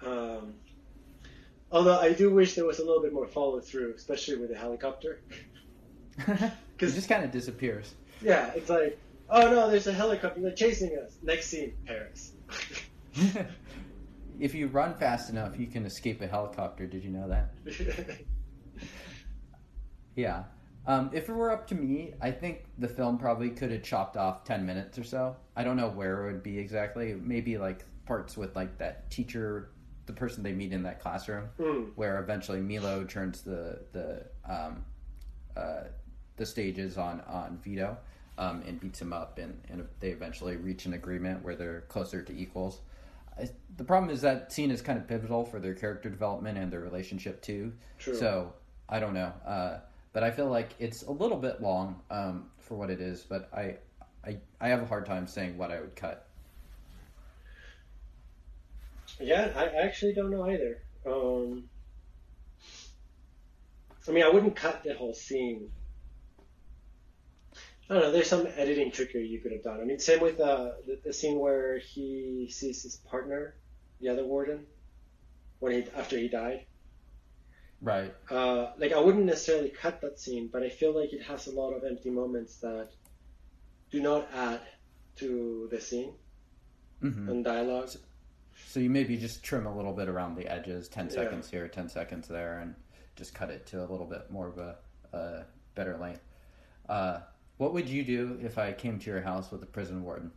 um, 0.05 0.55
Although 1.71 1.99
I 1.99 2.13
do 2.13 2.33
wish 2.33 2.55
there 2.55 2.65
was 2.65 2.79
a 2.79 2.85
little 2.85 3.03
bit 3.03 3.13
more 3.13 3.27
follow 3.27 3.61
through, 3.61 3.95
especially 3.95 4.37
with 4.37 4.51
the 4.51 4.57
helicopter. 4.57 5.21
it 6.27 6.53
just 6.79 7.09
kind 7.09 7.25
of 7.25 7.31
disappears. 7.31 7.95
Yeah, 8.23 8.53
it's 8.55 8.71
like, 8.71 8.99
oh 9.29 9.51
no, 9.51 9.71
there's 9.71 9.87
a 9.87 9.93
helicopter, 9.93 10.41
they're 10.41 10.53
chasing 10.53 10.97
us. 10.99 11.17
Next 11.23 11.49
scene, 11.49 11.75
Paris. 11.87 12.33
if 14.41 14.55
you 14.55 14.67
run 14.69 14.95
fast 14.95 15.31
enough, 15.31 15.59
you 15.59 15.67
can 15.67 15.85
escape 15.87 16.21
a 16.21 16.27
helicopter. 16.27 16.87
Did 16.87 17.05
you 17.05 17.11
know 17.11 17.29
that? 17.29 17.55
Yeah. 20.17 20.45
Um, 20.87 21.11
if 21.13 21.29
it 21.29 21.33
were 21.33 21.51
up 21.53 21.67
to 21.69 21.75
me, 21.75 22.15
I 22.21 22.31
think 22.31 22.65
the 22.79 22.89
film 22.89 23.19
probably 23.19 23.51
could 23.51 23.71
have 23.71 23.83
chopped 23.83 24.17
off 24.17 24.43
10 24.45 24.65
minutes 24.67 24.99
or 24.99 25.05
so. 25.05 25.37
I 25.55 25.63
don't 25.63 25.77
know 25.77 25.89
where 25.91 26.29
it 26.29 26.33
would 26.33 26.43
be 26.43 26.59
exactly. 26.59 27.15
Maybe 27.15 27.59
like 27.59 27.85
parts 28.07 28.37
with 28.37 28.57
like 28.57 28.79
that 28.79 29.11
teacher, 29.11 29.71
the 30.07 30.13
person 30.13 30.43
they 30.43 30.53
meet 30.53 30.73
in 30.73 30.83
that 30.85 31.01
classroom, 31.01 31.51
Mm. 31.59 31.91
where 31.95 32.19
eventually 32.21 32.61
Milo 32.61 33.05
turns 33.05 33.43
the 33.43 33.81
the 33.93 34.25
um, 34.45 34.85
uh, 35.57 35.85
the 36.37 36.47
stages 36.47 36.97
on 36.97 37.21
on 37.29 37.59
Vito 37.63 37.97
um, 38.39 38.63
and 38.67 38.81
beats 38.81 39.01
him 39.01 39.13
up, 39.13 39.39
and, 39.39 39.61
and 39.69 39.87
they 40.01 40.09
eventually 40.09 40.57
reach 40.57 40.87
an 40.87 40.95
agreement 40.95 41.45
where 41.45 41.55
they're 41.55 41.83
closer 41.83 42.23
to 42.23 42.33
equals. 42.37 42.81
The 43.77 43.85
problem 43.85 44.11
is 44.11 44.21
that 44.23 44.53
scene 44.53 44.71
is 44.71 44.83
kind 44.83 44.99
of 44.99 45.07
pivotal 45.07 45.45
for 45.45 45.61
their 45.61 45.75
character 45.75 46.11
development 46.11 46.59
and 46.59 46.73
their 46.73 46.81
relationship 46.81 47.41
too. 47.43 47.73
True. 47.99 48.17
So 48.17 48.53
I 48.89 48.99
don't 48.99 49.15
know, 49.15 49.33
uh, 49.47 49.79
but 50.13 50.25
I 50.25 50.31
feel 50.31 50.49
like 50.49 50.71
it's 50.79 51.03
a 51.03 51.13
little 51.13 51.37
bit 51.39 51.61
long 51.61 52.01
um, 52.11 52.51
for 52.59 52.77
what 52.77 52.91
it 52.91 53.01
is. 53.01 53.23
But 53.23 53.49
I, 53.55 53.77
I 54.27 54.39
I 54.61 54.69
have 54.69 54.83
a 54.83 54.87
hard 54.87 55.07
time 55.07 55.27
saying 55.27 55.57
what 55.57 55.71
I 55.71 55.81
would 55.81 55.95
cut. 55.95 56.27
Yeah, 59.21 59.53
I 59.55 59.67
I 59.67 59.83
actually 59.83 60.15
don't 60.15 60.31
know 60.31 60.45
either. 60.51 60.83
Um, 61.07 61.69
I 64.09 64.11
mean, 64.11 64.25
I 64.25 64.31
wouldn't 64.31 64.57
cut 64.57 64.83
the 64.83 64.95
whole 64.95 65.15
scene. 65.15 65.71
I 67.91 67.95
don't 67.95 68.03
know. 68.03 68.13
There's 68.13 68.29
some 68.29 68.47
editing 68.57 68.91
trickery 68.91 69.27
you 69.27 69.41
could 69.41 69.53
have 69.53 69.63
done. 69.63 69.81
I 69.81 69.85
mean, 69.85 69.99
same 69.99 70.21
with 70.21 70.41
uh, 70.41 70.73
the, 70.87 71.01
the 71.05 71.13
scene 71.13 71.39
where 71.39 71.79
he 71.79 72.49
sees 72.51 72.83
his 72.83 72.97
partner, 72.97 73.57
the 74.01 74.09
other 74.09 74.25
warden. 74.25 74.67
when 75.61 75.73
he 75.73 75.91
after 75.93 76.19
he 76.19 76.29
died. 76.29 76.67
Right. 77.81 78.15
Uh, 78.31 78.73
like 78.79 78.93
I 78.93 79.01
wouldn't 79.01 79.25
necessarily 79.27 79.71
cut 79.71 80.01
that 80.03 80.19
scene, 80.21 80.49
but 80.53 80.63
I 80.63 80.69
feel 80.71 80.95
like 80.95 81.13
it 81.13 81.23
has 81.23 81.47
a 81.47 81.51
lot 81.53 81.73
of 81.73 81.85
empty 81.85 82.11
moments 82.11 82.57
that 82.59 82.91
do 83.91 84.01
not 84.01 84.31
add 84.33 84.67
to 85.17 85.69
the 85.71 85.81
scene 85.81 86.15
hmm 87.01 87.29
and 87.29 87.45
dialogue. 87.45 87.91
So 88.67 88.81
you 88.81 88.91
maybe 88.91 89.17
just 89.17 89.43
trim 89.43 89.67
a 89.67 89.75
little 89.75 89.93
bit 89.93 90.09
around 90.09 90.35
the 90.37 90.47
edges, 90.47 90.89
ten 90.89 91.09
Yeah. 91.09 91.15
seconds 91.15 91.51
here, 91.51 91.69
ten 91.69 91.89
seconds 91.89 92.29
there, 92.29 92.59
and 92.61 92.75
just 93.17 93.35
cut 93.35 93.51
it 93.51 93.67
to 93.67 93.81
a 93.85 93.87
little 93.87 94.07
bit 94.07 94.31
more 94.31 94.47
of 94.49 94.59
a, 94.59 94.77
a 95.13 95.45
better 95.75 95.97
length. 95.97 96.23
Uh, 96.89 97.21
what 97.59 97.75
would 97.75 97.89
you 97.89 98.03
do 98.05 98.39
if 98.43 98.57
I 98.59 98.73
came 98.73 98.99
to 99.01 99.11
your 99.11 99.21
house 99.21 99.51
with 99.51 99.63
a 99.63 99.67
prison 99.67 100.03
warden? 100.03 100.31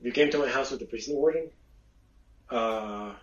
You 0.00 0.12
came 0.12 0.30
to 0.30 0.38
my 0.38 0.48
house 0.48 0.70
with 0.70 0.80
the 0.80 0.86
prison 0.86 1.14
warden. 1.16 1.50
Uh, 2.50 3.14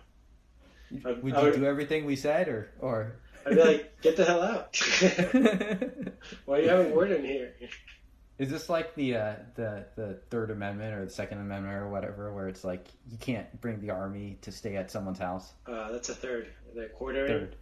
Would 0.90 1.24
you 1.24 1.32
would- 1.42 1.54
do 1.54 1.64
everything 1.64 2.04
we 2.04 2.16
said, 2.16 2.48
or 2.48 2.70
or? 2.80 3.16
I'd 3.46 3.54
be 3.56 3.62
like, 3.62 4.00
get 4.02 4.16
the 4.16 4.24
hell 4.24 4.40
out. 4.42 4.76
Why 6.44 6.58
are 6.58 6.62
you 6.62 6.68
having 6.68 6.92
warden 6.92 7.24
here? 7.24 7.54
Is 8.38 8.50
this 8.50 8.68
like 8.68 8.94
the 8.94 9.16
uh, 9.16 9.34
the 9.54 9.84
the 9.96 10.20
Third 10.30 10.50
Amendment 10.50 10.94
or 10.94 11.04
the 11.04 11.10
Second 11.10 11.38
Amendment 11.38 11.74
or 11.74 11.88
whatever, 11.88 12.32
where 12.32 12.48
it's 12.48 12.64
like 12.64 12.86
you 13.10 13.16
can't 13.18 13.60
bring 13.60 13.80
the 13.80 13.90
army 13.90 14.38
to 14.42 14.50
stay 14.52 14.76
at 14.76 14.90
someone's 14.90 15.18
house? 15.18 15.52
Uh, 15.66 15.90
that's 15.92 16.08
a 16.08 16.14
third. 16.14 16.48
The 16.74 16.86
quartering. 16.86 17.28
Third. 17.28 17.56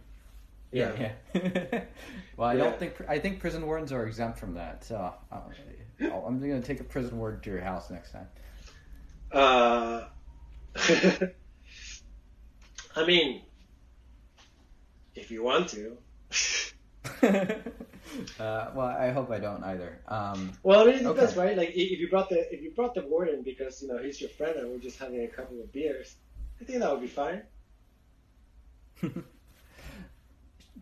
Yeah. 0.71 0.91
yeah. 1.33 1.83
well, 2.37 2.49
I 2.49 2.53
Yeah. 2.53 2.63
don't 2.63 2.79
think 2.79 2.95
I 3.07 3.19
think 3.19 3.39
prison 3.39 3.65
wardens 3.65 3.91
are 3.91 4.05
exempt 4.05 4.39
from 4.39 4.53
that. 4.55 4.83
So 4.83 4.95
I'll, 5.31 5.51
I'll, 6.01 6.25
I'm 6.25 6.39
going 6.39 6.61
to 6.61 6.67
take 6.67 6.79
a 6.79 6.83
prison 6.83 7.17
warden 7.17 7.41
to 7.41 7.49
your 7.49 7.61
house 7.61 7.89
next 7.89 8.11
time. 8.11 8.27
Uh, 9.31 10.05
I 12.95 13.05
mean, 13.05 13.41
if 15.15 15.31
you 15.31 15.43
want 15.43 15.69
to. 15.69 15.97
uh, 17.23 18.71
well, 18.75 18.87
I 18.87 19.11
hope 19.11 19.31
I 19.31 19.39
don't 19.39 19.63
either. 19.63 20.01
Um, 20.07 20.51
Well, 20.63 20.81
I 20.87 20.93
mean, 20.93 21.05
Okay. 21.05 21.33
right? 21.35 21.57
Like, 21.57 21.69
if 21.69 21.99
you 21.99 22.09
brought 22.09 22.29
the 22.29 22.53
if 22.53 22.61
you 22.61 22.71
brought 22.71 22.95
the 22.95 23.05
warden 23.07 23.43
because 23.43 23.81
you 23.81 23.87
know 23.87 23.97
he's 23.97 24.19
your 24.21 24.29
friend 24.29 24.55
and 24.57 24.69
we're 24.69 24.79
just 24.79 24.99
having 24.99 25.23
a 25.23 25.27
couple 25.27 25.59
of 25.61 25.71
beers, 25.71 26.15
I 26.61 26.65
think 26.65 26.79
that 26.79 26.91
would 26.91 27.01
be 27.01 27.07
fine. 27.07 27.43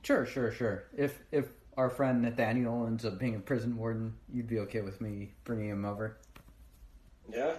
Sure, 0.03 0.25
sure, 0.25 0.51
sure. 0.51 0.85
If 0.95 1.19
if 1.31 1.45
our 1.77 1.89
friend 1.89 2.21
Nathaniel 2.21 2.85
ends 2.87 3.05
up 3.05 3.19
being 3.19 3.35
a 3.35 3.39
prison 3.39 3.77
warden, 3.77 4.13
you'd 4.33 4.47
be 4.47 4.59
okay 4.59 4.81
with 4.81 4.99
me 5.01 5.33
bringing 5.43 5.69
him 5.69 5.85
over. 5.85 6.17
Yeah. 7.31 7.53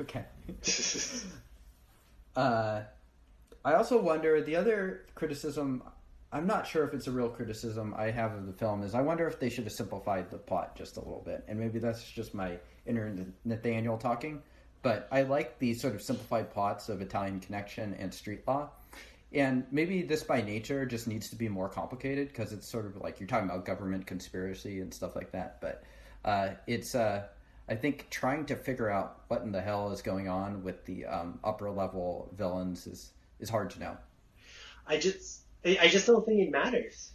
Okay. 0.00 0.24
Uh, 2.36 2.84
I 3.64 3.74
also 3.74 4.00
wonder 4.00 4.40
the 4.40 4.54
other 4.54 5.06
criticism. 5.16 5.82
I'm 6.30 6.46
not 6.46 6.68
sure 6.68 6.84
if 6.84 6.94
it's 6.94 7.08
a 7.08 7.10
real 7.10 7.28
criticism 7.28 7.94
I 7.98 8.12
have 8.12 8.32
of 8.32 8.46
the 8.46 8.52
film. 8.52 8.84
Is 8.84 8.94
I 8.94 9.02
wonder 9.02 9.26
if 9.26 9.40
they 9.40 9.48
should 9.48 9.64
have 9.64 9.72
simplified 9.72 10.30
the 10.30 10.38
plot 10.38 10.76
just 10.76 10.98
a 10.98 11.00
little 11.00 11.22
bit, 11.24 11.44
and 11.48 11.58
maybe 11.58 11.80
that's 11.80 12.08
just 12.08 12.34
my 12.34 12.58
inner 12.86 13.12
Nathaniel 13.44 13.98
talking. 13.98 14.40
But 14.82 15.08
I 15.10 15.22
like 15.22 15.58
the 15.58 15.74
sort 15.74 15.96
of 15.96 16.02
simplified 16.02 16.52
plots 16.52 16.88
of 16.88 17.02
Italian 17.02 17.40
Connection 17.40 17.94
and 17.98 18.14
Street 18.14 18.46
Law, 18.46 18.70
and 19.32 19.64
maybe 19.70 20.02
this 20.02 20.22
by 20.22 20.40
nature 20.42 20.86
just 20.86 21.06
needs 21.06 21.30
to 21.30 21.36
be 21.36 21.48
more 21.48 21.68
complicated 21.68 22.28
because 22.28 22.52
it's 22.52 22.66
sort 22.68 22.86
of 22.86 22.96
like 22.96 23.20
you're 23.20 23.26
talking 23.26 23.48
about 23.48 23.64
government 23.64 24.06
conspiracy 24.06 24.80
and 24.80 24.92
stuff 24.92 25.14
like 25.16 25.32
that. 25.32 25.60
But 25.60 25.84
uh, 26.24 26.50
it's 26.66 26.94
uh, 26.94 27.24
I 27.68 27.74
think 27.74 28.08
trying 28.10 28.46
to 28.46 28.56
figure 28.56 28.88
out 28.90 29.20
what 29.28 29.42
in 29.42 29.52
the 29.52 29.60
hell 29.60 29.90
is 29.92 30.02
going 30.02 30.28
on 30.28 30.62
with 30.62 30.84
the 30.86 31.06
um, 31.06 31.38
upper 31.44 31.70
level 31.70 32.30
villains 32.36 32.86
is 32.86 33.12
is 33.40 33.50
hard 33.50 33.70
to 33.70 33.80
know. 33.80 33.96
I 34.86 34.98
just 34.98 35.42
I 35.64 35.88
just 35.88 36.06
don't 36.06 36.24
think 36.24 36.40
it 36.40 36.50
matters. 36.50 37.12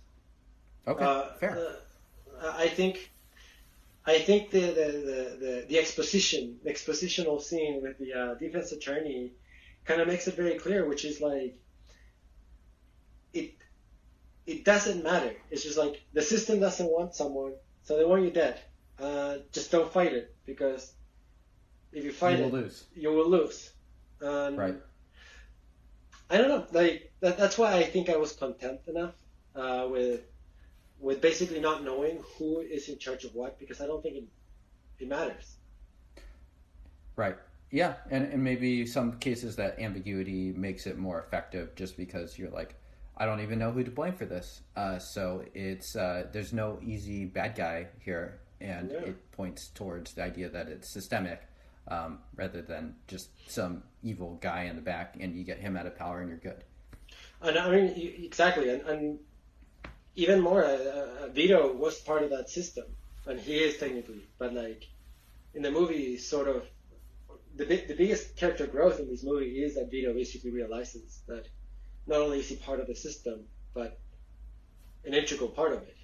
Okay, 0.87 1.03
Uh, 1.03 1.33
fair. 1.39 1.57
uh, 2.41 2.53
I 2.57 2.67
think, 2.67 3.11
I 4.05 4.19
think 4.19 4.51
the 4.51 4.59
the, 4.59 4.85
the, 4.91 5.37
the, 5.45 5.65
the 5.69 5.79
exposition, 5.79 6.59
the 6.63 6.71
expositional 6.71 7.41
scene 7.41 7.81
with 7.81 7.97
the 7.97 8.13
uh, 8.13 8.33
defense 8.35 8.71
attorney, 8.71 9.31
kind 9.85 10.01
of 10.01 10.07
makes 10.07 10.27
it 10.27 10.35
very 10.35 10.55
clear, 10.59 10.87
which 10.87 11.05
is 11.05 11.21
like, 11.21 11.55
it 14.45 14.65
doesn't 14.65 15.03
matter. 15.03 15.33
It's 15.51 15.63
just 15.63 15.77
like 15.77 16.01
the 16.13 16.21
system 16.21 16.59
doesn't 16.59 16.89
want 16.89 17.15
someone, 17.15 17.53
so 17.83 17.97
they 17.97 18.05
want 18.05 18.23
you 18.23 18.31
dead. 18.31 18.59
Uh, 18.99 19.37
just 19.51 19.71
don't 19.71 19.91
fight 19.91 20.13
it 20.13 20.35
because 20.45 20.93
if 21.91 22.03
you 22.03 22.11
fight 22.11 22.37
you 22.39 22.45
will 22.45 22.55
it, 22.55 22.61
lose. 22.63 22.83
you 22.95 23.11
will 23.11 23.29
lose. 23.29 23.71
Um, 24.21 24.55
Right. 24.55 24.75
I 26.29 26.37
don't 26.37 26.49
know. 26.49 26.65
Like 26.71 27.11
that, 27.19 27.37
that's 27.37 27.57
why 27.57 27.73
I 27.75 27.83
think 27.83 28.09
I 28.09 28.17
was 28.17 28.31
content 28.33 28.81
enough 28.87 29.13
uh, 29.55 29.87
with 29.89 30.21
with 30.99 31.21
basically 31.21 31.59
not 31.59 31.83
knowing 31.83 32.23
who 32.37 32.59
is 32.59 32.89
in 32.89 32.97
charge 32.97 33.23
of 33.25 33.35
what 33.35 33.59
because 33.59 33.81
I 33.81 33.87
don't 33.87 34.01
think 34.01 34.15
it, 34.15 34.23
it 34.99 35.07
matters. 35.07 35.57
Right. 37.15 37.37
Yeah, 37.71 37.95
and, 38.11 38.31
and 38.31 38.43
maybe 38.43 38.85
some 38.85 39.13
cases 39.19 39.55
that 39.55 39.79
ambiguity 39.79 40.53
makes 40.53 40.85
it 40.85 40.97
more 40.97 41.19
effective 41.19 41.75
just 41.75 41.97
because 41.97 42.37
you're 42.37 42.51
like, 42.51 42.75
I 43.17 43.25
don't 43.25 43.41
even 43.41 43.59
know 43.59 43.71
who 43.71 43.83
to 43.83 43.91
blame 43.91 44.13
for 44.15 44.25
this. 44.25 44.61
Uh, 44.75 44.97
so 44.99 45.43
it's 45.53 45.95
uh, 45.95 46.27
there's 46.31 46.53
no 46.53 46.79
easy 46.81 47.25
bad 47.25 47.55
guy 47.55 47.87
here, 47.99 48.39
and 48.59 48.91
Yeah. 48.91 48.97
it 48.99 49.31
points 49.31 49.67
towards 49.67 50.13
the 50.13 50.23
idea 50.23 50.49
that 50.49 50.67
it's 50.67 50.89
systemic 50.89 51.41
um, 51.87 52.19
rather 52.35 52.61
than 52.61 52.95
just 53.07 53.29
some 53.49 53.83
evil 54.01 54.37
guy 54.41 54.63
in 54.63 54.75
the 54.75 54.81
back, 54.81 55.15
and 55.19 55.35
you 55.35 55.43
get 55.43 55.59
him 55.59 55.77
out 55.77 55.85
of 55.85 55.95
power 55.95 56.21
and 56.21 56.29
you're 56.29 56.39
good. 56.39 56.63
And 57.41 57.57
I 57.57 57.69
mean 57.69 57.93
exactly, 58.23 58.69
and, 58.69 58.81
and 58.83 59.19
even 60.15 60.41
more, 60.41 60.63
uh, 60.63 60.69
uh, 61.23 61.27
Vito 61.29 61.73
was 61.73 61.99
part 61.99 62.23
of 62.23 62.29
that 62.31 62.49
system, 62.49 62.85
and 63.27 63.39
he 63.39 63.57
is 63.57 63.77
technically, 63.77 64.27
but 64.39 64.53
like 64.53 64.87
in 65.53 65.61
the 65.61 65.71
movie, 65.71 66.17
sort 66.17 66.47
of 66.47 66.63
the 67.55 67.65
the 67.65 67.95
biggest 67.95 68.35
character 68.37 68.65
growth 68.65 68.99
in 68.99 69.07
this 69.07 69.23
movie 69.23 69.61
is 69.63 69.75
that 69.75 69.91
Vito 69.91 70.13
basically 70.13 70.51
realizes 70.51 71.21
that 71.27 71.47
not 72.07 72.21
only 72.21 72.39
is 72.39 72.49
he 72.49 72.55
part 72.55 72.79
of 72.79 72.87
the 72.87 72.95
system, 72.95 73.41
but 73.73 73.99
an 75.05 75.13
integral 75.13 75.49
part 75.49 75.73
of 75.73 75.81
it. 75.83 75.97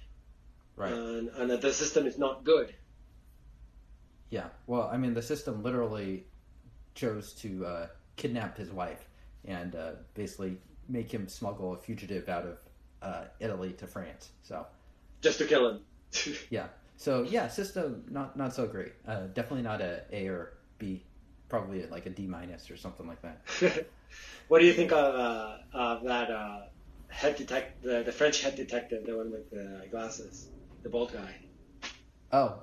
and, 0.92 1.28
and 1.36 1.50
that 1.50 1.60
the 1.60 1.72
system 1.72 2.06
is 2.06 2.18
not 2.18 2.44
good. 2.44 2.74
Yeah. 4.30 4.46
Well, 4.66 4.88
I 4.92 4.96
mean, 4.96 5.14
the 5.14 5.22
system 5.22 5.62
literally 5.62 6.24
chose 6.94 7.32
to 7.34 7.66
uh, 7.66 7.86
kidnap 8.16 8.56
his 8.56 8.70
wife 8.70 9.08
and 9.44 9.74
uh, 9.74 9.92
basically 10.14 10.56
make 10.88 11.12
him 11.12 11.28
smuggle 11.28 11.74
a 11.74 11.76
fugitive 11.76 12.28
out 12.28 12.44
of 12.44 12.58
uh, 13.02 13.24
Italy 13.40 13.72
to 13.74 13.86
France. 13.86 14.30
So 14.42 14.66
Just 15.20 15.38
to 15.38 15.46
kill 15.46 15.68
him. 15.68 15.80
yeah. 16.50 16.66
So 16.96 17.22
yeah, 17.22 17.48
system 17.48 18.04
not 18.10 18.36
not 18.36 18.54
so 18.54 18.66
great. 18.66 18.92
Uh, 19.06 19.26
definitely 19.34 19.62
not 19.62 19.80
a 19.80 20.02
A 20.12 20.28
or 20.28 20.52
B. 20.78 21.02
Probably 21.50 21.84
like 21.86 22.06
a 22.06 22.10
D 22.10 22.26
minus 22.26 22.70
or 22.70 22.76
something 22.78 23.06
like 23.06 23.20
that. 23.22 23.86
what 24.48 24.60
do 24.60 24.66
you 24.66 24.72
think 24.72 24.92
of, 24.92 25.14
uh, 25.14 25.56
of 25.74 26.04
that 26.04 26.30
uh, 26.30 26.60
head 27.08 27.36
detect 27.36 27.82
the, 27.82 28.02
the 28.02 28.12
French 28.12 28.40
head 28.40 28.56
detective, 28.56 29.04
the 29.04 29.16
one 29.16 29.30
with 29.30 29.50
the 29.50 29.86
glasses, 29.90 30.48
the 30.82 30.88
bald 30.88 31.12
guy? 31.12 31.34
Oh, 32.32 32.62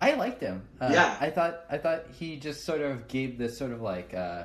I 0.00 0.14
liked 0.14 0.40
him. 0.40 0.62
Uh, 0.80 0.90
Yeah. 0.92 1.16
I 1.20 1.30
thought 1.30 1.64
I 1.70 1.78
thought 1.78 2.04
he 2.12 2.36
just 2.36 2.64
sort 2.64 2.80
of 2.80 3.08
gave 3.08 3.38
this 3.38 3.58
sort 3.58 3.72
of 3.72 3.80
like 3.80 4.14
uh, 4.14 4.44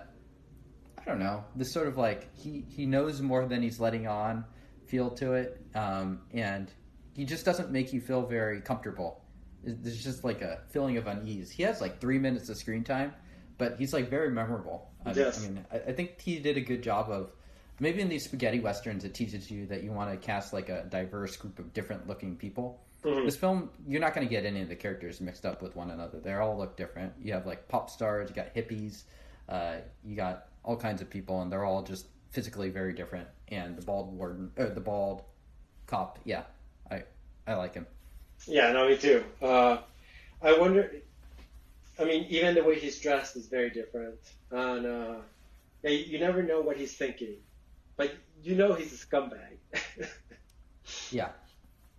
I 0.97 1.03
don't 1.05 1.19
know 1.19 1.43
this 1.55 1.71
sort 1.73 1.87
of 1.87 1.97
like 1.97 2.35
he 2.35 2.65
he 2.67 2.85
knows 2.85 3.21
more 3.21 3.45
than 3.45 3.61
he's 3.61 3.79
letting 3.79 4.07
on 4.07 4.45
feel 4.85 5.11
to 5.11 5.33
it, 5.33 5.61
um, 5.75 6.21
and 6.33 6.71
he 7.13 7.25
just 7.25 7.45
doesn't 7.45 7.71
make 7.71 7.93
you 7.93 8.01
feel 8.01 8.23
very 8.25 8.61
comfortable. 8.61 9.23
There's 9.63 10.03
just 10.03 10.23
like 10.23 10.41
a 10.41 10.61
feeling 10.69 10.97
of 10.97 11.07
unease. 11.07 11.49
He 11.51 11.63
has 11.63 11.81
like 11.81 11.99
three 11.99 12.19
minutes 12.19 12.49
of 12.49 12.57
screen 12.57 12.83
time, 12.83 13.13
but 13.57 13.77
he's 13.77 13.93
like 13.93 14.09
very 14.09 14.29
memorable. 14.31 14.89
I, 15.05 15.11
Yes. 15.13 15.39
I 15.39 15.47
mean, 15.47 15.65
I, 15.71 15.77
I 15.77 15.93
think 15.93 16.19
he 16.21 16.39
did 16.39 16.57
a 16.57 16.61
good 16.61 16.81
job 16.81 17.09
of 17.09 17.31
maybe 17.79 18.01
in 18.01 18.09
these 18.09 18.25
spaghetti 18.25 18.59
westerns 18.59 19.03
it 19.05 19.13
teaches 19.13 19.49
you 19.51 19.65
that 19.67 19.83
you 19.83 19.91
want 19.91 20.11
to 20.11 20.17
cast 20.17 20.53
like 20.53 20.69
a 20.69 20.85
diverse 20.89 21.35
group 21.37 21.59
of 21.59 21.73
different 21.73 22.07
looking 22.07 22.35
people. 22.35 22.81
Mhm. 23.03 23.25
This 23.25 23.37
film, 23.37 23.69
you're 23.87 24.01
not 24.01 24.13
going 24.13 24.27
to 24.27 24.29
get 24.29 24.45
any 24.45 24.61
of 24.61 24.67
the 24.69 24.75
characters 24.75 25.21
mixed 25.21 25.45
up 25.45 25.61
with 25.61 25.75
one 25.75 25.91
another. 25.91 26.19
They 26.19 26.33
all 26.33 26.57
look 26.57 26.75
different. 26.75 27.13
You 27.21 27.33
have 27.33 27.45
like 27.45 27.67
pop 27.69 27.89
stars, 27.89 28.29
you 28.29 28.35
got 28.35 28.53
hippies, 28.53 29.03
uh, 29.47 29.77
you 30.03 30.15
got 30.17 30.47
all 30.63 30.75
kinds 30.75 31.01
of 31.01 31.09
people, 31.09 31.41
and 31.41 31.49
they're 31.51 31.63
all 31.63 31.81
just 31.83 32.07
physically 32.31 32.69
very 32.69 32.93
different. 32.93 33.27
And 33.47 33.77
the 33.77 33.81
bald 33.81 34.13
warden, 34.17 34.51
or 34.57 34.67
the 34.69 34.81
bald 34.81 35.23
cop, 35.87 36.19
yeah, 36.25 36.43
I 36.91 37.03
I 37.47 37.53
like 37.55 37.73
him. 37.73 37.87
Yeah, 38.47 38.71
no, 38.71 38.87
me 38.87 38.97
too. 38.97 39.23
Uh, 39.41 39.77
I 40.41 40.57
wonder. 40.57 40.91
I 41.99 42.05
mean, 42.05 42.25
even 42.29 42.55
the 42.55 42.63
way 42.63 42.79
he's 42.79 42.99
dressed 42.99 43.35
is 43.35 43.47
very 43.47 43.69
different, 43.69 44.19
and 44.51 44.85
uh, 44.85 45.15
yeah, 45.83 45.89
you 45.89 46.19
never 46.19 46.41
know 46.41 46.61
what 46.61 46.77
he's 46.77 46.93
thinking, 46.93 47.35
but 47.97 48.13
you 48.41 48.55
know 48.55 48.73
he's 48.73 48.93
a 48.93 49.05
scumbag. 49.05 49.57
Yeah, 51.11 51.29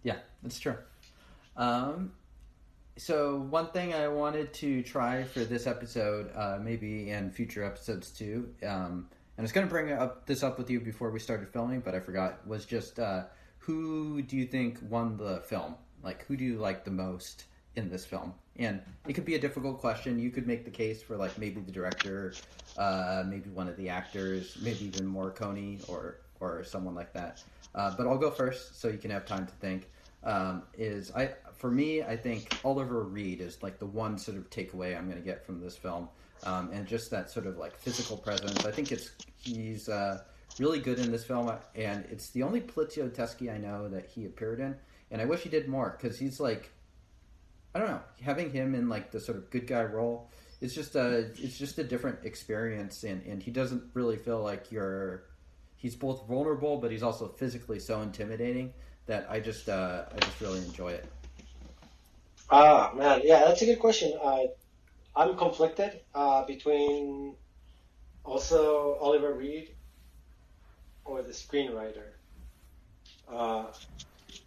yeah, 0.03 0.16
that's 0.43 0.59
true. 0.59 0.76
Um, 1.57 2.12
so 2.97 3.38
one 3.38 3.70
thing 3.70 3.95
I 3.95 4.09
wanted 4.09 4.53
to 4.55 4.82
try 4.82 5.24
for 5.24 5.41
this 5.41 5.66
episode, 5.66 6.30
uh, 6.34 6.59
maybe 6.61 7.11
in 7.11 7.30
future 7.30 7.64
episodes 7.64 8.11
too, 8.11 8.49
um, 8.62 9.09
and 9.36 9.38
I 9.38 9.43
was 9.43 9.53
going 9.53 9.66
to 9.66 9.70
bring 9.70 9.93
up 9.93 10.26
this 10.26 10.43
up 10.43 10.59
with 10.59 10.70
you 10.70 10.80
before 10.80 11.11
we 11.11 11.18
started 11.18 11.49
filming, 11.49 11.80
but 11.80 11.95
I 11.95 12.01
forgot. 12.01 12.47
Was 12.47 12.64
just 12.64 12.99
uh, 12.99 13.24
who 13.59 14.22
do 14.22 14.36
you 14.36 14.47
think 14.47 14.78
won 14.88 15.16
the 15.16 15.41
film? 15.41 15.76
Like, 16.03 16.24
who 16.26 16.36
do 16.36 16.44
you 16.44 16.57
like 16.57 16.84
the 16.84 16.90
most 16.90 17.44
in 17.76 17.90
this 17.90 18.05
film? 18.05 18.34
And 18.57 18.80
it 19.07 19.14
could 19.14 19.24
be 19.24 19.34
a 19.34 19.38
difficult 19.40 19.80
question. 19.80 20.18
You 20.18 20.30
could 20.30 20.46
make 20.46 20.64
the 20.64 20.70
case 20.70 21.03
for 21.03 21.16
like 21.16 21.36
maybe 21.38 21.61
the 21.61 21.72
director, 21.72 22.34
uh, 22.76 23.24
maybe 23.26 23.48
one 23.51 23.68
of 23.68 23.76
the 23.76 23.88
actors, 23.88 24.59
maybe 24.61 24.84
even 24.84 25.07
Morricone 25.12 25.88
or 25.88 26.18
or 26.40 26.64
someone 26.64 26.94
like 26.94 27.12
that. 27.12 27.42
Uh, 27.74 27.94
but 27.96 28.07
I'll 28.07 28.18
go 28.18 28.30
first, 28.30 28.80
so 28.80 28.88
you 28.88 28.98
can 28.98 29.11
have 29.11 29.24
time 29.24 29.46
to 29.46 29.53
think. 29.55 29.88
Um, 30.22 30.64
is 30.76 31.11
I 31.12 31.30
for 31.55 31.70
me, 31.70 32.03
I 32.03 32.16
think 32.16 32.59
Oliver 32.64 33.05
Reed 33.05 33.40
is 33.40 33.62
like 33.62 33.78
the 33.78 33.86
one 33.86 34.18
sort 34.18 34.36
of 34.36 34.51
takeaway 34.51 34.96
I'm 34.96 35.07
going 35.07 35.18
to 35.18 35.24
get 35.24 35.44
from 35.46 35.61
this 35.61 35.76
film, 35.76 36.09
um, 36.44 36.70
and 36.72 36.86
just 36.86 37.11
that 37.11 37.30
sort 37.30 37.46
of 37.46 37.57
like 37.57 37.76
physical 37.78 38.16
presence. 38.16 38.64
I 38.66 38.70
think 38.70 38.92
it's 38.92 39.12
he's 39.36 39.88
uh, 39.88 40.22
really 40.59 40.80
good 40.80 40.98
in 40.98 41.11
this 41.11 41.24
film, 41.24 41.51
and 41.74 42.05
it's 42.11 42.30
the 42.30 42.42
only 42.42 42.61
Poliziotteschi 42.61 43.53
I 43.55 43.59
know 43.59 43.88
that 43.88 44.07
he 44.07 44.26
appeared 44.26 44.61
in, 44.61 44.76
and 45.11 45.20
I 45.20 45.24
wish 45.24 45.40
he 45.40 45.48
did 45.48 45.68
more 45.68 45.96
because 46.00 46.18
he's 46.18 46.40
like, 46.40 46.70
I 47.74 47.78
don't 47.78 47.88
know, 47.88 48.00
having 48.22 48.50
him 48.50 48.74
in 48.74 48.88
like 48.88 49.11
the 49.11 49.20
sort 49.20 49.38
of 49.38 49.50
good 49.50 49.66
guy 49.66 49.84
role. 49.84 50.30
It's 50.61 50.74
just 50.74 50.94
a 50.94 51.30
it's 51.38 51.56
just 51.58 51.78
a 51.78 51.84
different 51.84 52.24
experience, 52.24 53.04
and, 53.04 53.22
and 53.24 53.42
he 53.42 53.50
doesn't 53.50 53.82
really 53.94 54.16
feel 54.16 54.42
like 54.42 54.70
you're. 54.70 55.24
He's 55.76 55.96
both 55.96 56.28
vulnerable, 56.28 56.76
but 56.76 56.90
he's 56.90 57.02
also 57.02 57.28
physically 57.28 57.78
so 57.78 58.02
intimidating 58.02 58.74
that 59.06 59.26
I 59.30 59.40
just 59.40 59.68
uh, 59.68 60.04
I 60.14 60.18
just 60.18 60.40
really 60.40 60.58
enjoy 60.58 60.92
it. 60.92 61.06
Ah 62.50 62.92
man, 62.94 63.22
yeah, 63.24 63.44
that's 63.46 63.62
a 63.62 63.66
good 63.66 63.78
question. 63.78 64.12
Uh, 64.22 64.42
I'm 65.16 65.36
conflicted 65.36 66.00
uh, 66.14 66.44
between 66.44 67.34
also 68.24 68.96
Oliver 69.00 69.32
Reed 69.34 69.70
or 71.04 71.22
the 71.22 71.32
screenwriter. 71.32 72.12
Uh, 73.28 73.66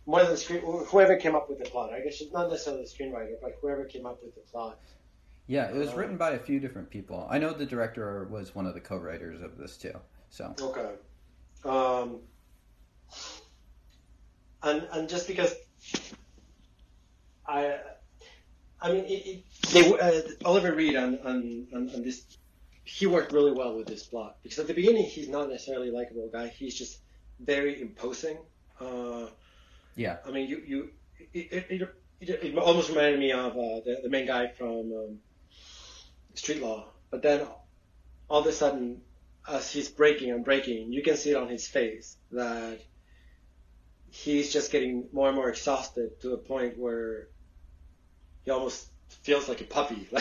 more 0.05 0.23
than 0.23 0.37
screen, 0.37 0.61
whoever 0.61 1.15
came 1.15 1.35
up 1.35 1.49
with 1.49 1.59
the 1.59 1.69
plot. 1.69 1.93
I 1.93 2.01
guess 2.01 2.19
it's 2.21 2.33
not 2.33 2.49
necessarily 2.49 2.83
the 2.83 2.89
screenwriter, 2.89 3.35
but 3.41 3.57
whoever 3.61 3.85
came 3.85 4.05
up 4.05 4.21
with 4.23 4.35
the 4.35 4.41
plot. 4.41 4.79
Yeah, 5.47 5.69
it 5.69 5.75
was 5.75 5.89
uh, 5.89 5.95
written 5.95 6.17
by 6.17 6.31
a 6.31 6.39
few 6.39 6.59
different 6.59 6.89
people. 6.89 7.27
I 7.29 7.37
know 7.37 7.53
the 7.53 7.65
director 7.65 8.25
was 8.25 8.55
one 8.55 8.65
of 8.65 8.73
the 8.73 8.79
co-writers 8.79 9.41
of 9.41 9.57
this 9.57 9.77
too. 9.77 9.93
So 10.29 10.53
okay. 10.59 10.91
Um, 11.65 12.19
and 14.63 14.87
and 14.91 15.09
just 15.09 15.27
because 15.27 15.53
I, 17.45 17.77
I 18.81 18.91
mean, 18.91 19.05
it, 19.05 19.25
it, 19.27 19.43
they 19.71 19.93
uh, 19.97 20.21
Oliver 20.45 20.73
Reed 20.73 20.95
on, 20.95 21.19
on, 21.25 21.67
on 21.73 21.89
on 21.93 22.03
this, 22.03 22.23
he 22.83 23.05
worked 23.05 23.31
really 23.31 23.51
well 23.51 23.77
with 23.77 23.87
this 23.87 24.03
plot 24.03 24.37
because 24.43 24.59
at 24.59 24.67
the 24.67 24.73
beginning 24.73 25.03
he's 25.03 25.29
not 25.29 25.49
necessarily 25.49 25.89
a 25.89 25.93
likable 25.93 26.29
guy. 26.31 26.47
He's 26.47 26.75
just 26.75 26.99
very 27.39 27.81
imposing. 27.81 28.37
Uh, 28.79 29.27
yeah. 29.95 30.17
I 30.25 30.31
mean, 30.31 30.49
you 30.49 30.61
you 30.65 30.89
it, 31.33 31.65
it, 31.69 31.81
it, 32.21 32.29
it 32.29 32.57
almost 32.57 32.89
reminded 32.89 33.19
me 33.19 33.31
of 33.31 33.51
uh, 33.53 33.81
the 33.85 33.99
the 34.03 34.09
main 34.09 34.27
guy 34.27 34.47
from 34.47 34.91
um, 34.93 35.19
Street 36.33 36.61
Law, 36.61 36.87
but 37.11 37.21
then 37.21 37.45
all 38.29 38.41
of 38.41 38.47
a 38.47 38.51
sudden, 38.51 39.01
as 39.47 39.71
he's 39.71 39.89
breaking 39.89 40.31
and 40.31 40.43
breaking, 40.43 40.91
you 40.91 41.03
can 41.03 41.17
see 41.17 41.31
it 41.31 41.37
on 41.37 41.47
his 41.49 41.67
face 41.67 42.17
that 42.31 42.79
he's 44.09 44.53
just 44.53 44.71
getting 44.71 45.07
more 45.11 45.27
and 45.27 45.35
more 45.35 45.49
exhausted 45.49 46.21
to 46.21 46.33
a 46.33 46.37
point 46.37 46.77
where 46.77 47.27
he 48.45 48.51
almost 48.51 48.87
feels 49.23 49.49
like 49.49 49.61
a 49.61 49.65
puppy. 49.65 50.07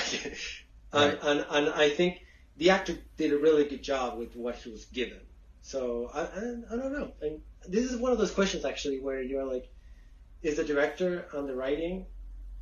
Like, 0.95 1.11
right. 1.11 1.19
and, 1.23 1.41
and, 1.41 1.67
and 1.67 1.75
I 1.75 1.89
think 1.89 2.21
the 2.59 2.71
actor 2.71 2.95
did 3.17 3.33
a 3.33 3.39
really 3.39 3.65
good 3.65 3.83
job 3.83 4.19
with 4.19 4.37
what 4.37 4.57
he 4.57 4.71
was 4.71 4.85
given. 4.87 5.21
So 5.63 6.11
I, 6.13 6.21
I, 6.21 6.75
I 6.75 6.77
don't 6.77 6.93
know. 6.93 7.13
And 7.23 7.41
this 7.69 7.91
is 7.91 7.97
one 7.97 8.13
of 8.13 8.19
those 8.19 8.31
questions 8.31 8.65
actually 8.65 9.01
where 9.01 9.23
you're 9.23 9.45
like, 9.45 9.69
is 10.43 10.57
the 10.57 10.65
director 10.65 11.27
and 11.33 11.49
the 11.49 11.55
writing 11.55 12.07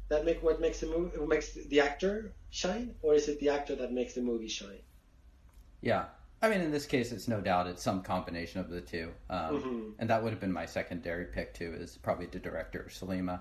that 0.09 0.25
make 0.25 0.43
what 0.43 0.61
makes 0.61 0.81
the 0.81 0.87
movie 0.87 1.17
what 1.19 1.29
makes 1.29 1.53
the 1.53 1.81
actor 1.81 2.33
shine, 2.51 2.95
or 3.03 3.15
is 3.15 3.29
it 3.29 3.41
the 3.41 3.49
actor 3.49 3.75
that 3.77 3.93
makes 3.93 4.15
the 4.15 4.21
movie 4.21 4.49
shine? 4.49 4.83
Yeah, 5.81 6.07
I 6.43 6.49
mean, 6.49 6.61
in 6.61 6.71
this 6.71 6.87
case, 6.87 7.13
it's 7.13 7.29
no 7.29 7.41
doubt 7.41 7.67
it's 7.67 7.83
some 7.83 8.03
combination 8.03 8.61
of 8.61 8.69
the 8.69 8.81
two, 8.81 9.11
um, 9.31 9.57
mm-hmm. 9.57 9.91
and 9.99 10.11
that 10.11 10.23
would 10.23 10.31
have 10.31 10.41
been 10.41 10.53
my 10.53 10.67
secondary 10.67 11.27
pick 11.27 11.55
too. 11.55 11.75
Is 11.79 11.97
probably 11.97 12.27
the 12.27 12.39
director 12.39 12.87
Sollima. 12.91 13.41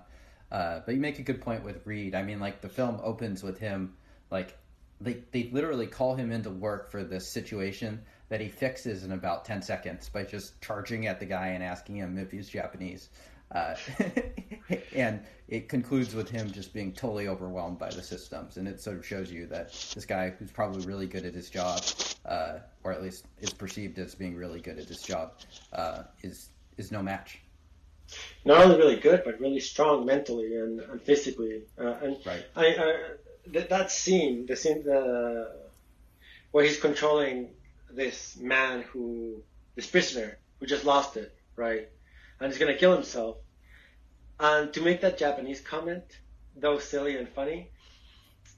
Uh, 0.51 0.82
but 0.86 0.95
you 0.95 1.01
make 1.01 1.20
a 1.20 1.24
good 1.24 1.41
point 1.41 1.64
with 1.64 1.86
Reed. 1.86 2.16
I 2.16 2.24
mean, 2.24 2.39
like 2.39 2.62
the 2.62 2.70
film 2.70 2.99
opens 3.03 3.43
with 3.43 3.60
him, 3.60 3.95
like 4.32 4.57
they 5.01 5.24
they 5.32 5.49
literally 5.51 5.88
call 5.88 6.16
him 6.16 6.32
into 6.32 6.49
work 6.49 6.91
for 6.91 7.03
this 7.03 7.28
situation 7.28 8.03
that 8.30 8.39
he 8.39 8.47
fixes 8.47 9.03
in 9.03 9.11
about 9.11 9.45
ten 9.45 9.61
seconds 9.61 10.09
by 10.09 10.23
just 10.23 10.59
charging 10.61 11.07
at 11.07 11.19
the 11.19 11.25
guy 11.25 11.47
and 11.47 11.63
asking 11.63 11.95
him 11.95 12.17
if 12.17 12.32
he's 12.32 12.49
Japanese. 12.49 13.09
Uh, 13.51 13.75
and 14.95 15.21
it 15.47 15.67
concludes 15.67 16.13
with 16.13 16.30
him 16.30 16.51
just 16.51 16.71
being 16.71 16.93
totally 16.93 17.27
overwhelmed 17.27 17.80
by 17.80 17.89
the 17.89 18.03
systems, 18.03 18.57
and 18.57 18.67
it 18.67 18.80
sort 18.80 18.97
of 18.97 19.05
shows 19.05 19.32
you 19.32 19.47
that 19.47 19.69
this 19.95 20.05
guy, 20.05 20.30
who's 20.38 20.51
probably 20.51 20.86
really 20.86 21.07
good 21.07 21.25
at 21.25 21.34
his 21.34 21.49
job, 21.49 21.82
uh, 22.25 22.59
or 22.84 22.91
at 22.91 23.01
least 23.01 23.25
is 23.41 23.51
perceived 23.51 23.97
as 23.97 24.13
being 24.13 24.36
really 24.36 24.61
good 24.61 24.77
at 24.77 24.88
his 24.88 25.01
job, 25.01 25.34
uh, 25.73 26.03
is 26.21 26.49
is 26.77 26.91
no 26.91 27.01
match. 27.01 27.39
Not 28.45 28.61
only 28.61 28.77
really 28.77 28.95
good, 28.95 29.23
but 29.25 29.39
really 29.39 29.59
strong 29.59 30.05
mentally 30.05 30.55
and, 30.55 30.80
and 30.80 31.01
physically. 31.01 31.63
Uh, 31.77 31.95
and 32.01 32.17
right. 32.25 32.45
I, 32.55 32.65
I 32.65 32.95
th- 33.51 33.69
that 33.69 33.91
scene, 33.91 34.45
the 34.45 34.55
scene, 34.55 34.84
the 34.84 35.55
where 36.51 36.63
he's 36.63 36.80
controlling 36.80 37.49
this 37.93 38.37
man 38.37 38.81
who, 38.81 39.43
this 39.75 39.87
prisoner 39.87 40.37
who 40.59 40.65
just 40.65 40.85
lost 40.85 41.17
it, 41.17 41.35
right? 41.55 41.89
and 42.39 42.51
he's 42.51 42.59
gonna 42.59 42.75
kill 42.75 42.93
himself. 42.93 43.37
And 44.39 44.73
to 44.73 44.81
make 44.81 45.01
that 45.01 45.17
Japanese 45.17 45.61
comment, 45.61 46.03
though 46.55 46.79
silly 46.79 47.17
and 47.17 47.27
funny, 47.27 47.71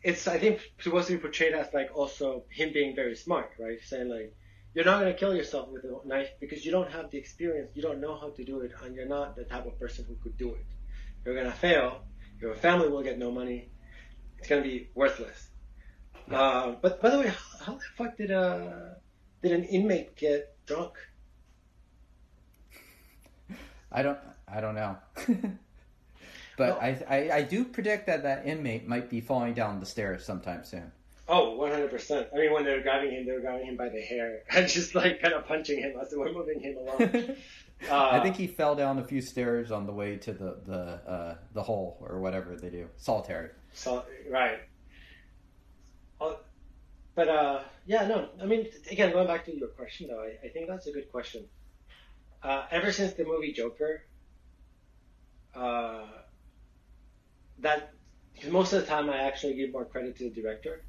it's 0.03 0.27
I 0.27 0.37
think 0.37 0.61
supposed 0.79 1.07
to 1.07 1.13
be 1.13 1.19
portrayed 1.19 1.53
as 1.53 1.73
like 1.73 1.89
also 1.95 2.43
him 2.49 2.71
being 2.73 2.95
very 2.95 3.15
smart, 3.15 3.51
right? 3.59 3.79
Saying 3.83 4.09
like, 4.09 4.35
you're 4.73 4.85
not 4.85 4.99
gonna 4.99 5.13
kill 5.13 5.35
yourself 5.35 5.69
with 5.69 5.83
a 5.83 6.07
knife 6.07 6.29
because 6.39 6.65
you 6.65 6.71
don't 6.71 6.91
have 6.91 7.09
the 7.11 7.17
experience, 7.17 7.71
you 7.73 7.81
don't 7.81 7.99
know 7.99 8.15
how 8.15 8.29
to 8.29 8.43
do 8.43 8.61
it, 8.61 8.71
and 8.83 8.95
you're 8.95 9.07
not 9.07 9.35
the 9.35 9.43
type 9.43 9.65
of 9.65 9.79
person 9.79 10.05
who 10.07 10.15
could 10.23 10.37
do 10.37 10.53
it. 10.53 10.65
You're 11.25 11.35
gonna 11.35 11.51
fail. 11.51 12.03
Your 12.39 12.55
family 12.55 12.89
will 12.89 13.03
get 13.03 13.17
no 13.19 13.31
money. 13.31 13.69
It's 14.39 14.47
gonna 14.47 14.61
be 14.61 14.89
worthless. 14.95 15.49
Uh, 16.29 16.75
but 16.81 17.01
by 17.01 17.09
the 17.09 17.19
way, 17.19 17.27
how, 17.27 17.65
how 17.65 17.73
the 17.73 17.83
fuck 17.97 18.17
did 18.17 18.31
uh 18.31 18.95
did 19.41 19.51
an 19.51 19.63
inmate 19.65 20.15
get 20.15 20.55
drunk? 20.65 20.93
I 23.91 24.01
don't. 24.01 24.17
I 24.47 24.61
don't 24.61 24.75
know. 24.75 24.97
but 26.57 26.81
I, 26.81 27.03
I, 27.09 27.31
I 27.37 27.41
do 27.41 27.65
predict 27.65 28.07
that 28.07 28.23
that 28.23 28.45
inmate 28.45 28.87
might 28.87 29.09
be 29.09 29.21
falling 29.21 29.53
down 29.53 29.79
the 29.79 29.85
stairs 29.85 30.25
sometime 30.25 30.63
soon. 30.63 30.91
Oh, 31.27 31.57
100%. 31.57 32.27
I 32.33 32.37
mean, 32.37 32.51
when 32.51 32.65
they 32.65 32.75
were 32.75 32.81
grabbing 32.81 33.11
him, 33.11 33.25
they 33.25 33.31
were 33.31 33.39
grabbing 33.39 33.65
him 33.65 33.77
by 33.77 33.87
the 33.87 34.01
hair 34.01 34.41
and 34.49 34.67
just 34.67 34.95
like 34.95 35.21
kind 35.21 35.33
of 35.33 35.47
punching 35.47 35.79
him 35.79 35.93
as 36.01 36.09
they 36.09 36.17
were 36.17 36.31
moving 36.31 36.59
him 36.59 36.77
along. 36.77 37.01
uh, 37.89 38.09
I 38.11 38.19
think 38.19 38.35
he 38.35 38.47
fell 38.47 38.75
down 38.75 38.99
a 38.99 39.03
few 39.03 39.21
stairs 39.21 39.71
on 39.71 39.85
the 39.85 39.93
way 39.93 40.17
to 40.17 40.33
the 40.33 40.57
the 40.65 40.79
uh, 41.09 41.35
the 41.53 41.63
hole 41.63 41.97
or 42.01 42.19
whatever 42.19 42.55
they 42.57 42.69
do, 42.69 42.87
solitary. 42.97 43.49
So 43.73 44.03
right. 44.29 44.59
Uh, 47.21 47.25
but 47.25 47.29
uh, 47.29 47.59
yeah, 47.85 48.07
no. 48.07 48.29
I 48.41 48.45
mean, 48.45 48.67
again, 48.89 49.11
going 49.11 49.27
back 49.27 49.45
to 49.45 49.55
your 49.55 49.67
question 49.69 50.07
though, 50.09 50.21
I, 50.21 50.45
I 50.45 50.49
think 50.49 50.67
that's 50.67 50.87
a 50.87 50.91
good 50.91 51.11
question 51.11 51.45
uh, 52.43 52.65
ever 52.71 52.91
since 52.91 53.13
the 53.13 53.25
movie 53.25 53.53
Joker, 53.53 54.03
uh, 55.55 56.05
that 57.59 57.93
most 58.49 58.73
of 58.73 58.81
the 58.81 58.87
time 58.87 59.09
I 59.09 59.17
actually 59.17 59.53
give 59.55 59.71
more 59.71 59.85
credit 59.85 60.17
to 60.17 60.29
the 60.29 60.41
director 60.41 60.83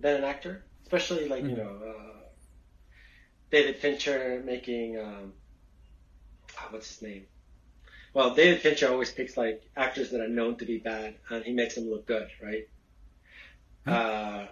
than 0.00 0.16
an 0.16 0.24
actor, 0.24 0.64
especially 0.82 1.28
like 1.28 1.42
mm-hmm. 1.42 1.50
you 1.50 1.56
know 1.56 1.76
uh, 1.86 2.18
David 3.50 3.76
Fincher 3.76 4.42
making 4.44 4.98
um, 4.98 5.32
ah, 6.58 6.68
what's 6.70 6.88
his 6.88 7.02
name? 7.02 7.26
Well, 8.14 8.34
David 8.34 8.60
Fincher 8.60 8.88
always 8.88 9.10
picks 9.10 9.36
like 9.36 9.62
actors 9.76 10.10
that 10.10 10.20
are 10.20 10.28
known 10.28 10.56
to 10.56 10.64
be 10.64 10.78
bad, 10.78 11.16
and 11.28 11.44
he 11.44 11.52
makes 11.52 11.74
them 11.74 11.90
look 11.90 12.06
good, 12.06 12.28
right? 12.42 12.68
Mm-hmm. 13.86 14.46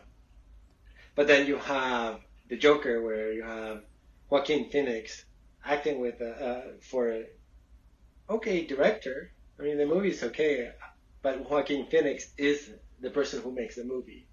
But 1.17 1.27
then 1.27 1.47
you 1.47 1.57
have 1.57 2.21
the 2.49 2.57
Joker, 2.57 3.03
where 3.03 3.33
you 3.33 3.43
have 3.43 3.83
Joaquin 4.31 4.71
Phoenix 4.71 5.25
acting 5.65 5.99
with 5.99 6.21
uh, 6.21 6.27
uh, 6.27 6.63
for 6.81 7.11
a 7.11 7.25
okay 8.31 8.65
director. 8.65 9.33
I 9.59 9.63
mean, 9.63 9.79
the 9.79 9.87
movie's 9.87 10.23
okay, 10.23 10.71
but 11.23 11.51
Joaquin 11.51 11.87
Phoenix 11.87 12.29
is 12.37 12.71
the 13.01 13.11
person 13.11 13.43
who 13.43 13.51
makes 13.51 13.77
the 13.77 13.85
movie. 13.85 14.29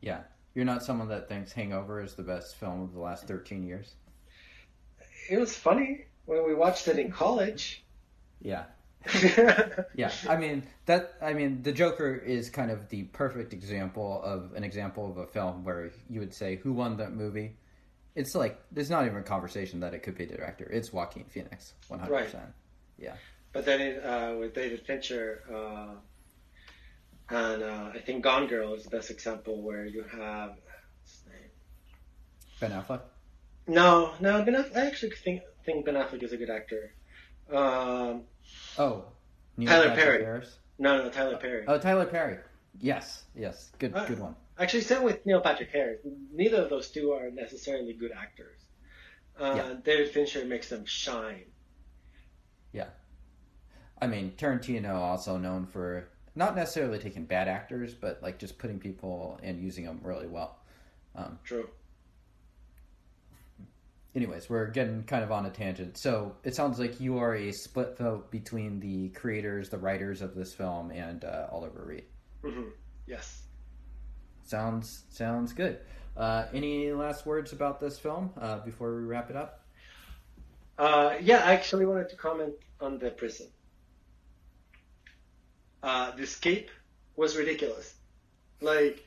Yeah, 0.00 0.22
you're 0.54 0.64
not 0.64 0.82
someone 0.82 1.08
that 1.08 1.28
thinks 1.28 1.52
Hangover 1.52 2.02
is 2.02 2.14
the 2.14 2.24
best 2.24 2.56
film 2.56 2.82
of 2.82 2.92
the 2.92 3.00
last 3.00 3.28
13 3.28 3.64
years. 3.64 3.94
It 5.30 5.38
was 5.38 5.56
funny 5.56 6.06
when 6.26 6.44
we 6.44 6.54
watched 6.54 6.88
it 6.88 6.98
in 6.98 7.12
college. 7.12 7.84
Yeah, 8.40 8.64
yeah, 9.94 10.12
I 10.28 10.36
mean 10.36 10.64
that. 10.86 11.14
I 11.20 11.32
mean, 11.32 11.62
the 11.62 11.72
Joker 11.72 12.14
is 12.14 12.50
kind 12.50 12.70
of 12.70 12.88
the 12.88 13.04
perfect 13.04 13.52
example 13.52 14.22
of 14.22 14.54
an 14.54 14.64
example 14.64 15.10
of 15.10 15.16
a 15.16 15.26
film 15.26 15.64
where 15.64 15.90
you 16.08 16.20
would 16.20 16.34
say, 16.34 16.56
"Who 16.56 16.72
won 16.72 16.96
that 16.98 17.12
movie?" 17.12 17.56
It's 18.14 18.34
like 18.34 18.60
there's 18.70 18.90
not 18.90 19.06
even 19.06 19.18
a 19.18 19.22
conversation 19.22 19.80
that 19.80 19.94
it 19.94 20.02
could 20.02 20.16
be 20.16 20.26
the 20.26 20.36
director. 20.36 20.68
It's 20.70 20.92
Joaquin 20.92 21.24
Phoenix, 21.24 21.74
one 21.88 22.00
hundred 22.00 22.24
percent. 22.24 22.52
Yeah. 22.98 23.14
But 23.52 23.64
then 23.64 23.80
it, 23.80 24.04
uh, 24.04 24.34
with 24.38 24.54
David 24.54 24.86
Fincher, 24.86 25.42
uh, 25.52 25.94
and 27.34 27.62
uh, 27.62 27.90
I 27.94 27.98
think 27.98 28.22
Gone 28.22 28.46
Girl 28.46 28.74
is 28.74 28.84
the 28.84 28.90
best 28.90 29.10
example 29.10 29.60
where 29.62 29.84
you 29.84 30.04
have 30.04 30.56
Ben 32.60 32.70
Affleck. 32.70 33.02
No, 33.66 34.12
no, 34.20 34.42
Ben 34.42 34.54
Affleck, 34.54 34.76
I 34.76 34.86
actually 34.86 35.10
think 35.10 35.42
think 35.64 35.84
Ben 35.84 35.94
Affleck 35.94 36.22
is 36.22 36.32
a 36.32 36.36
good 36.36 36.50
actor. 36.50 36.94
Um, 37.50 38.22
oh, 38.78 39.04
Neil 39.56 39.68
Tyler 39.68 39.88
Patrick 39.88 40.04
Perry. 40.04 40.24
Harris? 40.24 40.58
No, 40.78 41.02
no, 41.02 41.10
Tyler 41.10 41.36
Perry. 41.36 41.64
Oh, 41.66 41.78
Tyler 41.78 42.06
Perry. 42.06 42.38
Yes, 42.80 43.24
yes, 43.34 43.72
good, 43.78 43.94
uh, 43.94 44.04
good 44.06 44.18
one. 44.18 44.34
Actually, 44.58 44.82
same 44.82 45.02
with 45.02 45.24
Neil 45.26 45.40
Patrick 45.40 45.70
Harris. 45.70 46.00
Neither 46.32 46.62
of 46.62 46.70
those 46.70 46.88
two 46.88 47.12
are 47.12 47.30
necessarily 47.30 47.92
good 47.92 48.12
actors. 48.12 48.58
Uh, 49.38 49.54
yeah. 49.56 49.74
David 49.82 50.10
Fincher 50.10 50.44
makes 50.44 50.68
them 50.68 50.84
shine. 50.84 51.44
Yeah. 52.72 52.88
I 54.00 54.06
mean, 54.06 54.32
Tarantino 54.36 54.94
also 54.94 55.36
known 55.36 55.66
for 55.66 56.08
not 56.34 56.56
necessarily 56.56 56.98
taking 56.98 57.24
bad 57.24 57.48
actors, 57.48 57.94
but 57.94 58.22
like 58.22 58.38
just 58.38 58.58
putting 58.58 58.78
people 58.78 59.38
and 59.42 59.60
using 59.60 59.84
them 59.84 60.00
really 60.02 60.26
well. 60.26 60.58
Um, 61.14 61.38
True. 61.44 61.68
Anyways, 64.14 64.50
we're 64.50 64.66
getting 64.66 65.04
kind 65.04 65.24
of 65.24 65.32
on 65.32 65.46
a 65.46 65.50
tangent. 65.50 65.96
So 65.96 66.36
it 66.44 66.54
sounds 66.54 66.78
like 66.78 67.00
you 67.00 67.18
are 67.18 67.34
a 67.34 67.50
split 67.52 67.96
vote 67.96 68.30
between 68.30 68.78
the 68.78 69.08
creators, 69.10 69.70
the 69.70 69.78
writers 69.78 70.20
of 70.20 70.34
this 70.34 70.52
film, 70.52 70.90
and 70.90 71.24
uh, 71.24 71.46
Oliver 71.50 71.84
Reed. 71.86 72.04
Mm-hmm. 72.44 72.68
Yes. 73.06 73.42
Sounds 74.44 75.04
sounds 75.08 75.52
good. 75.52 75.78
Uh, 76.14 76.44
any 76.52 76.92
last 76.92 77.24
words 77.24 77.52
about 77.52 77.80
this 77.80 77.98
film 77.98 78.30
uh, 78.38 78.58
before 78.58 78.94
we 78.94 79.04
wrap 79.04 79.30
it 79.30 79.36
up? 79.36 79.64
Uh, 80.76 81.14
yeah, 81.20 81.38
I 81.38 81.54
actually 81.54 81.86
wanted 81.86 82.10
to 82.10 82.16
comment 82.16 82.52
on 82.80 82.98
the 82.98 83.10
prison 83.10 83.46
uh, 85.82 86.12
the 86.12 86.22
escape 86.22 86.70
was 87.16 87.36
ridiculous. 87.36 87.94
Like 88.60 89.04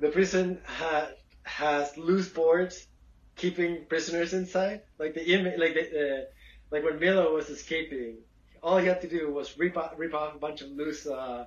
the 0.00 0.08
prison 0.08 0.60
had 0.64 1.14
has 1.44 1.96
loose 1.96 2.28
boards 2.28 2.86
keeping 3.36 3.84
prisoners 3.86 4.32
inside. 4.32 4.82
Like 4.98 5.14
the 5.14 5.24
inmate, 5.24 5.58
like 5.58 5.74
the, 5.74 5.82
uh, 5.82 6.24
like 6.70 6.84
when 6.84 7.00
Milo 7.00 7.34
was 7.34 7.48
escaping, 7.48 8.16
all 8.62 8.78
he 8.78 8.86
had 8.86 9.00
to 9.02 9.08
do 9.08 9.32
was 9.32 9.58
rip 9.58 9.76
off, 9.76 9.92
rip 9.96 10.14
off 10.14 10.34
a 10.34 10.38
bunch 10.38 10.62
of 10.62 10.70
loose 10.70 11.06
uh, 11.06 11.46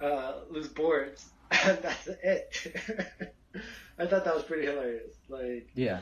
uh, 0.00 0.32
loose 0.50 0.68
boards, 0.68 1.26
and 1.64 1.78
that's 1.82 2.08
it. 2.22 2.76
I 3.98 4.06
thought 4.06 4.24
that 4.24 4.34
was 4.34 4.42
pretty 4.42 4.66
hilarious. 4.66 5.14
Like 5.28 5.68
yeah, 5.74 6.00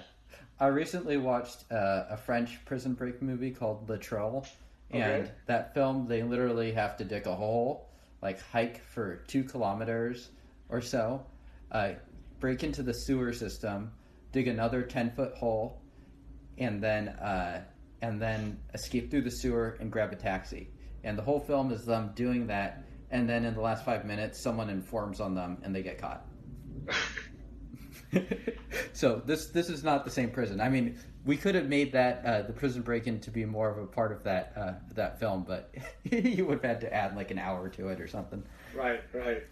I 0.59 0.67
recently 0.69 1.17
watched 1.17 1.71
uh, 1.71 2.05
a 2.11 2.17
French 2.17 2.65
prison 2.65 2.95
break 2.95 3.21
movie 3.21 3.51
called 3.51 3.89
Le 3.89 3.99
Trou, 3.99 4.43
and 4.91 5.25
okay. 5.25 5.31
that 5.47 5.75
film 5.75 6.07
they 6.07 6.23
literally 6.23 6.73
have 6.73 6.97
to 6.99 7.05
dig 7.05 7.27
a 7.27 7.35
hole, 7.35 7.89
like 8.23 8.41
hike 8.51 8.83
for 8.85 9.17
two 9.27 9.45
kilometers 9.45 10.31
or 10.69 10.81
so, 10.81 11.25
uh, 11.71 11.91
break 12.41 12.65
into 12.65 12.83
the 12.83 12.95
sewer 12.95 13.33
system, 13.33 13.93
dig 14.33 14.49
another 14.49 14.83
ten 14.83 15.11
foot 15.11 15.35
hole, 15.35 15.81
and 16.59 16.83
then 16.83 17.09
uh, 17.09 17.65
and 18.01 18.21
then 18.21 18.59
escape 18.75 19.11
through 19.11 19.23
the 19.23 19.31
sewer 19.31 19.77
and 19.81 19.91
grab 19.91 20.13
a 20.13 20.17
taxi. 20.17 20.69
And 21.05 21.17
the 21.17 21.23
whole 21.23 21.41
film 21.41 21.73
is 21.73 21.85
them 21.85 22.13
doing 22.15 22.47
that, 22.49 22.85
and 23.11 23.29
then 23.29 23.45
in 23.45 23.55
the 23.55 23.61
last 23.61 23.85
five 23.85 24.05
minutes, 24.05 24.43
someone 24.43 24.71
informs 24.71 25.21
on 25.21 25.35
them 25.35 25.59
and 25.63 25.75
they 25.75 25.83
get 25.83 25.99
caught. 25.99 26.27
so 28.93 29.23
this 29.25 29.49
this 29.49 29.69
is 29.69 29.85
not 29.85 30.05
the 30.05 30.11
same 30.11 30.31
prison. 30.31 30.61
I 30.61 30.69
mean, 30.69 30.99
we 31.25 31.37
could 31.37 31.55
have 31.55 31.69
made 31.69 31.93
that 31.93 32.25
uh, 32.25 32.43
the 32.43 32.53
prison 32.53 32.83
break-in 32.83 33.21
to 33.21 33.31
be 33.31 33.45
more 33.45 33.71
of 33.71 33.79
a 33.79 33.87
part 33.87 34.13
of 34.13 34.23
that 34.25 34.53
uh, 34.57 34.73
that 34.95 35.21
film, 35.21 35.45
but 35.47 35.75
you 36.05 36.47
would 36.47 36.63
have 36.63 36.65
had 36.65 36.81
to 36.83 36.93
add 36.93 37.17
like 37.17 37.31
an 37.31 37.39
hour 37.39 37.69
to 37.71 37.89
it 37.89 38.01
or 38.01 38.09
something. 38.09 38.43
Right, 38.75 39.01
right. 39.13 39.45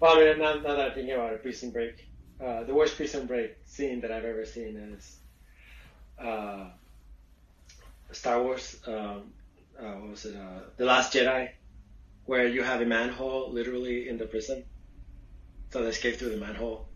Well, 0.00 0.16
I 0.16 0.24
mean, 0.24 0.38
now, 0.38 0.54
now 0.54 0.76
that 0.76 0.88
I'm 0.88 0.94
thinking 0.94 1.14
about 1.14 1.34
a 1.34 1.38
prison 1.38 1.70
break, 1.70 2.09
uh, 2.42 2.64
the 2.64 2.74
worst 2.74 2.96
prison 2.96 3.26
break 3.26 3.56
scene 3.64 4.00
that 4.00 4.10
I've 4.10 4.24
ever 4.24 4.44
seen 4.46 4.76
is 4.76 5.18
uh, 6.18 6.66
Star 8.12 8.42
Wars. 8.42 8.78
Um, 8.86 9.32
uh, 9.78 9.92
what 9.92 10.10
was 10.10 10.24
it? 10.24 10.36
Uh, 10.36 10.60
the 10.76 10.84
Last 10.84 11.12
Jedi, 11.12 11.50
where 12.26 12.46
you 12.46 12.62
have 12.62 12.80
a 12.80 12.86
manhole 12.86 13.50
literally 13.50 14.08
in 14.08 14.18
the 14.18 14.26
prison, 14.26 14.64
so 15.70 15.82
they 15.82 15.88
escape 15.88 16.16
through 16.16 16.30
the 16.30 16.36
manhole. 16.36 16.86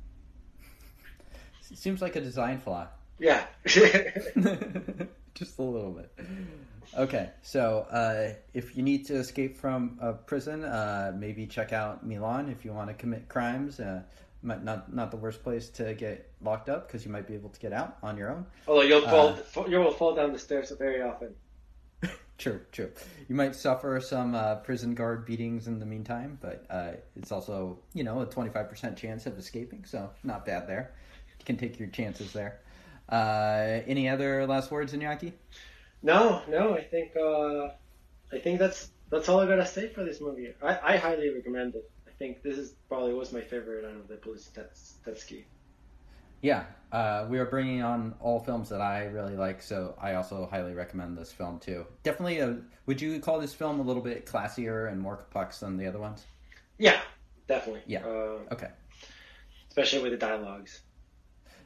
Seems 1.74 2.02
like 2.02 2.16
a 2.16 2.20
design 2.20 2.58
flaw. 2.58 2.88
Yeah. 3.18 3.46
Just 3.64 5.58
a 5.58 5.62
little 5.62 5.92
bit. 5.92 6.12
Okay, 6.96 7.30
so 7.42 7.86
uh, 7.90 8.34
if 8.52 8.76
you 8.76 8.82
need 8.82 9.06
to 9.06 9.14
escape 9.16 9.56
from 9.56 9.98
a 10.00 10.12
prison, 10.12 10.62
uh, 10.62 11.12
maybe 11.16 11.46
check 11.46 11.72
out 11.72 12.06
Milan 12.06 12.48
if 12.48 12.64
you 12.64 12.72
want 12.72 12.88
to 12.88 12.94
commit 12.94 13.28
crimes. 13.28 13.80
Uh, 13.80 14.02
not 14.44 14.92
not 14.92 15.10
the 15.10 15.16
worst 15.16 15.42
place 15.42 15.68
to 15.70 15.94
get 15.94 16.30
locked 16.42 16.68
up 16.68 16.86
because 16.86 17.04
you 17.04 17.10
might 17.10 17.26
be 17.26 17.34
able 17.34 17.50
to 17.50 17.60
get 17.60 17.72
out 17.72 17.96
on 18.02 18.16
your 18.16 18.30
own. 18.30 18.46
Although 18.68 18.82
you'll 18.82 19.00
fall, 19.02 19.38
uh, 19.56 19.66
you 19.66 19.78
will 19.78 19.92
fall 19.92 20.14
down 20.14 20.32
the 20.32 20.38
stairs 20.38 20.72
very 20.78 21.02
often. 21.02 21.34
true, 22.38 22.60
true. 22.72 22.90
You 23.28 23.34
might 23.34 23.54
suffer 23.54 24.00
some 24.00 24.34
uh, 24.34 24.56
prison 24.56 24.94
guard 24.94 25.24
beatings 25.24 25.66
in 25.66 25.78
the 25.78 25.86
meantime, 25.86 26.38
but 26.40 26.64
uh, 26.68 26.92
it's 27.16 27.32
also 27.32 27.78
you 27.94 28.04
know 28.04 28.20
a 28.20 28.26
twenty 28.26 28.50
five 28.50 28.68
percent 28.68 28.96
chance 28.96 29.26
of 29.26 29.38
escaping, 29.38 29.84
so 29.84 30.10
not 30.22 30.44
bad 30.44 30.68
there. 30.68 30.94
You 31.38 31.44
can 31.44 31.56
take 31.56 31.78
your 31.78 31.88
chances 31.88 32.32
there. 32.32 32.60
Uh, 33.08 33.80
any 33.86 34.08
other 34.08 34.46
last 34.46 34.70
words, 34.70 34.92
Iñaki? 34.92 35.32
No, 36.02 36.42
no. 36.48 36.74
I 36.74 36.82
think 36.82 37.16
uh, 37.16 37.68
I 38.32 38.38
think 38.42 38.58
that's 38.58 38.90
that's 39.10 39.28
all 39.28 39.40
I 39.40 39.46
gotta 39.46 39.66
say 39.66 39.88
for 39.88 40.04
this 40.04 40.20
movie. 40.20 40.52
I, 40.62 40.94
I 40.94 40.96
highly 40.96 41.30
recommend 41.30 41.74
it. 41.74 41.90
I 42.14 42.16
think 42.18 42.42
this 42.42 42.58
is 42.58 42.74
probably 42.88 43.12
was 43.12 43.32
my 43.32 43.40
favorite 43.40 43.84
out 43.84 43.96
of 43.96 44.06
the 44.06 44.14
Poliziotteschi. 44.14 45.44
Yeah, 46.42 46.64
uh, 46.92 47.26
we 47.28 47.38
are 47.38 47.46
bringing 47.46 47.82
on 47.82 48.14
all 48.20 48.38
films 48.38 48.68
that 48.68 48.80
I 48.80 49.06
really 49.06 49.34
like, 49.34 49.60
so 49.62 49.96
I 50.00 50.14
also 50.14 50.46
highly 50.48 50.74
recommend 50.74 51.18
this 51.18 51.32
film 51.32 51.58
too. 51.58 51.86
Definitely, 52.04 52.38
a, 52.38 52.58
would 52.86 53.00
you 53.00 53.18
call 53.18 53.40
this 53.40 53.52
film 53.52 53.80
a 53.80 53.82
little 53.82 54.02
bit 54.02 54.26
classier 54.26 54.92
and 54.92 55.00
more 55.00 55.16
complex 55.16 55.58
than 55.58 55.76
the 55.76 55.86
other 55.86 55.98
ones? 55.98 56.24
Yeah, 56.78 57.00
definitely. 57.48 57.82
Yeah. 57.86 58.04
Uh, 58.04 58.52
okay. 58.52 58.68
Especially 59.68 60.02
with 60.02 60.12
the 60.12 60.18
dialogues. 60.18 60.82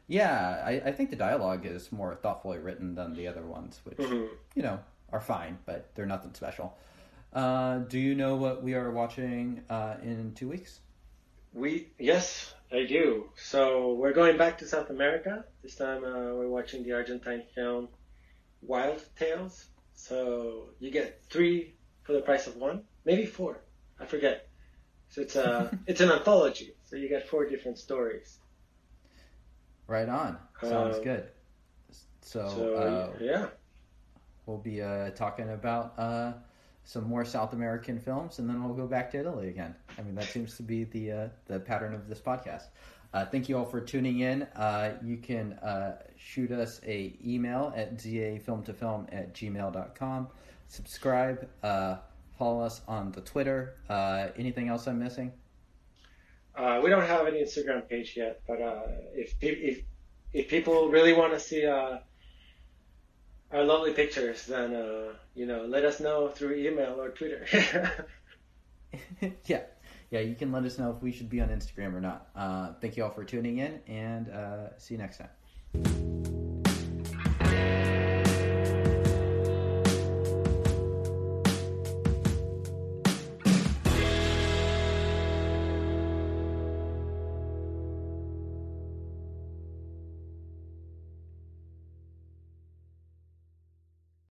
Yeah, 0.06 0.62
I, 0.64 0.88
I 0.88 0.92
think 0.92 1.10
the 1.10 1.16
dialogue 1.16 1.66
is 1.66 1.92
more 1.92 2.14
thoughtfully 2.14 2.58
written 2.58 2.94
than 2.94 3.12
the 3.14 3.26
other 3.26 3.42
ones, 3.42 3.80
which 3.84 3.98
mm-hmm. 3.98 4.32
you 4.54 4.62
know 4.62 4.78
are 5.12 5.20
fine, 5.20 5.58
but 5.66 5.90
they're 5.94 6.06
nothing 6.06 6.32
special. 6.32 6.78
Uh, 7.32 7.78
do 7.78 7.98
you 7.98 8.14
know 8.14 8.36
what 8.36 8.62
we 8.62 8.74
are 8.74 8.90
watching 8.90 9.62
uh, 9.68 9.96
in 10.02 10.32
two 10.34 10.48
weeks? 10.48 10.80
We 11.52 11.88
yes, 11.98 12.54
I 12.72 12.84
do. 12.84 13.30
So 13.36 13.94
we're 13.94 14.12
going 14.12 14.38
back 14.38 14.58
to 14.58 14.66
South 14.66 14.90
America. 14.90 15.44
This 15.62 15.74
time 15.74 16.04
uh, 16.04 16.34
we're 16.34 16.48
watching 16.48 16.84
the 16.84 16.92
Argentine 16.92 17.42
film 17.54 17.88
Wild 18.62 19.04
Tales. 19.18 19.66
So 19.94 20.70
you 20.78 20.90
get 20.90 21.22
three 21.30 21.74
for 22.02 22.12
the 22.12 22.20
price 22.20 22.46
of 22.46 22.56
one, 22.56 22.84
maybe 23.04 23.26
four. 23.26 23.60
I 24.00 24.06
forget. 24.06 24.48
So 25.10 25.20
it's 25.22 25.36
a 25.36 25.76
it's 25.86 26.00
an 26.00 26.10
anthology. 26.10 26.74
So 26.84 26.96
you 26.96 27.08
get 27.08 27.28
four 27.28 27.46
different 27.46 27.78
stories. 27.78 28.38
Right 29.86 30.08
on. 30.08 30.38
Sounds 30.62 30.96
um, 30.96 31.04
good. 31.04 31.28
So, 32.20 32.46
so 32.48 32.74
uh, 32.74 33.10
yeah, 33.20 33.46
we'll 34.44 34.58
be 34.58 34.82
uh, 34.82 35.10
talking 35.10 35.50
about 35.50 35.94
uh, 35.98 36.32
some 36.88 37.04
more 37.04 37.22
South 37.22 37.52
American 37.52 37.98
films, 37.98 38.38
and 38.38 38.48
then 38.48 38.64
we'll 38.64 38.72
go 38.72 38.86
back 38.86 39.10
to 39.10 39.18
Italy 39.18 39.48
again. 39.48 39.74
I 39.98 40.02
mean, 40.02 40.14
that 40.14 40.24
seems 40.24 40.56
to 40.56 40.62
be 40.62 40.84
the 40.84 41.12
uh, 41.12 41.28
the 41.46 41.60
pattern 41.60 41.92
of 41.92 42.08
this 42.08 42.18
podcast. 42.18 42.68
Uh, 43.12 43.26
thank 43.26 43.46
you 43.46 43.58
all 43.58 43.66
for 43.66 43.78
tuning 43.78 44.20
in. 44.20 44.44
Uh, 44.56 44.96
you 45.04 45.18
can 45.18 45.58
shoot 46.16 46.50
us 46.50 46.80
a 46.86 47.14
email 47.22 47.74
at 47.76 47.98
zafilmtofilm 47.98 49.06
at 49.12 49.34
gmail.com. 49.34 50.28
Subscribe. 50.68 51.46
follow 52.38 52.60
us 52.62 52.80
on 52.88 53.12
the 53.12 53.20
Twitter. 53.20 53.74
anything 54.38 54.70
else 54.70 54.88
I'm 54.88 54.98
missing? 54.98 55.30
Uh, 56.56 56.80
we 56.82 56.88
don't 56.88 57.06
have 57.06 57.26
an 57.26 57.34
Instagram 57.34 57.86
page 57.86 58.14
yet, 58.16 58.40
but 58.48 58.62
uh, 58.62 58.80
if 59.14 59.34
if 59.42 59.84
if 60.32 60.48
people 60.48 60.88
really 60.88 61.12
want 61.12 61.34
to 61.34 61.38
see 61.38 61.66
uh, 61.66 61.98
our 63.52 63.64
lovely 63.64 63.92
pictures, 63.92 64.46
then 64.46 64.74
uh, 64.74 65.12
you 65.34 65.46
know, 65.46 65.64
let 65.64 65.84
us 65.84 66.00
know 66.00 66.28
through 66.28 66.54
email 66.54 67.00
or 67.00 67.10
Twitter. 67.10 67.46
yeah, 69.46 69.62
yeah, 70.10 70.20
you 70.20 70.34
can 70.34 70.52
let 70.52 70.64
us 70.64 70.78
know 70.78 70.90
if 70.94 71.02
we 71.02 71.12
should 71.12 71.30
be 71.30 71.40
on 71.40 71.48
Instagram 71.48 71.94
or 71.94 72.00
not. 72.00 72.28
Uh, 72.34 72.72
thank 72.80 72.96
you 72.96 73.04
all 73.04 73.10
for 73.10 73.24
tuning 73.24 73.58
in, 73.58 73.80
and 73.86 74.28
uh, 74.30 74.78
see 74.78 74.94
you 74.94 74.98
next 74.98 75.18
time. 75.18 76.37